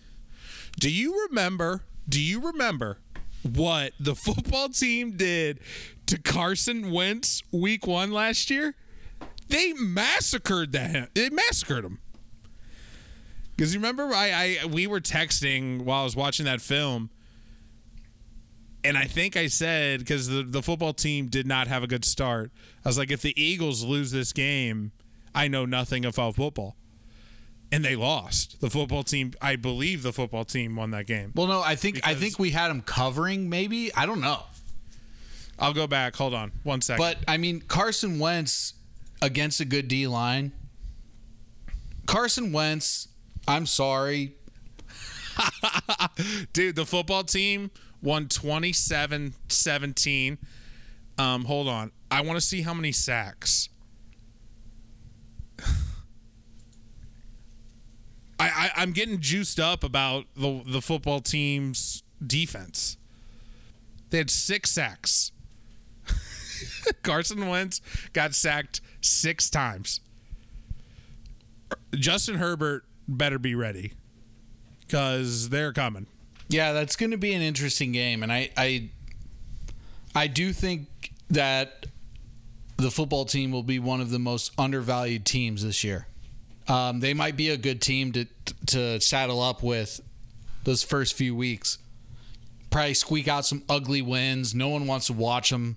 Do 0.80 0.90
you 0.90 1.26
remember? 1.28 1.82
Do 2.08 2.20
you 2.20 2.40
remember 2.40 2.98
what 3.44 3.92
the 4.00 4.14
football 4.14 4.68
team 4.68 5.16
did 5.16 5.60
to 6.06 6.20
Carson 6.20 6.90
Wentz 6.90 7.42
week 7.52 7.86
1 7.86 8.12
last 8.12 8.50
year? 8.50 8.74
They 9.48 9.72
massacred 9.74 10.72
that. 10.72 11.14
They 11.14 11.30
massacred 11.30 11.84
him. 11.84 12.00
Cuz 13.56 13.72
you 13.72 13.78
remember 13.78 14.12
I, 14.12 14.58
I 14.62 14.66
we 14.66 14.86
were 14.86 15.00
texting 15.00 15.82
while 15.82 16.00
I 16.00 16.04
was 16.04 16.16
watching 16.16 16.44
that 16.46 16.60
film 16.60 17.10
and 18.84 18.98
I 18.98 19.04
think 19.04 19.36
I 19.36 19.46
said 19.46 20.00
because 20.00 20.28
the, 20.28 20.42
the 20.42 20.62
football 20.62 20.92
team 20.92 21.28
did 21.28 21.46
not 21.46 21.68
have 21.68 21.82
a 21.82 21.86
good 21.86 22.04
start. 22.04 22.52
I 22.84 22.88
was 22.88 22.98
like, 22.98 23.10
if 23.10 23.22
the 23.22 23.32
Eagles 23.42 23.82
lose 23.82 24.10
this 24.10 24.32
game, 24.32 24.92
I 25.34 25.48
know 25.48 25.64
nothing 25.64 26.04
about 26.04 26.36
football. 26.36 26.76
And 27.74 27.84
they 27.84 27.96
lost. 27.96 28.60
The 28.60 28.70
football 28.70 29.02
team, 29.02 29.32
I 29.42 29.56
believe 29.56 30.02
the 30.02 30.12
football 30.12 30.44
team 30.44 30.76
won 30.76 30.90
that 30.92 31.06
game. 31.06 31.32
Well, 31.34 31.46
no, 31.48 31.60
I 31.60 31.74
think 31.74 32.00
I 32.04 32.14
think 32.14 32.38
we 32.38 32.50
had 32.50 32.70
him 32.70 32.82
covering. 32.82 33.48
Maybe 33.50 33.92
I 33.94 34.06
don't 34.06 34.20
know, 34.20 34.42
I'll 35.58 35.72
go 35.74 35.86
back. 35.86 36.14
Hold 36.16 36.34
on 36.34 36.52
one 36.62 36.80
second. 36.80 37.00
but 37.02 37.18
I 37.26 37.36
mean 37.36 37.60
Carson 37.62 38.18
Wentz 38.18 38.74
against 39.20 39.60
a 39.60 39.64
good 39.64 39.88
D 39.88 40.06
line. 40.06 40.52
Carson 42.06 42.52
Wentz, 42.52 43.08
I'm 43.48 43.66
sorry, 43.66 44.34
dude, 46.52 46.76
the 46.76 46.86
football 46.86 47.24
team 47.24 47.70
won 48.02 48.28
27 48.28 49.34
17. 49.48 50.38
Um, 51.16 51.44
hold 51.44 51.68
on. 51.68 51.92
I 52.10 52.20
want 52.20 52.36
to 52.36 52.40
see 52.40 52.62
how 52.62 52.74
many 52.74 52.92
sacks. 52.92 53.68
I, 58.38 58.48
I, 58.48 58.70
I'm 58.82 58.92
getting 58.92 59.20
juiced 59.20 59.60
up 59.60 59.84
about 59.84 60.26
the, 60.36 60.62
the 60.66 60.82
football 60.82 61.20
team's 61.20 62.02
defense. 62.24 62.96
They 64.10 64.18
had 64.18 64.30
six 64.30 64.70
sacks. 64.70 65.32
Carson 67.02 67.46
Wentz 67.48 67.80
got 68.12 68.34
sacked 68.34 68.80
six 69.00 69.50
times. 69.50 70.00
Justin 71.94 72.36
Herbert 72.36 72.84
better 73.08 73.38
be 73.38 73.54
ready 73.54 73.92
because 74.80 75.48
they're 75.48 75.72
coming. 75.72 76.06
Yeah, 76.48 76.72
that's 76.72 76.96
going 76.96 77.10
to 77.10 77.16
be 77.16 77.32
an 77.32 77.42
interesting 77.42 77.92
game, 77.92 78.22
and 78.22 78.32
I, 78.32 78.50
I, 78.56 78.90
I 80.14 80.26
do 80.26 80.52
think 80.52 81.12
that 81.30 81.86
the 82.76 82.90
football 82.90 83.24
team 83.24 83.50
will 83.50 83.62
be 83.62 83.78
one 83.78 84.00
of 84.00 84.10
the 84.10 84.18
most 84.18 84.52
undervalued 84.58 85.24
teams 85.24 85.64
this 85.64 85.82
year. 85.82 86.06
Um, 86.66 87.00
they 87.00 87.14
might 87.14 87.36
be 87.36 87.50
a 87.50 87.56
good 87.56 87.80
team 87.80 88.12
to 88.12 88.26
to 88.66 89.00
saddle 89.00 89.42
up 89.42 89.62
with 89.62 90.00
those 90.64 90.82
first 90.82 91.14
few 91.14 91.34
weeks. 91.34 91.78
Probably 92.70 92.94
squeak 92.94 93.28
out 93.28 93.44
some 93.46 93.62
ugly 93.68 94.02
wins. 94.02 94.54
No 94.54 94.68
one 94.68 94.86
wants 94.86 95.06
to 95.08 95.12
watch 95.12 95.50
them. 95.50 95.76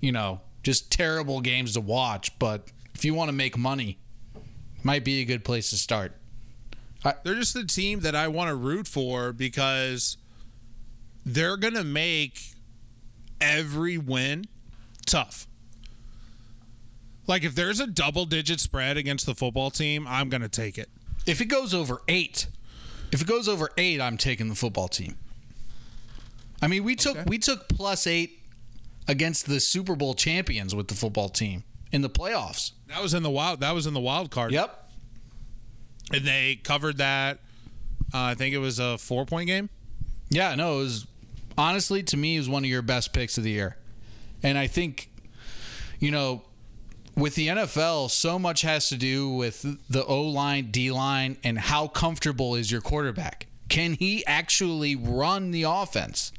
You 0.00 0.12
know, 0.12 0.40
just 0.62 0.90
terrible 0.90 1.40
games 1.40 1.74
to 1.74 1.80
watch. 1.80 2.38
But 2.38 2.68
if 2.94 3.04
you 3.04 3.14
want 3.14 3.28
to 3.28 3.34
make 3.34 3.56
money, 3.56 3.98
might 4.82 5.04
be 5.04 5.20
a 5.20 5.24
good 5.24 5.44
place 5.44 5.70
to 5.70 5.76
start. 5.76 6.12
They're 7.02 7.34
just 7.34 7.54
the 7.54 7.64
team 7.64 8.00
that 8.00 8.14
I 8.14 8.28
want 8.28 8.48
to 8.48 8.54
root 8.54 8.86
for 8.86 9.32
because 9.32 10.16
they're 11.24 11.56
to 11.74 11.84
make 11.84 12.54
every 13.40 13.96
win 13.96 14.46
tough. 15.06 15.46
Like 17.30 17.44
if 17.44 17.54
there's 17.54 17.78
a 17.78 17.86
double 17.86 18.26
digit 18.26 18.58
spread 18.58 18.96
against 18.96 19.24
the 19.24 19.36
football 19.36 19.70
team, 19.70 20.04
I'm 20.08 20.28
going 20.30 20.40
to 20.42 20.48
take 20.48 20.76
it. 20.76 20.88
If 21.26 21.40
it 21.40 21.44
goes 21.44 21.72
over 21.72 22.02
eight, 22.08 22.48
if 23.12 23.22
it 23.22 23.28
goes 23.28 23.48
over 23.48 23.70
eight, 23.76 24.00
I'm 24.00 24.16
taking 24.16 24.48
the 24.48 24.56
football 24.56 24.88
team. 24.88 25.16
I 26.60 26.66
mean, 26.66 26.82
we 26.82 26.96
took 26.96 27.16
Okay. 27.16 27.24
we 27.28 27.38
took 27.38 27.68
plus 27.68 28.08
eight 28.08 28.40
against 29.06 29.46
the 29.46 29.60
Super 29.60 29.94
Bowl 29.94 30.14
champions 30.14 30.74
with 30.74 30.88
the 30.88 30.94
football 30.96 31.28
team 31.28 31.62
in 31.92 32.02
the 32.02 32.10
playoffs. 32.10 32.72
That 32.88 33.00
was 33.00 33.14
in 33.14 33.22
the 33.22 33.30
wild 33.30 33.60
that 33.60 33.76
was 33.76 33.86
in 33.86 33.94
the 33.94 34.00
wild 34.00 34.32
card. 34.32 34.50
Yep. 34.50 34.90
And 36.12 36.24
they 36.24 36.56
covered 36.64 36.96
that 36.96 37.36
uh, 38.12 38.18
I 38.18 38.34
think 38.34 38.56
it 38.56 38.58
was 38.58 38.80
a 38.80 38.98
4-point 38.98 39.46
game. 39.46 39.70
Yeah, 40.30 40.56
no, 40.56 40.80
it 40.80 40.82
was 40.82 41.06
honestly 41.56 42.02
to 42.02 42.16
me 42.16 42.34
it 42.34 42.40
was 42.40 42.48
one 42.48 42.64
of 42.64 42.70
your 42.70 42.82
best 42.82 43.12
picks 43.12 43.38
of 43.38 43.44
the 43.44 43.50
year. 43.50 43.76
And 44.42 44.58
I 44.58 44.66
think 44.66 45.10
you 46.00 46.10
know, 46.10 46.42
with 47.16 47.34
the 47.34 47.48
NFL, 47.48 48.10
so 48.10 48.38
much 48.38 48.62
has 48.62 48.88
to 48.88 48.96
do 48.96 49.28
with 49.28 49.64
the 49.88 50.04
O 50.04 50.22
line, 50.22 50.70
D 50.70 50.90
line, 50.90 51.36
and 51.42 51.58
how 51.58 51.88
comfortable 51.88 52.54
is 52.54 52.70
your 52.70 52.80
quarterback. 52.80 53.46
Can 53.68 53.94
he 53.94 54.24
actually 54.26 54.96
run 54.96 55.50
the 55.50 55.62
offense? 55.62 56.32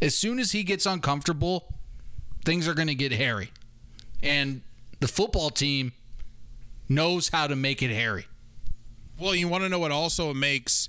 As 0.00 0.16
soon 0.16 0.38
as 0.38 0.52
he 0.52 0.62
gets 0.62 0.86
uncomfortable, 0.86 1.72
things 2.44 2.66
are 2.66 2.74
going 2.74 2.88
to 2.88 2.94
get 2.94 3.12
hairy. 3.12 3.50
And 4.22 4.62
the 5.00 5.08
football 5.08 5.50
team 5.50 5.92
knows 6.88 7.28
how 7.28 7.46
to 7.46 7.56
make 7.56 7.82
it 7.82 7.90
hairy. 7.90 8.26
Well, 9.18 9.34
you 9.34 9.48
want 9.48 9.64
to 9.64 9.68
know 9.68 9.78
what 9.78 9.92
also 9.92 10.32
makes 10.32 10.88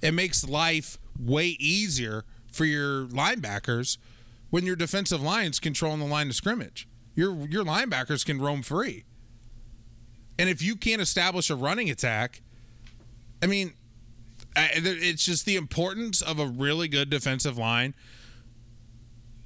it 0.00 0.12
makes 0.12 0.46
life 0.46 0.98
way 1.18 1.56
easier 1.58 2.24
for 2.50 2.64
your 2.64 3.06
linebackers 3.06 3.98
when 4.50 4.66
your 4.66 4.76
defensive 4.76 5.22
line's 5.22 5.58
controlling 5.60 6.00
the 6.00 6.06
line 6.06 6.28
of 6.28 6.34
scrimmage. 6.34 6.86
Your 7.14 7.34
your 7.48 7.64
linebackers 7.64 8.24
can 8.24 8.40
roam 8.40 8.62
free. 8.62 9.04
And 10.38 10.48
if 10.48 10.62
you 10.62 10.76
can't 10.76 11.02
establish 11.02 11.50
a 11.50 11.54
running 11.54 11.90
attack, 11.90 12.42
I 13.42 13.46
mean, 13.46 13.74
it's 14.56 15.24
just 15.24 15.44
the 15.46 15.56
importance 15.56 16.22
of 16.22 16.38
a 16.38 16.46
really 16.46 16.88
good 16.88 17.10
defensive 17.10 17.58
line 17.58 17.94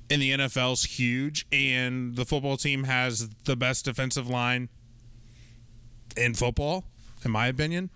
in 0.09 0.21
the 0.21 0.31
NFL's 0.31 0.85
huge, 0.85 1.47
and 1.51 2.15
the 2.15 2.25
football 2.25 2.57
team 2.57 2.85
has 2.85 3.29
the 3.45 3.57
best 3.57 3.85
defensive 3.85 4.29
line 4.29 4.69
in 6.17 6.35
football, 6.35 6.85
in 7.25 7.31
my 7.31 7.49
opinion. 7.49 7.91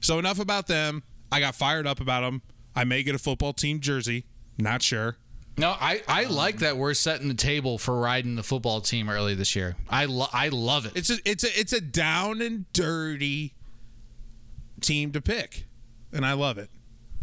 So 0.00 0.18
enough 0.18 0.38
about 0.38 0.66
them. 0.66 1.02
I 1.32 1.40
got 1.40 1.54
fired 1.54 1.86
up 1.86 2.00
about 2.00 2.20
them. 2.20 2.42
I 2.76 2.84
may 2.84 3.02
get 3.02 3.14
a 3.14 3.18
football 3.18 3.52
team 3.54 3.80
jersey. 3.80 4.26
Not 4.58 4.82
sure. 4.82 5.16
No, 5.56 5.70
I, 5.70 6.02
I 6.08 6.24
um, 6.24 6.32
like 6.32 6.58
that 6.58 6.76
we're 6.76 6.94
setting 6.94 7.28
the 7.28 7.34
table 7.34 7.78
for 7.78 7.98
riding 8.00 8.34
the 8.34 8.42
football 8.42 8.80
team 8.80 9.08
early 9.08 9.34
this 9.34 9.54
year. 9.54 9.76
I 9.88 10.06
lo- 10.06 10.26
I 10.32 10.48
love 10.48 10.86
it. 10.86 10.92
It's 10.96 11.10
a 11.10 11.18
it's 11.24 11.44
a 11.44 11.60
it's 11.60 11.72
a 11.72 11.80
down 11.80 12.42
and 12.42 12.70
dirty 12.72 13.54
team 14.80 15.12
to 15.12 15.20
pick, 15.20 15.66
and 16.12 16.26
I 16.26 16.32
love 16.32 16.58
it. 16.58 16.70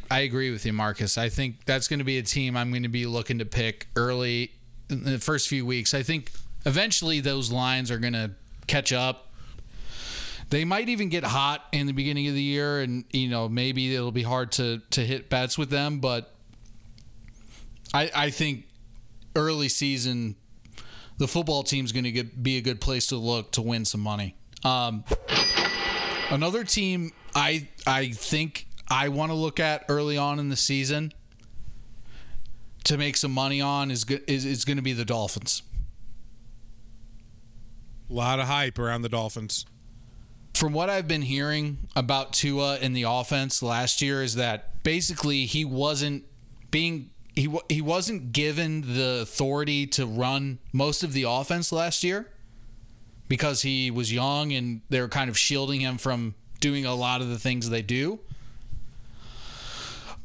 I 0.09 0.21
agree 0.21 0.51
with 0.51 0.65
you, 0.65 0.73
Marcus. 0.73 1.17
I 1.17 1.29
think 1.29 1.65
that's 1.65 1.87
going 1.87 1.99
to 1.99 2.05
be 2.05 2.17
a 2.17 2.23
team 2.23 2.55
I'm 2.57 2.69
going 2.71 2.83
to 2.83 2.89
be 2.89 3.05
looking 3.05 3.39
to 3.39 3.45
pick 3.45 3.87
early 3.95 4.51
in 4.89 5.03
the 5.03 5.19
first 5.19 5.47
few 5.47 5.65
weeks. 5.65 5.93
I 5.93 6.03
think 6.03 6.31
eventually 6.65 7.21
those 7.21 7.51
lines 7.51 7.89
are 7.91 7.97
going 7.97 8.13
to 8.13 8.31
catch 8.67 8.91
up. 8.91 9.31
They 10.49 10.65
might 10.65 10.89
even 10.89 11.07
get 11.07 11.23
hot 11.23 11.63
in 11.71 11.87
the 11.87 11.93
beginning 11.93 12.27
of 12.27 12.33
the 12.33 12.41
year, 12.41 12.81
and 12.81 13.05
you 13.11 13.29
know 13.29 13.49
maybe 13.49 13.93
it'll 13.93 14.11
be 14.11 14.23
hard 14.23 14.51
to 14.53 14.81
to 14.91 15.05
hit 15.05 15.29
bets 15.29 15.57
with 15.57 15.69
them. 15.69 15.99
But 15.99 16.33
I 17.93 18.11
I 18.13 18.29
think 18.29 18.65
early 19.35 19.69
season 19.69 20.35
the 21.17 21.27
football 21.27 21.63
team's 21.63 21.91
going 21.91 22.03
to 22.03 22.23
be 22.23 22.57
a 22.57 22.61
good 22.61 22.81
place 22.81 23.07
to 23.07 23.15
look 23.15 23.51
to 23.51 23.61
win 23.61 23.85
some 23.85 24.01
money. 24.01 24.35
Um, 24.63 25.03
another 26.29 26.63
team 26.63 27.11
I 27.35 27.67
I 27.85 28.09
think 28.09 28.67
I 28.89 29.09
want 29.09 29.31
to 29.31 29.35
look 29.35 29.59
at 29.59 29.85
early 29.87 30.17
on 30.17 30.39
in 30.39 30.49
the 30.49 30.55
season 30.55 31.13
to 32.83 32.97
make 32.97 33.17
some 33.17 33.31
money 33.31 33.61
on 33.61 33.91
is 33.91 34.05
is, 34.27 34.45
is 34.45 34.65
going 34.65 34.77
to 34.77 34.83
be 34.83 34.93
the 34.93 35.05
Dolphins. 35.05 35.63
A 38.09 38.13
lot 38.13 38.39
of 38.39 38.47
hype 38.47 38.77
around 38.77 39.03
the 39.03 39.09
Dolphins. 39.09 39.65
From 40.53 40.73
what 40.73 40.89
I've 40.89 41.07
been 41.07 41.21
hearing 41.21 41.87
about 41.95 42.33
Tua 42.33 42.77
in 42.79 42.93
the 42.93 43.03
offense 43.03 43.63
last 43.63 44.01
year 44.01 44.21
is 44.21 44.35
that 44.35 44.83
basically 44.83 45.45
he 45.45 45.63
wasn't 45.63 46.25
being 46.71 47.11
he 47.35 47.49
he 47.69 47.81
wasn't 47.81 48.33
given 48.33 48.81
the 48.81 49.19
authority 49.21 49.87
to 49.87 50.05
run 50.05 50.59
most 50.73 51.03
of 51.03 51.13
the 51.13 51.23
offense 51.23 51.71
last 51.71 52.03
year 52.03 52.27
because 53.27 53.61
he 53.61 53.89
was 53.89 54.11
young 54.11 54.51
and 54.51 54.81
they 54.89 54.99
were 54.99 55.07
kind 55.07 55.29
of 55.29 55.37
shielding 55.37 55.79
him 55.79 55.97
from 55.97 56.35
doing 56.59 56.85
a 56.85 56.93
lot 56.93 57.21
of 57.21 57.29
the 57.29 57.39
things 57.39 57.69
they 57.69 57.81
do. 57.81 58.19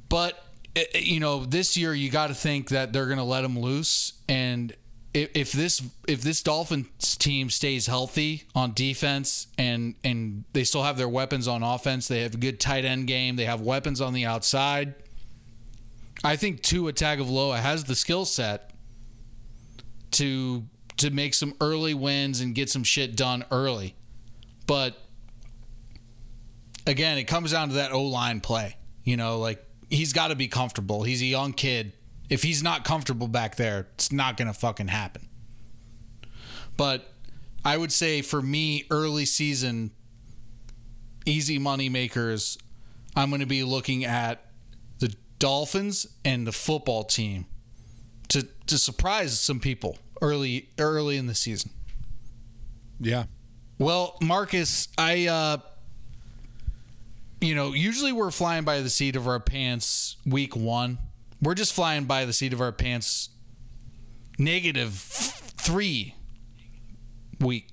But 0.08 0.44
eh, 0.74 0.84
eh, 0.92 0.98
you 0.98 1.20
know, 1.20 1.44
this 1.44 1.76
year 1.76 1.94
you 1.94 2.10
got 2.10 2.28
to 2.28 2.34
think 2.34 2.70
that 2.70 2.92
they're 2.92 3.06
going 3.06 3.18
to 3.18 3.24
let 3.24 3.44
him 3.44 3.58
loose, 3.58 4.14
and 4.28 4.74
if, 5.14 5.30
if 5.34 5.52
this 5.52 5.82
if 6.06 6.22
this 6.22 6.42
Dolphins 6.42 7.16
team 7.16 7.48
stays 7.50 7.86
healthy 7.86 8.44
on 8.54 8.72
defense 8.72 9.46
and 9.56 9.94
and 10.04 10.44
they 10.52 10.64
still 10.64 10.82
have 10.82 10.96
their 10.96 11.08
weapons 11.08 11.48
on 11.48 11.62
offense, 11.62 12.08
they 12.08 12.22
have 12.22 12.34
a 12.34 12.38
good 12.38 12.60
tight 12.60 12.84
end 12.84 13.06
game, 13.06 13.36
they 13.36 13.44
have 13.44 13.60
weapons 13.60 14.00
on 14.00 14.12
the 14.12 14.24
outside. 14.24 14.94
I 16.24 16.36
think 16.36 16.62
Tua 16.62 16.92
Tagovailoa 16.92 17.58
has 17.58 17.84
the 17.84 17.94
skill 17.94 18.24
set 18.24 18.70
to 20.12 20.64
to 20.98 21.10
make 21.10 21.34
some 21.34 21.54
early 21.60 21.92
wins 21.92 22.40
and 22.40 22.54
get 22.54 22.70
some 22.70 22.82
shit 22.82 23.16
done 23.16 23.44
early, 23.50 23.94
but 24.66 24.96
again, 26.86 27.18
it 27.18 27.24
comes 27.24 27.52
down 27.52 27.68
to 27.68 27.74
that 27.74 27.92
O 27.92 28.02
line 28.04 28.40
play. 28.40 28.76
You 29.04 29.16
know, 29.16 29.38
like 29.38 29.64
he's 29.90 30.12
got 30.12 30.28
to 30.28 30.34
be 30.34 30.48
comfortable. 30.48 31.02
He's 31.02 31.20
a 31.22 31.26
young 31.26 31.52
kid. 31.52 31.92
If 32.28 32.42
he's 32.42 32.62
not 32.62 32.84
comfortable 32.84 33.28
back 33.28 33.56
there, 33.56 33.88
it's 33.94 34.10
not 34.10 34.36
going 34.36 34.48
to 34.48 34.54
fucking 34.54 34.88
happen. 34.88 35.28
But 36.76 37.12
I 37.64 37.76
would 37.76 37.92
say 37.92 38.22
for 38.22 38.42
me, 38.42 38.84
early 38.90 39.24
season, 39.24 39.92
easy 41.24 41.58
money 41.58 41.88
makers, 41.88 42.58
I'm 43.14 43.30
going 43.30 43.40
to 43.40 43.46
be 43.46 43.62
looking 43.62 44.04
at 44.04 44.45
Dolphins 45.38 46.06
and 46.24 46.46
the 46.46 46.52
football 46.52 47.04
team 47.04 47.46
to 48.28 48.46
to 48.66 48.78
surprise 48.78 49.38
some 49.38 49.60
people 49.60 49.98
early 50.22 50.70
early 50.78 51.16
in 51.16 51.26
the 51.26 51.34
season. 51.34 51.70
Yeah. 52.98 53.24
Well, 53.78 54.16
Marcus, 54.22 54.88
I 54.96 55.26
uh 55.26 55.58
you 57.40 57.54
know, 57.54 57.72
usually 57.72 58.12
we're 58.12 58.30
flying 58.30 58.64
by 58.64 58.80
the 58.80 58.88
seat 58.88 59.14
of 59.14 59.28
our 59.28 59.38
pants 59.38 60.16
week 60.24 60.56
1. 60.56 60.98
We're 61.42 61.54
just 61.54 61.74
flying 61.74 62.04
by 62.04 62.24
the 62.24 62.32
seat 62.32 62.54
of 62.54 62.62
our 62.62 62.72
pants 62.72 63.28
negative 64.38 64.92
3 64.94 66.14
week. 67.40 67.68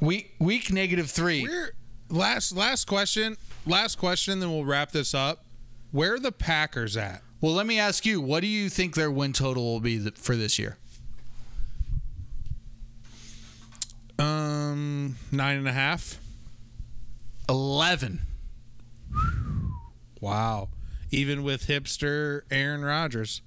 Week 0.00 0.34
week 0.40 0.72
negative 0.72 1.10
3. 1.10 1.42
Where 1.42 1.70
last 2.08 2.56
last 2.56 2.86
question, 2.86 3.36
last 3.66 3.96
question, 3.96 4.40
then 4.40 4.50
we'll 4.50 4.64
wrap 4.64 4.90
this 4.90 5.14
up. 5.14 5.44
Where 5.92 6.14
are 6.14 6.18
the 6.20 6.32
Packers 6.32 6.96
at? 6.96 7.22
Well, 7.40 7.52
let 7.52 7.66
me 7.66 7.78
ask 7.78 8.04
you, 8.04 8.20
what 8.20 8.40
do 8.40 8.46
you 8.46 8.68
think 8.68 8.94
their 8.94 9.10
win 9.10 9.32
total 9.32 9.64
will 9.64 9.80
be 9.80 9.98
th- 9.98 10.14
for 10.14 10.36
this 10.36 10.58
year? 10.58 10.76
Um, 14.18 15.16
nine 15.32 15.56
and 15.58 15.68
a 15.68 15.72
half. 15.72 16.18
11. 17.48 18.20
Wow. 20.20 20.68
Even 21.10 21.42
with 21.42 21.66
hipster 21.66 22.42
Aaron 22.50 22.82
Rodgers. 22.82 23.40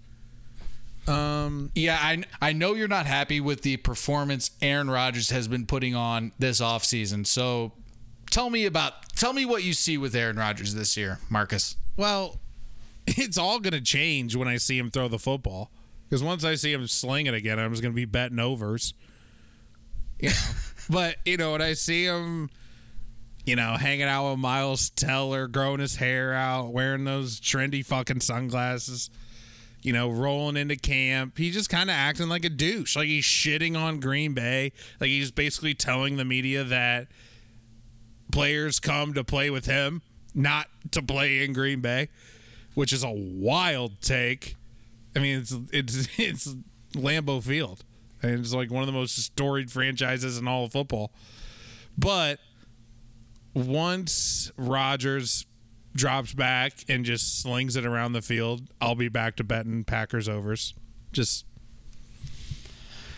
Um, 1.07 1.71
Yeah, 1.75 1.97
I 2.01 2.23
I 2.41 2.53
know 2.53 2.73
you're 2.75 2.87
not 2.87 3.05
happy 3.05 3.39
with 3.39 3.61
the 3.61 3.77
performance 3.77 4.51
Aaron 4.61 4.89
Rodgers 4.89 5.29
has 5.29 5.47
been 5.47 5.65
putting 5.65 5.95
on 5.95 6.31
this 6.39 6.59
offseason. 6.61 7.27
So 7.27 7.73
tell 8.31 8.49
me 8.49 8.65
about 8.65 9.13
tell 9.15 9.33
me 9.33 9.45
what 9.45 9.63
you 9.63 9.73
see 9.73 9.97
with 9.97 10.15
Aaron 10.15 10.37
Rodgers 10.37 10.73
this 10.75 10.95
year, 10.97 11.19
Marcus. 11.29 11.75
Well, 11.97 12.39
it's 13.07 13.37
all 13.37 13.59
going 13.59 13.73
to 13.73 13.81
change 13.81 14.35
when 14.35 14.47
I 14.47 14.57
see 14.57 14.77
him 14.77 14.89
throw 14.89 15.07
the 15.07 15.19
football. 15.19 15.71
Because 16.09 16.23
once 16.23 16.43
I 16.43 16.55
see 16.55 16.71
him 16.71 16.85
sling 16.87 17.25
it 17.25 17.33
again, 17.33 17.57
I'm 17.59 17.71
just 17.71 17.81
going 17.81 17.93
to 17.93 17.95
be 17.95 18.05
betting 18.05 18.39
overs. 18.39 18.93
You 20.19 20.29
know, 20.29 20.35
but 20.89 21.15
you 21.25 21.37
know 21.37 21.53
when 21.53 21.61
I 21.61 21.73
see 21.73 22.05
him 22.05 22.49
you 23.45 23.55
know, 23.55 23.73
hanging 23.73 24.03
out 24.03 24.31
with 24.31 24.39
Miles 24.39 24.89
Teller, 24.91 25.47
growing 25.47 25.79
his 25.79 25.97
hair 25.97 26.33
out, 26.33 26.71
wearing 26.71 27.03
those 27.03 27.39
trendy 27.39 27.85
fucking 27.85 28.21
sunglasses, 28.21 29.09
you 29.81 29.91
know, 29.91 30.09
rolling 30.09 30.55
into 30.55 30.77
camp. 30.77 31.37
He's 31.37 31.53
just 31.53 31.69
kind 31.69 31.89
of 31.89 31.95
acting 31.95 32.29
like 32.29 32.45
a 32.45 32.49
douche. 32.49 32.95
Like 32.95 33.07
he's 33.07 33.25
shitting 33.25 33.77
on 33.77 33.99
Green 33.99 34.33
Bay. 34.33 34.71
Like 34.99 35.09
he's 35.09 35.31
basically 35.31 35.73
telling 35.73 36.15
the 36.15 36.25
media 36.25 36.63
that 36.63 37.07
players 38.31 38.79
come 38.79 39.13
to 39.13 39.25
play 39.25 39.49
with 39.49 39.65
him, 39.65 40.01
not 40.33 40.67
to 40.91 41.01
play 41.01 41.43
in 41.43 41.53
Green 41.53 41.81
Bay, 41.81 42.09
which 42.73 42.93
is 42.93 43.03
a 43.03 43.11
wild 43.11 44.01
take. 44.01 44.55
I 45.15 45.19
mean, 45.19 45.39
it's 45.39 45.55
it's 45.71 46.07
it's 46.17 46.55
Lambeau 46.93 47.41
Field, 47.41 47.83
and 48.21 48.39
it's 48.39 48.53
like 48.53 48.71
one 48.71 48.81
of 48.81 48.87
the 48.87 48.93
most 48.93 49.17
storied 49.17 49.71
franchises 49.71 50.37
in 50.37 50.47
all 50.47 50.65
of 50.65 50.71
football. 50.71 51.11
But 51.97 52.39
once 53.53 54.51
Rodgers 54.57 55.45
drops 55.95 56.33
back 56.33 56.73
and 56.89 57.05
just 57.05 57.41
slings 57.41 57.75
it 57.75 57.85
around 57.85 58.13
the 58.13 58.21
field, 58.21 58.63
I'll 58.81 58.95
be 58.95 59.09
back 59.09 59.35
to 59.37 59.43
betting 59.43 59.83
Packers 59.83 60.27
overs. 60.27 60.73
Just 61.11 61.45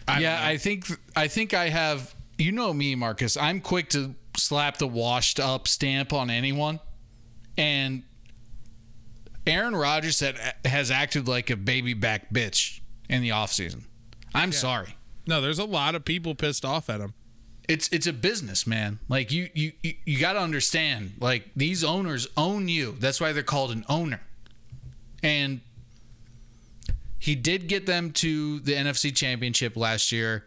I 0.07 0.19
yeah, 0.19 0.45
I 0.45 0.57
think 0.57 0.87
I 1.15 1.27
think 1.27 1.53
I 1.53 1.69
have. 1.69 2.13
You 2.37 2.51
know 2.51 2.73
me, 2.73 2.95
Marcus. 2.95 3.37
I'm 3.37 3.61
quick 3.61 3.89
to 3.91 4.13
slap 4.35 4.77
the 4.77 4.87
washed 4.87 5.39
up 5.39 5.69
stamp 5.69 6.11
on 6.11 6.29
anyone, 6.29 6.81
and 7.57 8.03
Aaron 9.47 9.75
Rodgers 9.75 10.23
has 10.65 10.91
acted 10.91 11.27
like 11.27 11.49
a 11.49 11.55
baby 11.55 11.93
back 11.93 12.33
bitch 12.33 12.81
in 13.09 13.21
the 13.21 13.29
offseason. 13.29 13.83
I'm 14.33 14.49
yeah. 14.49 14.57
sorry. 14.57 14.97
No, 15.27 15.41
there's 15.41 15.59
a 15.59 15.65
lot 15.65 15.95
of 15.95 16.05
people 16.05 16.35
pissed 16.35 16.65
off 16.65 16.89
at 16.89 16.99
him. 16.99 17.13
It's 17.67 17.87
it's 17.89 18.05
a 18.05 18.13
business, 18.13 18.67
man. 18.67 18.99
Like 19.09 19.31
you 19.31 19.49
you 19.53 19.71
you, 19.81 19.93
you 20.05 20.19
got 20.19 20.33
to 20.33 20.39
understand. 20.39 21.13
Like 21.19 21.49
these 21.55 21.83
owners 21.83 22.27
own 22.37 22.67
you. 22.67 22.95
That's 22.99 23.19
why 23.19 23.33
they're 23.33 23.43
called 23.43 23.71
an 23.71 23.85
owner. 23.89 24.21
And 25.23 25.61
he 27.17 27.33
did 27.33 27.67
get 27.67 27.87
them 27.87 28.11
to 28.11 28.59
the 28.59 28.73
NFC 28.73 29.15
Championship 29.15 29.75
last 29.75 30.11
year 30.11 30.45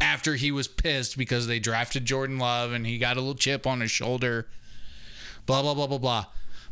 after 0.00 0.36
he 0.36 0.50
was 0.50 0.68
pissed 0.68 1.18
because 1.18 1.46
they 1.46 1.58
drafted 1.58 2.06
Jordan 2.06 2.38
Love 2.38 2.72
and 2.72 2.86
he 2.86 2.96
got 2.96 3.18
a 3.18 3.20
little 3.20 3.34
chip 3.34 3.66
on 3.66 3.80
his 3.80 3.90
shoulder. 3.90 4.48
Blah 5.46 5.62
blah 5.62 5.74
blah 5.74 5.86
blah 5.86 5.98
blah. 5.98 6.26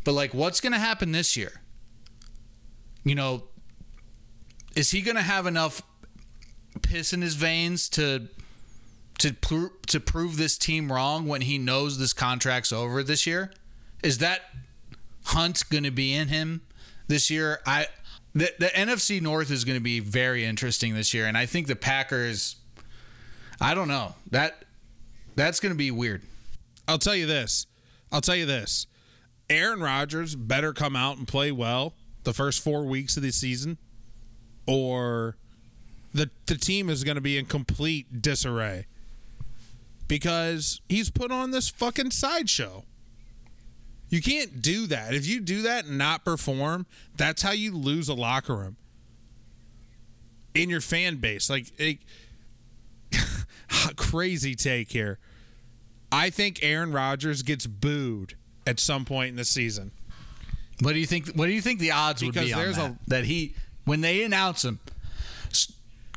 But 0.04 0.12
like 0.12 0.34
what's 0.34 0.60
going 0.60 0.72
to 0.72 0.78
happen 0.78 1.12
this 1.12 1.36
year? 1.36 1.62
You 3.04 3.14
know, 3.14 3.44
is 4.74 4.90
he 4.90 5.00
going 5.00 5.16
to 5.16 5.22
have 5.22 5.46
enough 5.46 5.82
piss 6.82 7.12
in 7.12 7.22
his 7.22 7.34
veins 7.34 7.88
to 7.90 8.28
to 9.18 9.32
to 9.86 10.00
prove 10.00 10.36
this 10.36 10.58
team 10.58 10.92
wrong 10.92 11.26
when 11.26 11.42
he 11.42 11.58
knows 11.58 11.98
this 11.98 12.12
contract's 12.12 12.72
over 12.72 13.02
this 13.02 13.26
year? 13.26 13.52
Is 14.02 14.18
that 14.18 14.42
hunt 15.26 15.62
going 15.70 15.84
to 15.84 15.90
be 15.90 16.14
in 16.14 16.28
him 16.28 16.62
this 17.06 17.30
year? 17.30 17.60
I 17.66 17.86
the, 18.34 18.52
the 18.58 18.66
NFC 18.66 19.22
North 19.22 19.50
is 19.50 19.64
going 19.64 19.78
to 19.78 19.82
be 19.82 20.00
very 20.00 20.44
interesting 20.44 20.94
this 20.94 21.14
year, 21.14 21.26
and 21.26 21.38
I 21.38 21.46
think 21.46 21.66
the 21.66 21.76
Packers. 21.76 22.56
I 23.60 23.74
don't 23.74 23.88
know 23.88 24.14
that 24.32 24.64
that's 25.36 25.60
going 25.60 25.72
to 25.72 25.78
be 25.78 25.92
weird. 25.92 26.22
I'll 26.88 26.98
tell 26.98 27.14
you 27.14 27.26
this. 27.26 27.66
I'll 28.14 28.20
tell 28.20 28.36
you 28.36 28.46
this. 28.46 28.86
Aaron 29.50 29.80
Rodgers 29.80 30.36
better 30.36 30.72
come 30.72 30.94
out 30.94 31.18
and 31.18 31.26
play 31.26 31.50
well 31.50 31.94
the 32.22 32.32
first 32.32 32.62
four 32.62 32.84
weeks 32.84 33.16
of 33.16 33.24
the 33.24 33.32
season, 33.32 33.76
or 34.68 35.36
the 36.14 36.30
the 36.46 36.54
team 36.54 36.88
is 36.88 37.02
going 37.02 37.16
to 37.16 37.20
be 37.20 37.36
in 37.36 37.46
complete 37.46 38.22
disarray 38.22 38.86
because 40.06 40.80
he's 40.88 41.10
put 41.10 41.32
on 41.32 41.50
this 41.50 41.68
fucking 41.68 42.12
sideshow. 42.12 42.84
You 44.10 44.22
can't 44.22 44.62
do 44.62 44.86
that. 44.86 45.12
If 45.12 45.26
you 45.26 45.40
do 45.40 45.62
that 45.62 45.86
and 45.86 45.98
not 45.98 46.24
perform, 46.24 46.86
that's 47.16 47.42
how 47.42 47.50
you 47.50 47.76
lose 47.76 48.08
a 48.08 48.14
locker 48.14 48.54
room 48.54 48.76
in 50.54 50.70
your 50.70 50.80
fan 50.80 51.16
base. 51.16 51.50
Like, 51.50 51.72
it, 51.78 51.98
crazy 53.96 54.54
take 54.54 54.92
here. 54.92 55.18
I 56.14 56.30
think 56.30 56.60
Aaron 56.62 56.92
Rodgers 56.92 57.42
gets 57.42 57.66
booed 57.66 58.36
at 58.66 58.78
some 58.78 59.04
point 59.04 59.30
in 59.30 59.36
the 59.36 59.44
season. 59.44 59.90
What 60.80 60.92
do 60.92 60.98
you 60.98 61.06
think? 61.06 61.34
What 61.34 61.46
do 61.46 61.52
you 61.52 61.60
think 61.60 61.80
the 61.80 61.90
odds 61.90 62.20
because 62.22 62.36
would 62.36 62.46
be 62.46 62.52
on 62.52 62.72
that? 62.72 62.90
A, 62.90 62.98
that 63.08 63.24
he 63.24 63.54
when 63.84 64.00
they 64.00 64.22
announce 64.22 64.64
him, 64.64 64.78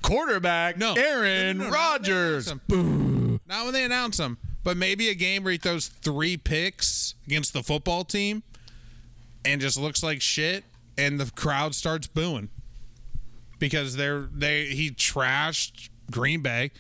quarterback, 0.04 0.78
no, 0.78 0.94
Aaron 0.94 1.58
no, 1.58 1.64
no, 1.66 1.70
no, 1.70 1.76
Rodgers. 1.76 2.54
Boo. 2.68 3.40
Not 3.48 3.66
when 3.66 3.74
they 3.74 3.84
announce 3.84 4.20
him, 4.20 4.38
but 4.64 4.78
maybe 4.78 5.10
a 5.10 5.16
game 5.16 5.44
where 5.44 5.52
he 5.52 5.58
throws 5.58 5.88
three 5.88 6.38
picks 6.38 7.16
against 7.26 7.54
the 7.54 7.64
football 7.64 8.04
team 8.04 8.44
and 9.46 9.62
just 9.62 9.80
looks 9.80 10.04
like 10.04 10.22
shit, 10.22 10.64
and 10.98 11.20
the 11.20 11.32
crowd 11.32 11.74
starts 11.74 12.06
booing 12.08 12.50
because 13.58 13.96
they're 13.96 14.28
they 14.32 14.66
he 14.66 14.92
trashed 14.92 15.90
Green 16.12 16.42
Bay. 16.42 16.72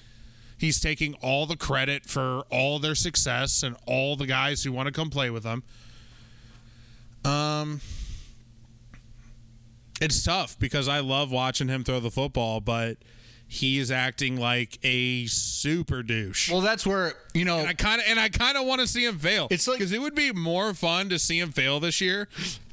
He's 0.57 0.79
taking 0.79 1.13
all 1.15 1.45
the 1.45 1.55
credit 1.57 2.05
for 2.05 2.43
all 2.49 2.79
their 2.79 2.95
success 2.95 3.63
and 3.63 3.75
all 3.85 4.15
the 4.15 4.25
guys 4.25 4.63
who 4.63 4.71
want 4.71 4.87
to 4.87 4.91
come 4.91 5.09
play 5.09 5.29
with 5.29 5.43
them. 5.43 5.63
Um, 7.23 7.81
it's 10.01 10.23
tough 10.23 10.57
because 10.59 10.87
I 10.87 10.99
love 10.99 11.31
watching 11.31 11.67
him 11.67 11.83
throw 11.83 11.99
the 11.99 12.11
football, 12.11 12.59
but 12.61 12.97
he 13.47 13.79
is 13.79 13.91
acting 13.91 14.37
like 14.37 14.77
a 14.83 15.25
super 15.27 16.03
douche. 16.03 16.51
Well, 16.51 16.61
that's 16.61 16.85
where 16.85 17.13
you 17.33 17.45
know 17.45 17.59
and 17.59 17.67
I 17.69 17.73
kind 17.73 18.01
of 18.01 18.07
and 18.07 18.19
I 18.19 18.29
kind 18.29 18.57
of 18.57 18.65
want 18.65 18.81
to 18.81 18.87
see 18.87 19.05
him 19.05 19.17
fail. 19.19 19.47
It's 19.49 19.67
like 19.67 19.79
because 19.79 19.91
it 19.91 20.01
would 20.01 20.15
be 20.15 20.31
more 20.31 20.73
fun 20.73 21.09
to 21.09 21.19
see 21.19 21.39
him 21.39 21.51
fail 21.51 21.79
this 21.79 22.01
year 22.01 22.27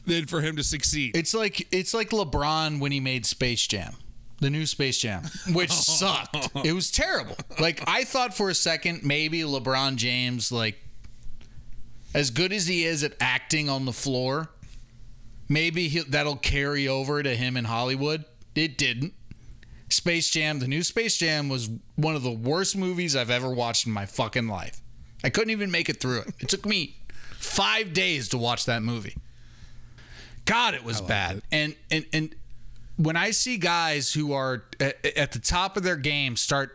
than 0.07 0.27
for 0.27 0.41
him 0.41 0.57
to 0.57 0.65
succeed. 0.65 1.17
It's 1.17 1.33
like 1.33 1.69
it's 1.73 1.95
like 1.95 2.11
LeBron 2.11 2.81
when 2.81 2.93
he 2.93 3.01
made 3.01 3.25
Space 3.25 3.67
Jam, 3.67 3.95
the 4.41 4.51
new 4.51 4.67
Space 4.67 4.99
Jam, 4.99 5.23
which 5.53 5.71
sucked. 5.73 6.51
It 6.65 6.73
was 6.73 6.91
terrible. 6.91 7.37
Like 7.59 7.83
I 7.89 8.05
thought 8.05 8.37
for 8.37 8.51
a 8.51 8.55
second 8.55 9.05
maybe 9.05 9.41
LeBron 9.41 9.97
James, 9.97 10.51
like 10.53 10.79
as 12.15 12.31
good 12.31 12.53
as 12.53 12.67
he 12.67 12.85
is 12.85 13.03
at 13.03 13.15
acting 13.21 13.69
on 13.69 13.85
the 13.85 13.93
floor, 13.93 14.51
maybe 15.49 15.89
that'll 15.89 16.37
carry 16.37 16.87
over 16.87 17.23
to 17.23 17.35
him 17.35 17.57
in 17.57 17.65
Hollywood. 17.65 18.25
It 18.55 18.79
didn't. 18.79 19.15
Space 19.89 20.31
Jam, 20.31 20.59
the 20.59 20.69
new 20.69 20.83
Space 20.83 21.17
Jam 21.17 21.49
was 21.49 21.69
one 21.97 22.17
of 22.17 22.23
the 22.23 22.31
worst 22.33 22.77
movies 22.77 23.15
I've 23.15 23.31
ever 23.31 23.51
watched 23.51 23.87
in 23.87 23.93
my 23.93 24.07
fucking 24.07 24.49
life. 24.49 24.81
I 25.23 25.31
couldn't 25.31 25.51
even 25.51 25.71
make 25.71 25.89
it 25.89 26.01
through 26.01 26.21
it. 26.21 26.35
It 26.41 26.49
took 26.49 26.67
me 26.67 26.97
five 27.39 27.93
days 27.93 28.29
to 28.31 28.39
watch 28.39 28.65
that 28.67 28.83
movie. 28.83 29.17
God, 30.45 30.75
it 30.75 30.85
was 30.85 31.01
bad. 31.01 31.39
It. 31.39 31.45
And 31.53 31.77
and 31.91 32.07
and 32.13 32.35
when 32.97 33.17
I 33.17 33.31
see 33.31 33.57
guys 33.57 34.13
who 34.13 34.33
are 34.33 34.65
at, 34.81 35.05
at 35.05 35.33
the 35.33 35.39
top 35.39 35.77
of 35.77 35.83
their 35.83 35.97
game 35.97 36.37
start 36.37 36.73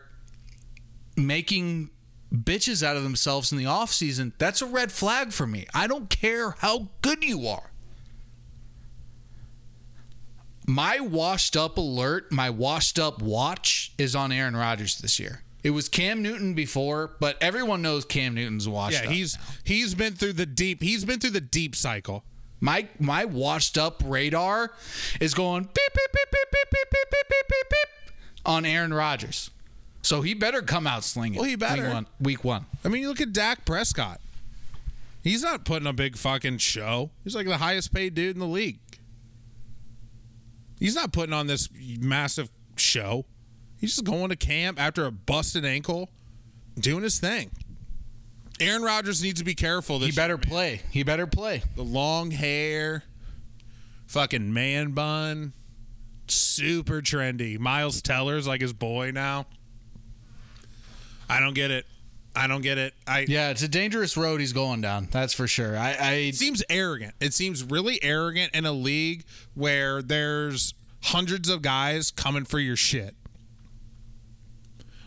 making 1.16 1.90
bitches 2.32 2.82
out 2.82 2.96
of 2.96 3.02
themselves 3.02 3.52
in 3.52 3.58
the 3.58 3.66
off 3.66 3.92
season, 3.92 4.32
that's 4.38 4.62
a 4.62 4.66
red 4.66 4.92
flag 4.92 5.32
for 5.32 5.46
me. 5.46 5.66
I 5.74 5.86
don't 5.86 6.10
care 6.10 6.52
how 6.58 6.88
good 7.02 7.24
you 7.24 7.46
are. 7.46 7.70
my 10.70 11.00
washed 11.00 11.56
up 11.56 11.76
alert, 11.78 12.30
my 12.30 12.48
washed 12.48 12.98
up 12.98 13.20
watch 13.20 13.92
is 13.98 14.14
on 14.14 14.32
Aaron 14.32 14.56
Rodgers 14.56 14.98
this 14.98 15.18
year. 15.18 15.42
It 15.62 15.70
was 15.70 15.88
Cam 15.88 16.22
Newton 16.22 16.54
before, 16.54 17.16
but 17.20 17.36
everyone 17.40 17.82
knows 17.82 18.04
Cam 18.04 18.34
Newton's 18.34 18.68
washed 18.68 18.98
up. 18.98 19.04
yeah, 19.04 19.10
he's 19.10 19.36
now. 19.36 19.44
he's 19.64 19.94
been 19.94 20.14
through 20.14 20.34
the 20.34 20.46
deep. 20.46 20.82
He's 20.82 21.04
been 21.04 21.20
through 21.20 21.30
the 21.30 21.40
deep 21.40 21.76
cycle. 21.76 22.24
My 22.60 22.88
my 22.98 23.24
washed 23.24 23.78
up 23.78 24.02
radar 24.04 24.72
is 25.20 25.34
going 25.34 25.64
beep 25.64 25.74
beep 25.74 26.12
beep 26.12 26.30
beep 26.30 26.48
beep 26.52 26.70
beep 26.70 26.90
beep 26.90 27.10
beep 27.10 27.28
beep 27.28 27.48
beep, 27.48 27.70
beep 27.70 28.14
on 28.44 28.64
Aaron 28.64 28.92
Rodgers. 28.92 29.50
So 30.02 30.22
he 30.22 30.34
better 30.34 30.62
come 30.62 30.86
out 30.86 31.04
slinging. 31.04 31.38
Well, 31.38 31.48
he 31.48 31.56
better. 31.56 31.84
Week 31.84 31.92
one. 31.92 32.06
Week 32.20 32.44
one. 32.44 32.66
I 32.84 32.88
mean, 32.88 33.02
you 33.02 33.08
look 33.08 33.20
at 33.20 33.32
Dak 33.32 33.64
Prescott. 33.64 34.20
He's 35.22 35.42
not 35.42 35.64
putting 35.64 35.86
a 35.86 35.92
big 35.92 36.16
fucking 36.16 36.58
show. 36.58 37.10
He's 37.24 37.34
like 37.34 37.46
the 37.46 37.58
highest 37.58 37.92
paid 37.92 38.14
dude 38.14 38.36
in 38.36 38.40
the 38.40 38.46
league. 38.46 38.78
He's 40.78 40.94
not 40.94 41.12
putting 41.12 41.34
on 41.34 41.46
this 41.46 41.68
massive 42.00 42.50
show. 42.76 43.26
He's 43.78 43.90
just 43.96 44.04
going 44.04 44.30
to 44.30 44.36
camp 44.36 44.80
after 44.80 45.04
a 45.04 45.10
busted 45.10 45.64
ankle, 45.64 46.10
doing 46.78 47.02
his 47.02 47.20
thing. 47.20 47.50
Aaron 48.60 48.82
Rodgers 48.82 49.22
needs 49.22 49.40
to 49.40 49.44
be 49.44 49.54
careful. 49.54 49.98
he 49.98 50.12
better 50.12 50.34
year, 50.34 50.38
play. 50.38 50.80
He 50.90 51.02
better 51.02 51.26
play. 51.26 51.62
The 51.76 51.82
long 51.82 52.30
hair, 52.30 53.04
fucking 54.06 54.52
man 54.52 54.92
bun, 54.92 55.54
super 56.28 57.00
trendy. 57.00 57.58
Miles 57.58 58.02
Teller's 58.02 58.46
like 58.46 58.60
his 58.60 58.72
boy 58.72 59.10
now. 59.12 59.46
I 61.28 61.40
don't 61.40 61.54
get 61.54 61.70
it. 61.70 61.86
I 62.34 62.46
don't 62.46 62.62
get 62.62 62.78
it. 62.78 62.94
I 63.06 63.24
yeah, 63.28 63.50
it's 63.50 63.62
a 63.62 63.68
dangerous 63.68 64.16
road 64.16 64.40
he's 64.40 64.52
going 64.52 64.80
down. 64.80 65.08
That's 65.10 65.34
for 65.34 65.46
sure. 65.46 65.76
I, 65.76 65.92
I 65.92 66.12
it 66.12 66.34
seems 66.36 66.62
arrogant. 66.70 67.14
It 67.20 67.34
seems 67.34 67.64
really 67.64 68.02
arrogant 68.02 68.54
in 68.54 68.66
a 68.66 68.72
league 68.72 69.24
where 69.54 70.00
there's 70.00 70.74
hundreds 71.02 71.48
of 71.48 71.62
guys 71.62 72.10
coming 72.10 72.44
for 72.44 72.58
your 72.58 72.76
shit. 72.76 73.16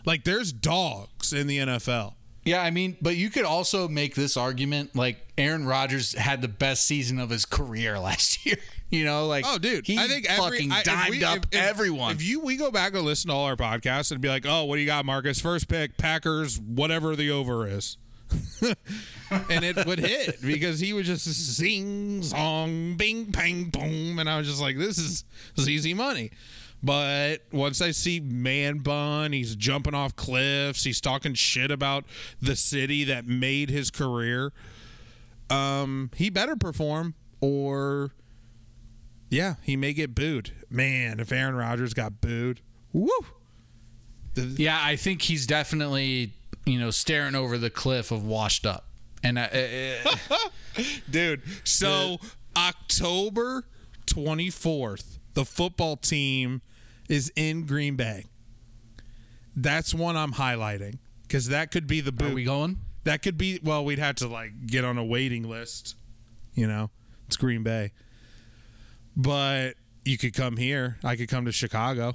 Like 0.04 0.24
there's 0.24 0.52
dogs 0.52 1.32
in 1.32 1.46
the 1.46 1.58
NFL. 1.58 2.14
Yeah, 2.44 2.60
I 2.62 2.70
mean, 2.70 2.96
but 3.00 3.16
you 3.16 3.30
could 3.30 3.44
also 3.44 3.88
make 3.88 4.14
this 4.14 4.36
argument 4.36 4.94
like 4.94 5.16
Aaron 5.38 5.64
Rodgers 5.64 6.12
had 6.14 6.42
the 6.42 6.48
best 6.48 6.84
season 6.86 7.18
of 7.18 7.30
his 7.30 7.44
career 7.46 7.98
last 7.98 8.44
year. 8.44 8.56
You 8.90 9.04
know, 9.04 9.26
like 9.26 9.44
Oh, 9.48 9.58
dude! 9.58 9.86
he 9.86 9.98
I 9.98 10.06
think 10.06 10.26
every, 10.30 10.58
fucking 10.58 10.72
I, 10.72 10.82
dimed 10.82 11.10
we- 11.10 11.24
up 11.24 11.46
if- 11.50 11.58
everyone. 11.60 12.12
If 12.16 12.22
you 12.22 12.40
we 12.40 12.56
go 12.56 12.70
back 12.70 12.94
and 12.94 13.02
listen 13.02 13.28
to 13.28 13.34
all 13.34 13.46
our 13.46 13.56
podcasts 13.56 14.12
and 14.12 14.20
be 14.20 14.28
like, 14.28 14.44
"Oh, 14.46 14.64
what 14.64 14.76
do 14.76 14.82
you 14.82 14.86
got, 14.86 15.04
Marcus? 15.04 15.40
First 15.40 15.68
pick, 15.68 15.96
Packers, 15.96 16.60
whatever 16.60 17.16
the 17.16 17.30
over 17.30 17.66
is," 17.66 17.96
and 18.60 19.64
it 19.64 19.84
would 19.86 19.98
hit 19.98 20.40
because 20.42 20.80
he 20.80 20.92
would 20.92 21.04
just 21.06 21.24
sing 21.24 22.22
song, 22.22 22.94
bing, 22.96 23.24
bang, 23.24 23.64
boom, 23.64 24.18
and 24.18 24.28
I 24.28 24.38
was 24.38 24.46
just 24.46 24.60
like, 24.60 24.78
"This 24.78 24.98
is 24.98 25.24
this 25.56 25.64
is 25.64 25.68
easy 25.70 25.94
money." 25.94 26.30
But 26.84 27.38
once 27.50 27.80
I 27.80 27.92
see 27.92 28.20
man 28.20 28.78
bun, 28.78 29.32
he's 29.32 29.56
jumping 29.56 29.94
off 29.94 30.14
cliffs, 30.16 30.84
he's 30.84 31.00
talking 31.00 31.32
shit 31.32 31.70
about 31.70 32.04
the 32.42 32.54
city 32.54 33.04
that 33.04 33.26
made 33.26 33.70
his 33.70 33.90
career. 33.90 34.52
Um, 35.48 36.10
he 36.14 36.28
better 36.28 36.56
perform 36.56 37.14
or 37.40 38.10
yeah, 39.30 39.54
he 39.62 39.76
may 39.76 39.94
get 39.94 40.14
booed. 40.14 40.50
Man, 40.68 41.20
if 41.20 41.32
Aaron 41.32 41.54
Rodgers 41.54 41.94
got 41.94 42.20
booed, 42.20 42.60
woo. 42.92 43.08
yeah, 44.36 44.78
I 44.82 44.96
think 44.96 45.22
he's 45.22 45.46
definitely 45.46 46.32
you 46.66 46.78
know 46.78 46.90
staring 46.90 47.34
over 47.34 47.56
the 47.56 47.70
cliff 47.70 48.10
of 48.10 48.26
washed 48.26 48.66
up. 48.66 48.88
And 49.22 49.38
I, 49.38 49.96
uh, 50.30 50.36
Dude, 51.10 51.40
so 51.64 52.18
October 52.54 53.64
24th, 54.06 55.18
the 55.32 55.46
football 55.46 55.96
team 55.96 56.60
is 57.08 57.32
in 57.36 57.66
Green 57.66 57.96
Bay. 57.96 58.26
That's 59.56 59.94
one 59.94 60.16
I'm 60.16 60.32
highlighting 60.32 60.98
because 61.22 61.48
that 61.48 61.70
could 61.70 61.86
be 61.86 62.00
the 62.00 62.12
boot. 62.12 62.32
are 62.32 62.34
we 62.34 62.44
going? 62.44 62.78
that 63.04 63.22
could 63.22 63.36
be, 63.36 63.60
well, 63.62 63.84
we'd 63.84 63.98
have 63.98 64.16
to 64.16 64.28
like 64.28 64.66
get 64.66 64.84
on 64.84 64.96
a 64.98 65.04
waiting 65.04 65.42
list. 65.48 65.94
You 66.54 66.66
know, 66.66 66.90
it's 67.26 67.36
Green 67.36 67.62
Bay. 67.62 67.92
But 69.16 69.74
you 70.04 70.18
could 70.18 70.34
come 70.34 70.56
here. 70.56 70.98
I 71.04 71.16
could 71.16 71.28
come 71.28 71.44
to 71.44 71.52
Chicago. 71.52 72.14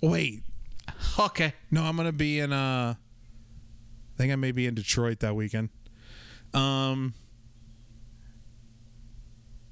Wait, 0.00 0.42
Okay. 1.18 1.52
No, 1.70 1.82
I'm 1.82 1.96
gonna 1.96 2.12
be 2.12 2.38
in. 2.38 2.52
Uh, 2.52 2.94
I 2.94 4.16
think 4.16 4.32
I 4.32 4.36
may 4.36 4.52
be 4.52 4.66
in 4.66 4.74
Detroit 4.74 5.20
that 5.20 5.34
weekend. 5.36 5.70
Um, 6.54 7.14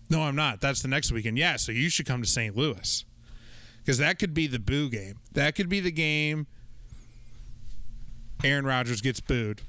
no, 0.08 0.22
I'm 0.22 0.36
not. 0.36 0.60
That's 0.60 0.82
the 0.82 0.88
next 0.88 1.10
weekend. 1.10 1.38
Yeah, 1.38 1.56
so 1.56 1.72
you 1.72 1.88
should 1.88 2.06
come 2.06 2.22
to 2.22 2.28
St. 2.28 2.56
Louis 2.56 3.04
because 3.86 3.98
that 3.98 4.18
could 4.18 4.34
be 4.34 4.48
the 4.48 4.58
boo 4.58 4.90
game. 4.90 5.20
That 5.32 5.54
could 5.54 5.68
be 5.68 5.78
the 5.78 5.92
game. 5.92 6.48
Aaron 8.42 8.66
Rodgers 8.66 9.00
gets 9.00 9.20
booed. 9.20 9.62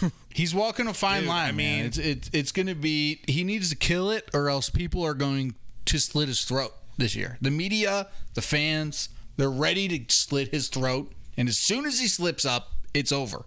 He's 0.32 0.54
walking 0.54 0.86
a 0.86 0.94
fine 0.94 1.22
Dude, 1.22 1.28
line, 1.30 1.48
I 1.48 1.52
man. 1.52 1.86
It's 1.86 1.98
it's 1.98 2.30
it's 2.32 2.52
going 2.52 2.66
to 2.66 2.76
be 2.76 3.22
he 3.26 3.42
needs 3.42 3.70
to 3.70 3.76
kill 3.76 4.10
it, 4.10 4.30
or 4.32 4.48
else 4.48 4.70
people 4.70 5.04
are 5.04 5.14
going 5.14 5.56
to 5.86 5.98
slit 5.98 6.28
his 6.28 6.44
throat 6.44 6.72
this 6.96 7.16
year. 7.16 7.38
The 7.40 7.50
media, 7.50 8.06
the 8.34 8.42
fans, 8.42 9.08
they're 9.36 9.50
ready 9.50 9.88
to 9.88 10.14
slit 10.14 10.48
his 10.48 10.68
throat, 10.68 11.12
and 11.36 11.48
as 11.48 11.58
soon 11.58 11.86
as 11.86 11.98
he 11.98 12.06
slips 12.06 12.44
up, 12.44 12.70
it's 12.94 13.10
over. 13.10 13.46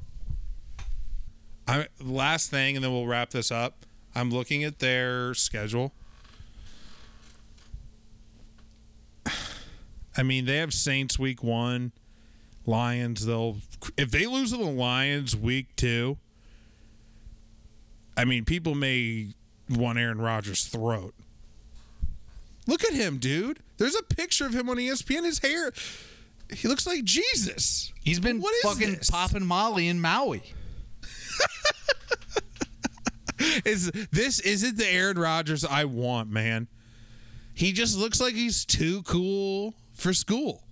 I 1.66 1.88
last 2.02 2.52
thing, 2.52 2.76
and 2.76 2.84
then 2.84 2.92
we'll 2.92 3.08
wrap 3.08 3.30
this 3.30 3.52
up. 3.52 3.86
I'm 4.14 4.32
looking 4.32 4.66
at 4.66 4.80
their 4.80 5.34
schedule. 5.34 5.94
I 10.20 10.24
mean, 10.24 10.44
they 10.44 10.58
have 10.58 10.74
Saints 10.74 11.18
week 11.18 11.42
one, 11.42 11.94
Lions. 12.66 13.26
They'll 13.26 13.56
if 13.96 14.12
they 14.12 14.26
lose 14.26 14.52
to 14.52 14.58
the 14.58 14.66
Lions 14.66 15.34
week 15.34 15.74
two. 15.78 16.18
I 18.18 18.26
mean, 18.26 18.44
people 18.44 18.76
may 18.76 19.30
want 19.70 19.98
Aaron 19.98 20.20
Rodgers' 20.20 20.66
throat. 20.66 21.14
Look 22.68 22.84
at 22.84 22.92
him, 22.92 23.18
dude. 23.18 23.60
There's 23.78 23.96
a 23.96 24.04
picture 24.04 24.46
of 24.46 24.54
him 24.54 24.68
on 24.68 24.76
ESPN. 24.76 25.24
His 25.24 25.40
hair, 25.40 25.72
he 26.54 26.68
looks 26.68 26.86
like 26.86 27.06
Jesus. 27.06 27.94
He's 28.04 28.20
been 28.20 28.42
What 28.42 28.54
fucking 28.62 29.00
popping 29.10 29.46
Molly 29.46 29.88
in 29.88 30.02
Maui. 30.02 30.44
Is 33.64 33.90
this 34.12 34.42
isn't 34.42 34.78
the 34.78 34.86
Aaron 34.86 35.18
Rodgers 35.18 35.64
I 35.64 35.86
want, 35.86 36.30
man? 36.30 36.68
He 37.54 37.72
just 37.72 37.98
looks 37.98 38.20
like 38.20 38.34
he's 38.34 38.66
too 38.66 39.02
cool 39.04 39.76
for 40.00 40.14
school. 40.14 40.64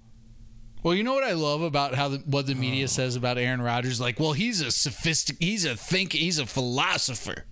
Well, 0.83 0.93
you 0.93 1.03
know 1.03 1.13
what 1.13 1.23
I 1.23 1.33
love 1.33 1.61
about 1.61 1.95
how 1.95 2.09
the, 2.09 2.17
what 2.19 2.47
the 2.47 2.55
media 2.55 2.87
says 2.87 3.15
about 3.15 3.37
Aaron 3.37 3.61
Rodgers? 3.61 3.99
Like, 3.99 4.19
well, 4.19 4.33
he's 4.33 4.61
a 4.61 4.71
sophistic, 4.71 5.37
he's 5.39 5.65
a 5.65 5.75
think, 5.75 6.13
he's 6.13 6.39
a 6.39 6.45
philosopher. 6.45 7.45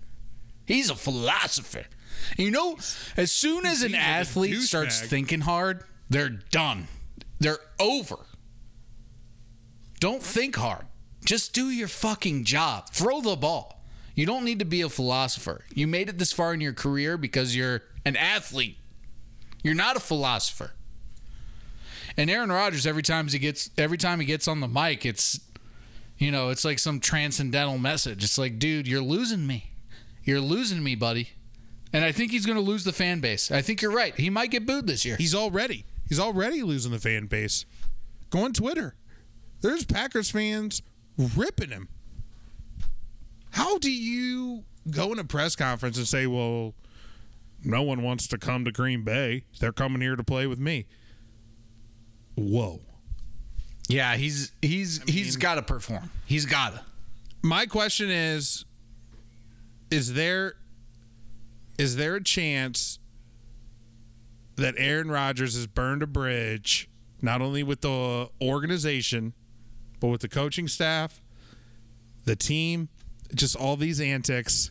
He's 0.64 0.90
a 0.90 0.94
philosopher. 0.94 1.84
You 2.36 2.50
know, 2.50 2.78
as 3.16 3.30
soon 3.30 3.66
as 3.66 3.82
an 3.82 3.94
athlete 3.94 4.62
starts 4.62 5.02
douchebag. 5.02 5.08
thinking 5.08 5.40
hard, 5.42 5.84
they're 6.08 6.30
done. 6.30 6.88
They're 7.38 7.58
over. 7.78 8.16
Don't 10.00 10.22
think 10.22 10.56
hard. 10.56 10.86
Just 11.24 11.52
do 11.52 11.68
your 11.68 11.88
fucking 11.88 12.44
job. 12.44 12.90
Throw 12.90 13.20
the 13.20 13.36
ball. 13.36 13.84
You 14.14 14.24
don't 14.24 14.44
need 14.44 14.60
to 14.60 14.64
be 14.64 14.80
a 14.80 14.88
philosopher. 14.88 15.64
You 15.74 15.86
made 15.86 16.08
it 16.08 16.18
this 16.18 16.32
far 16.32 16.54
in 16.54 16.60
your 16.60 16.72
career 16.72 17.18
because 17.18 17.54
you're 17.54 17.82
an 18.04 18.16
athlete. 18.16 18.78
You're 19.62 19.74
not 19.74 19.96
a 19.96 20.00
philosopher. 20.00 20.72
And 22.16 22.30
Aaron 22.30 22.50
Rodgers, 22.50 22.86
every 22.86 23.02
time 23.02 23.28
he 23.28 23.38
gets 23.38 23.70
every 23.76 23.98
time 23.98 24.20
he 24.20 24.26
gets 24.26 24.48
on 24.48 24.60
the 24.60 24.68
mic, 24.68 25.04
it's 25.04 25.40
you 26.18 26.30
know, 26.30 26.48
it's 26.48 26.64
like 26.64 26.78
some 26.78 26.98
transcendental 26.98 27.78
message. 27.78 28.24
It's 28.24 28.38
like, 28.38 28.58
dude, 28.58 28.88
you're 28.88 29.02
losing 29.02 29.46
me. 29.46 29.72
You're 30.24 30.40
losing 30.40 30.82
me, 30.82 30.94
buddy. 30.94 31.30
And 31.92 32.04
I 32.04 32.12
think 32.12 32.32
he's 32.32 32.46
gonna 32.46 32.60
lose 32.60 32.84
the 32.84 32.92
fan 32.92 33.20
base. 33.20 33.50
I 33.50 33.62
think 33.62 33.82
you're 33.82 33.92
right. 33.92 34.14
He 34.18 34.30
might 34.30 34.50
get 34.50 34.66
booed 34.66 34.86
this 34.86 35.04
year. 35.04 35.16
He's 35.16 35.34
already 35.34 35.84
he's 36.08 36.20
already 36.20 36.62
losing 36.62 36.92
the 36.92 36.98
fan 36.98 37.26
base. 37.26 37.64
Go 38.30 38.44
on 38.44 38.52
Twitter. 38.52 38.96
There's 39.60 39.84
Packers 39.84 40.30
fans 40.30 40.82
ripping 41.36 41.70
him. 41.70 41.88
How 43.50 43.78
do 43.78 43.90
you 43.90 44.64
go 44.90 45.12
in 45.12 45.18
a 45.18 45.24
press 45.24 45.56
conference 45.56 45.96
and 45.96 46.06
say, 46.06 46.26
"Well, 46.26 46.74
no 47.64 47.82
one 47.82 48.02
wants 48.02 48.26
to 48.28 48.38
come 48.38 48.64
to 48.64 48.72
Green 48.72 49.02
Bay. 49.02 49.44
They're 49.60 49.72
coming 49.72 50.00
here 50.00 50.16
to 50.16 50.24
play 50.24 50.46
with 50.46 50.58
me." 50.58 50.86
Whoa. 52.36 52.80
Yeah, 53.88 54.16
he's 54.16 54.52
he's 54.62 55.02
he's 55.08 55.34
mean- 55.36 55.40
gotta 55.40 55.62
perform. 55.62 56.10
He's 56.26 56.44
gotta. 56.46 56.82
my 57.42 57.66
question 57.66 58.10
is 58.10 58.64
is 59.90 60.14
there 60.14 60.54
is 61.78 61.96
there 61.96 62.16
a 62.16 62.22
chance 62.22 62.98
that 64.56 64.74
Aaron 64.78 65.10
Rodgers 65.10 65.54
has 65.54 65.66
burned 65.66 66.02
a 66.02 66.06
bridge 66.06 66.88
not 67.22 67.40
only 67.40 67.62
with 67.62 67.82
the 67.82 68.28
organization 68.42 69.32
but 70.00 70.08
with 70.08 70.20
the 70.22 70.28
coaching 70.28 70.66
staff 70.66 71.20
the 72.24 72.34
team 72.34 72.88
just 73.34 73.54
all 73.54 73.76
these 73.76 74.00
antics 74.00 74.70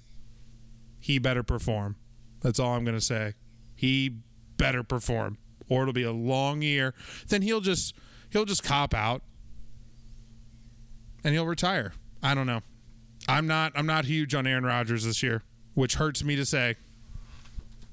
he 0.99 1.17
better 1.19 1.43
perform 1.43 1.95
that's 2.41 2.59
all 2.59 2.73
I'm 2.73 2.83
going 2.83 2.97
to 2.97 3.03
say 3.03 3.33
he 3.75 4.17
better 4.57 4.83
perform 4.83 5.37
or 5.69 5.81
it'll 5.81 5.93
be 5.93 6.03
a 6.03 6.11
long 6.11 6.61
year 6.61 6.93
then 7.27 7.41
he'll 7.41 7.61
just 7.61 7.93
he'll 8.29 8.45
just 8.45 8.63
cop 8.63 8.93
out 8.93 9.21
and 11.25 11.33
he'll 11.33 11.47
retire. 11.47 11.93
I 12.21 12.35
don't 12.35 12.47
know. 12.47 12.61
I'm 13.27 13.47
not 13.47 13.73
I'm 13.75 13.87
not 13.87 14.05
huge 14.05 14.33
on 14.35 14.47
Aaron 14.47 14.63
Rodgers 14.63 15.03
this 15.03 15.21
year, 15.23 15.43
which 15.73 15.95
hurts 15.95 16.23
me 16.23 16.35
to 16.37 16.45
say. 16.45 16.75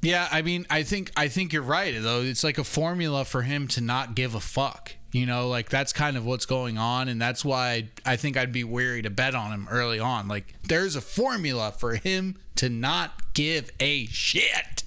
Yeah, 0.02 0.28
I 0.30 0.42
mean, 0.42 0.66
I 0.68 0.82
think 0.82 1.10
I 1.16 1.28
think 1.28 1.52
you're 1.52 1.62
right 1.62 1.94
though. 1.98 2.20
It's 2.20 2.44
like 2.44 2.58
a 2.58 2.64
formula 2.64 3.24
for 3.24 3.42
him 3.42 3.66
to 3.68 3.80
not 3.80 4.14
give 4.14 4.34
a 4.34 4.40
fuck. 4.40 4.92
You 5.12 5.26
know, 5.26 5.48
like 5.48 5.68
that's 5.68 5.92
kind 5.92 6.16
of 6.16 6.24
what's 6.26 6.46
going 6.46 6.78
on, 6.78 7.08
and 7.08 7.20
that's 7.20 7.44
why 7.44 7.88
I 8.04 8.16
think 8.16 8.36
I'd 8.36 8.52
be 8.52 8.64
wary 8.64 9.02
to 9.02 9.10
bet 9.10 9.34
on 9.34 9.52
him 9.52 9.68
early 9.70 9.98
on. 9.98 10.26
Like, 10.26 10.54
there's 10.62 10.96
a 10.96 11.02
formula 11.02 11.70
for 11.70 11.96
him 11.96 12.38
to 12.56 12.70
not 12.70 13.34
give 13.34 13.70
a 13.78 14.06
shit. 14.06 14.81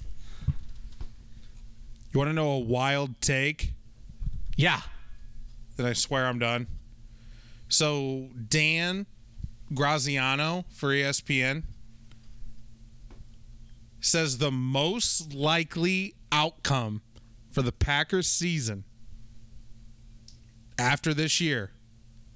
You 2.16 2.20
want 2.20 2.30
to 2.30 2.34
know 2.34 2.52
a 2.52 2.58
wild 2.58 3.20
take? 3.20 3.74
Yeah, 4.56 4.80
Then 5.76 5.84
I 5.84 5.92
swear 5.92 6.24
I'm 6.24 6.38
done. 6.38 6.66
So 7.68 8.30
Dan 8.48 9.04
Graziano 9.74 10.64
for 10.72 10.88
ESPN 10.88 11.64
says 14.00 14.38
the 14.38 14.50
most 14.50 15.34
likely 15.34 16.14
outcome 16.32 17.02
for 17.50 17.60
the 17.60 17.70
Packers 17.70 18.28
season 18.28 18.84
after 20.78 21.12
this 21.12 21.38
year 21.38 21.72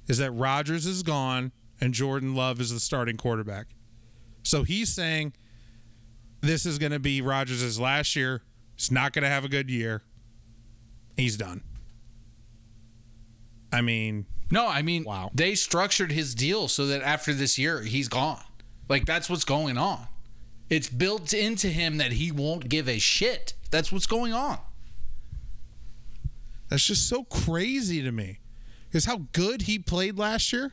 is 0.08 0.18
that 0.18 0.30
Rodgers 0.32 0.84
is 0.84 1.02
gone 1.02 1.52
and 1.80 1.94
Jordan 1.94 2.34
Love 2.34 2.60
is 2.60 2.70
the 2.70 2.80
starting 2.80 3.16
quarterback. 3.16 3.68
So 4.42 4.62
he's 4.62 4.92
saying 4.92 5.32
this 6.42 6.66
is 6.66 6.76
going 6.76 6.92
to 6.92 6.98
be 6.98 7.22
Rodgers' 7.22 7.80
last 7.80 8.14
year. 8.14 8.42
He's 8.80 8.90
not 8.90 9.12
going 9.12 9.24
to 9.24 9.28
have 9.28 9.44
a 9.44 9.48
good 9.48 9.68
year. 9.68 10.00
He's 11.14 11.36
done. 11.36 11.60
I 13.70 13.82
mean, 13.82 14.24
No, 14.50 14.66
I 14.66 14.80
mean, 14.80 15.04
Wow. 15.04 15.30
they 15.34 15.54
structured 15.54 16.10
his 16.10 16.34
deal 16.34 16.66
so 16.66 16.86
that 16.86 17.02
after 17.02 17.34
this 17.34 17.58
year, 17.58 17.82
he's 17.82 18.08
gone. 18.08 18.42
Like, 18.88 19.04
that's 19.04 19.28
what's 19.28 19.44
going 19.44 19.76
on. 19.76 20.06
It's 20.70 20.88
built 20.88 21.34
into 21.34 21.68
him 21.68 21.98
that 21.98 22.12
he 22.12 22.32
won't 22.32 22.70
give 22.70 22.88
a 22.88 22.98
shit. 22.98 23.52
That's 23.70 23.92
what's 23.92 24.06
going 24.06 24.32
on. 24.32 24.58
that's 26.70 26.86
just 26.86 27.06
so 27.06 27.24
crazy 27.24 28.00
to 28.00 28.10
me. 28.12 28.38
Because 28.88 29.04
how 29.04 29.26
good 29.32 29.62
he 29.62 29.78
played 29.78 30.16
last 30.18 30.52
year. 30.54 30.72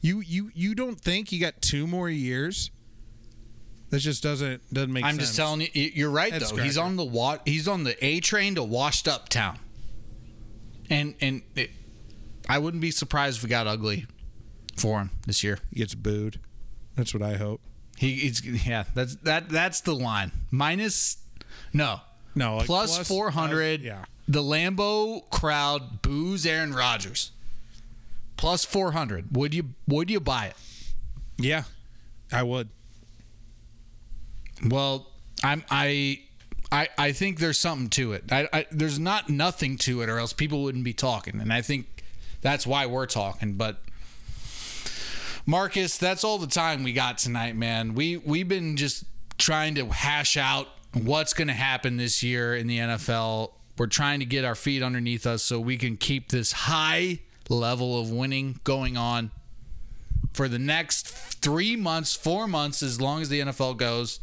You 0.00 0.20
you 0.20 0.50
you 0.54 0.74
don't 0.74 1.00
think 1.00 1.28
he 1.28 1.38
got 1.38 1.60
two 1.60 1.86
more 1.86 2.08
years? 2.08 2.70
That 3.94 4.00
just 4.00 4.24
doesn't 4.24 4.60
doesn't 4.74 4.92
make 4.92 5.04
sense. 5.04 5.12
I'm 5.12 5.18
sense. 5.20 5.28
just 5.28 5.36
telling 5.38 5.60
you, 5.60 5.68
you're 5.94 6.10
right 6.10 6.32
Head 6.32 6.42
though. 6.42 6.56
He's 6.56 6.76
on 6.76 6.96
the 6.96 7.04
wa- 7.04 7.38
he's 7.44 7.68
on 7.68 7.84
the 7.84 7.94
A 8.04 8.18
train 8.18 8.56
to 8.56 8.62
washed 8.64 9.06
up 9.06 9.28
town, 9.28 9.60
and 10.90 11.14
and 11.20 11.42
it, 11.54 11.70
I 12.48 12.58
wouldn't 12.58 12.80
be 12.80 12.90
surprised 12.90 13.38
if 13.38 13.44
it 13.44 13.48
got 13.50 13.68
ugly 13.68 14.06
for 14.76 14.98
him 14.98 15.10
this 15.28 15.44
year. 15.44 15.60
He 15.70 15.76
gets 15.78 15.94
booed. 15.94 16.40
That's 16.96 17.14
what 17.14 17.22
I 17.22 17.36
hope. 17.36 17.60
He, 17.96 18.14
he's 18.14 18.44
yeah. 18.66 18.82
That's 18.96 19.14
that 19.22 19.48
that's 19.48 19.80
the 19.82 19.94
line. 19.94 20.32
Minus 20.50 21.18
no 21.72 22.00
No, 22.34 22.56
like 22.56 22.66
plus 22.66 22.96
plus- 22.96 23.06
four 23.06 23.30
hundred. 23.30 23.82
uh, 23.82 23.84
yeah. 23.84 24.04
The 24.26 24.42
Lambeau 24.42 25.30
crowd 25.30 26.02
boos 26.02 26.44
Aaron 26.44 26.74
Rodgers. 26.74 27.30
Plus 28.36 28.64
four 28.64 28.90
hundred. 28.90 29.36
Would 29.36 29.54
you 29.54 29.74
would 29.86 30.10
you 30.10 30.18
buy 30.18 30.46
it? 30.46 30.56
Yeah, 31.38 31.62
I 32.32 32.42
would. 32.42 32.70
Well, 34.68 35.10
I'm 35.42 35.64
I 35.70 36.20
I 36.72 36.88
I 36.96 37.12
think 37.12 37.38
there's 37.38 37.58
something 37.58 37.90
to 37.90 38.12
it. 38.12 38.24
I, 38.30 38.48
I 38.52 38.66
there's 38.70 38.98
not 38.98 39.28
nothing 39.28 39.76
to 39.78 40.02
it, 40.02 40.08
or 40.08 40.18
else 40.18 40.32
people 40.32 40.62
wouldn't 40.62 40.84
be 40.84 40.92
talking. 40.92 41.40
And 41.40 41.52
I 41.52 41.62
think 41.62 42.04
that's 42.40 42.66
why 42.66 42.86
we're 42.86 43.06
talking. 43.06 43.54
But 43.54 43.78
Marcus, 45.46 45.98
that's 45.98 46.24
all 46.24 46.38
the 46.38 46.46
time 46.46 46.82
we 46.82 46.92
got 46.92 47.18
tonight, 47.18 47.56
man. 47.56 47.94
We 47.94 48.16
we've 48.16 48.48
been 48.48 48.76
just 48.76 49.04
trying 49.38 49.74
to 49.76 49.86
hash 49.86 50.36
out 50.36 50.68
what's 50.92 51.32
going 51.32 51.48
to 51.48 51.54
happen 51.54 51.96
this 51.96 52.22
year 52.22 52.54
in 52.54 52.66
the 52.66 52.78
NFL. 52.78 53.52
We're 53.76 53.86
trying 53.86 54.20
to 54.20 54.26
get 54.26 54.44
our 54.44 54.54
feet 54.54 54.82
underneath 54.82 55.26
us 55.26 55.42
so 55.42 55.58
we 55.58 55.76
can 55.76 55.96
keep 55.96 56.28
this 56.28 56.52
high 56.52 57.20
level 57.48 58.00
of 58.00 58.10
winning 58.10 58.60
going 58.64 58.96
on 58.96 59.32
for 60.32 60.48
the 60.48 60.58
next 60.58 61.08
three 61.08 61.76
months, 61.76 62.14
four 62.14 62.46
months, 62.46 62.82
as 62.82 63.00
long 63.00 63.22
as 63.22 63.28
the 63.28 63.40
NFL 63.40 63.76
goes. 63.76 64.20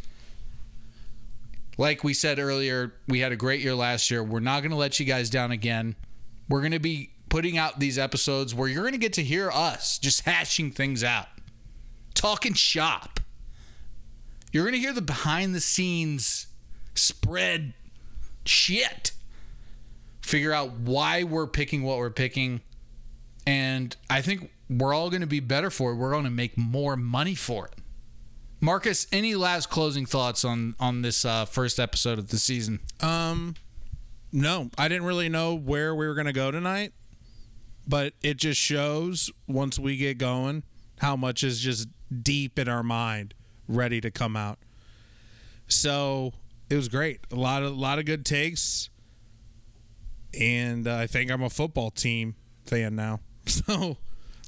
Like 1.78 2.04
we 2.04 2.14
said 2.14 2.40
earlier, 2.40 2.94
we 3.08 3.20
had 3.20 3.32
a 3.32 3.36
great 3.36 3.62
year 3.62 3.76
last 3.76 4.12
year. 4.12 4.24
We're 4.24 4.40
not 4.40 4.62
going 4.62 4.72
to 4.72 4.78
let 4.78 5.00
you 5.00 5.06
guys 5.06 5.30
down 5.30 5.52
again. 5.52 5.96
We're 6.50 6.60
going 6.60 6.72
to 6.72 6.80
be 6.80 7.12
putting 7.30 7.58
out 7.58 7.80
these 7.80 7.98
episodes 7.98 8.54
where 8.54 8.68
you're 8.68 8.84
going 8.84 8.92
to 8.94 9.00
get 9.00 9.14
to 9.14 9.24
hear 9.24 9.50
us 9.50 9.98
just 9.98 10.22
hashing 10.22 10.72
things 10.72 11.04
out, 11.04 11.28
talking 12.14 12.54
shop. 12.54 13.20
You're 14.52 14.66
going 14.66 14.74
to 14.74 14.80
hear 14.80 14.94
the 14.94 15.02
behind 15.02 15.56
the 15.56 15.62
scenes 15.62 16.48
spread 16.94 17.74
shit. 18.46 19.14
Figure 20.22 20.52
out 20.52 20.74
why 20.74 21.24
we're 21.24 21.48
picking 21.48 21.84
what 21.84 21.98
we're 21.98 22.10
picking. 22.10 22.62
And 23.48 23.96
I 24.10 24.22
think 24.22 24.52
we're 24.70 24.94
all 24.94 25.10
going 25.10 25.22
to 25.22 25.28
be 25.28 25.40
better 25.40 25.70
for 25.70 25.92
it. 25.92 25.96
We're 25.96 26.12
going 26.12 26.26
to 26.26 26.30
make 26.30 26.58
more 26.58 26.96
money 26.96 27.34
for 27.36 27.68
it. 27.68 27.76
Marcus, 28.64 29.08
any 29.12 29.34
last 29.34 29.72
closing 29.72 30.06
thoughts 30.06 30.46
on 30.46 30.76
on 30.80 31.02
this 31.02 31.26
uh, 31.26 31.46
first 31.46 31.80
episode 31.80 32.20
of 32.20 32.28
the 32.28 32.38
season? 32.38 32.80
Um, 33.02 33.56
no, 34.32 34.70
I 34.78 34.88
didn't 34.88 35.06
really 35.06 35.30
know 35.30 35.56
where 35.56 35.96
we 35.96 36.06
were 36.08 36.14
gonna 36.14 36.32
go 36.32 36.52
tonight, 36.52 36.94
but 37.88 38.14
it 38.22 38.38
just 38.38 38.62
shows 38.62 39.32
once 39.48 39.80
we 39.80 39.98
get 39.98 40.20
going 40.20 40.62
how 41.00 41.16
much 41.16 41.44
is 41.44 41.60
just 41.60 41.88
deep 42.22 42.60
in 42.60 42.70
our 42.70 42.84
mind, 42.84 43.34
ready 43.68 44.00
to 44.00 44.12
come 44.12 44.38
out. 44.38 44.60
So 45.68 46.34
it 46.70 46.76
was 46.76 46.88
great. 46.88 47.22
A 47.32 47.36
lot 47.36 47.64
of 47.64 47.72
a 47.72 47.76
lot 47.76 47.98
of 47.98 48.06
good 48.06 48.24
takes, 48.24 48.92
and 50.40 50.88
uh, 50.88 50.98
I 50.98 51.08
think 51.08 51.32
I'm 51.32 51.42
a 51.42 51.50
football 51.50 51.90
team 51.90 52.36
fan 52.66 52.96
now. 52.96 53.22
So 53.48 53.98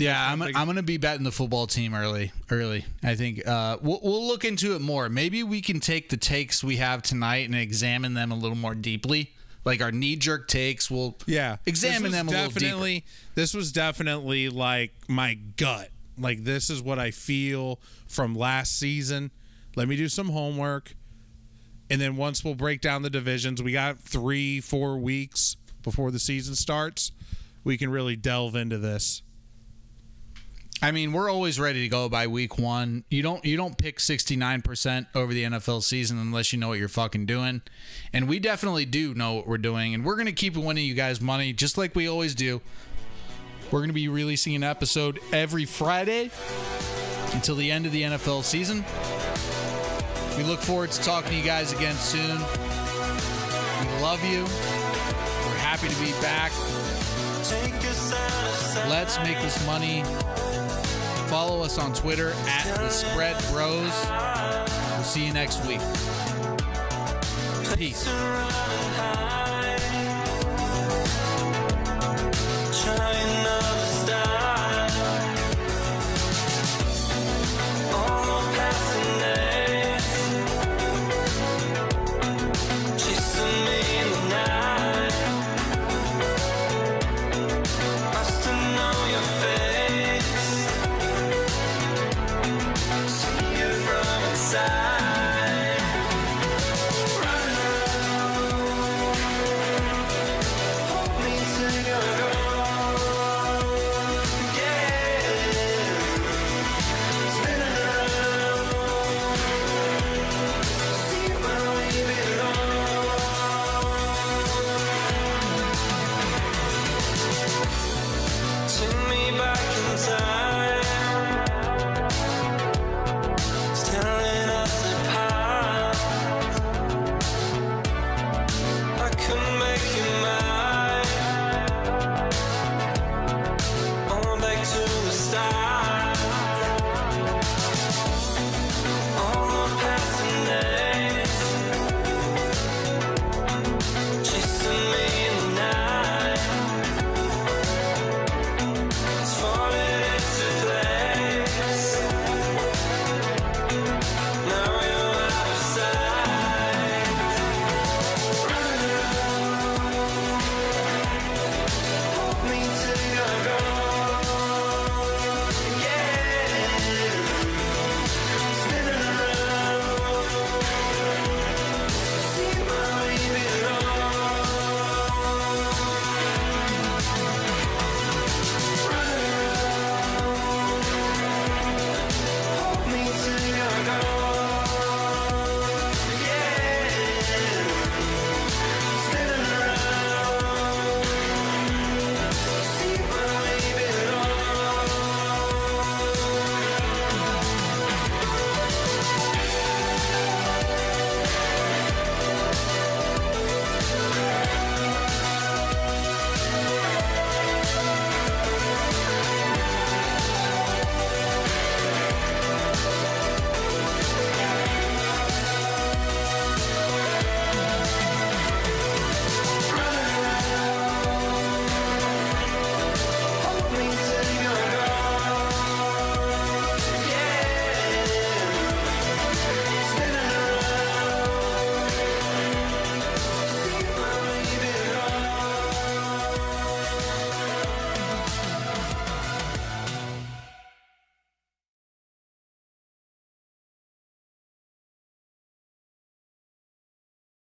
Yeah, 0.03 0.31
I'm, 0.31 0.41
I'm 0.41 0.65
going 0.65 0.75
to 0.75 0.83
be 0.83 0.97
betting 0.97 1.23
the 1.23 1.31
football 1.31 1.65
team 1.65 1.93
early. 1.93 2.31
Early, 2.51 2.85
I 3.01 3.15
think 3.15 3.47
uh, 3.47 3.77
we'll, 3.81 3.99
we'll 4.03 4.27
look 4.27 4.43
into 4.43 4.75
it 4.75 4.81
more. 4.81 5.07
Maybe 5.07 5.43
we 5.43 5.61
can 5.61 5.79
take 5.79 6.09
the 6.09 6.17
takes 6.17 6.63
we 6.63 6.77
have 6.77 7.01
tonight 7.01 7.45
and 7.45 7.55
examine 7.55 8.13
them 8.13 8.31
a 8.31 8.35
little 8.35 8.57
more 8.57 8.75
deeply. 8.75 9.33
Like 9.65 9.81
our 9.81 9.93
knee 9.93 10.17
jerk 10.17 10.49
takes, 10.49 10.91
we'll 10.91 11.17
yeah, 11.25 11.55
examine 11.65 12.11
them 12.11 12.27
a 12.27 12.31
little 12.31 12.49
definitely, 12.49 13.05
This 13.35 13.53
was 13.53 13.71
definitely 13.71 14.49
like 14.49 14.91
my 15.07 15.35
gut. 15.55 15.89
Like 16.17 16.43
this 16.43 16.69
is 16.69 16.81
what 16.81 16.99
I 16.99 17.11
feel 17.11 17.79
from 18.07 18.35
last 18.35 18.77
season. 18.77 19.31
Let 19.77 19.87
me 19.87 19.95
do 19.95 20.09
some 20.09 20.29
homework, 20.29 20.95
and 21.89 22.01
then 22.01 22.17
once 22.17 22.43
we'll 22.43 22.55
break 22.55 22.81
down 22.81 23.03
the 23.03 23.09
divisions, 23.09 23.63
we 23.63 23.71
got 23.71 23.99
three, 23.99 24.59
four 24.59 24.97
weeks 24.97 25.55
before 25.81 26.11
the 26.11 26.19
season 26.19 26.55
starts. 26.55 27.13
We 27.63 27.77
can 27.77 27.89
really 27.89 28.17
delve 28.17 28.55
into 28.57 28.77
this. 28.77 29.23
I 30.83 30.91
mean, 30.91 31.13
we're 31.13 31.31
always 31.31 31.61
ready 31.61 31.81
to 31.83 31.87
go 31.87 32.09
by 32.09 32.27
week 32.27 32.59
one. 32.59 33.05
You 33.09 33.23
don't 33.23 33.45
you 33.45 33.55
don't 33.55 33.77
pick 33.77 34.01
sixty 34.01 34.35
nine 34.35 34.61
percent 34.61 35.07
over 35.15 35.33
the 35.33 35.45
NFL 35.45 35.81
season 35.81 36.19
unless 36.19 36.51
you 36.51 36.59
know 36.59 36.67
what 36.67 36.77
you're 36.77 36.89
fucking 36.89 37.25
doing, 37.25 37.61
and 38.11 38.27
we 38.27 38.37
definitely 38.37 38.83
do 38.83 39.13
know 39.13 39.35
what 39.35 39.47
we're 39.47 39.57
doing, 39.57 39.93
and 39.93 40.03
we're 40.03 40.17
gonna 40.17 40.33
keep 40.33 40.57
winning 40.57 40.85
you 40.85 40.93
guys 40.93 41.21
money 41.21 41.53
just 41.53 41.77
like 41.77 41.95
we 41.95 42.09
always 42.09 42.35
do. 42.35 42.59
We're 43.71 43.79
gonna 43.79 43.93
be 43.93 44.09
releasing 44.09 44.55
an 44.55 44.63
episode 44.63 45.21
every 45.31 45.63
Friday 45.63 46.31
until 47.31 47.55
the 47.55 47.71
end 47.71 47.85
of 47.85 47.93
the 47.93 48.01
NFL 48.01 48.43
season. 48.43 48.83
We 50.37 50.43
look 50.43 50.59
forward 50.59 50.91
to 50.91 51.01
talking 51.01 51.29
to 51.29 51.37
you 51.37 51.45
guys 51.45 51.71
again 51.71 51.95
soon. 51.95 52.37
We 53.79 54.01
love 54.01 54.21
you. 54.25 54.41
We're 54.43 55.59
happy 55.59 55.87
to 55.87 55.95
be 56.01 56.11
back. 56.21 56.51
Let's 58.89 59.17
make 59.19 59.41
this 59.41 59.65
money. 59.65 60.03
Follow 61.33 61.63
us 61.63 61.79
on 61.79 61.91
Twitter 61.93 62.31
at 62.45 62.77
the 62.77 62.89
Spread 62.89 63.35
Bros. 63.51 63.91
We'll 64.91 65.03
see 65.03 65.25
you 65.25 65.33
next 65.33 65.65
week. 65.65 65.79
Peace. 67.75 68.07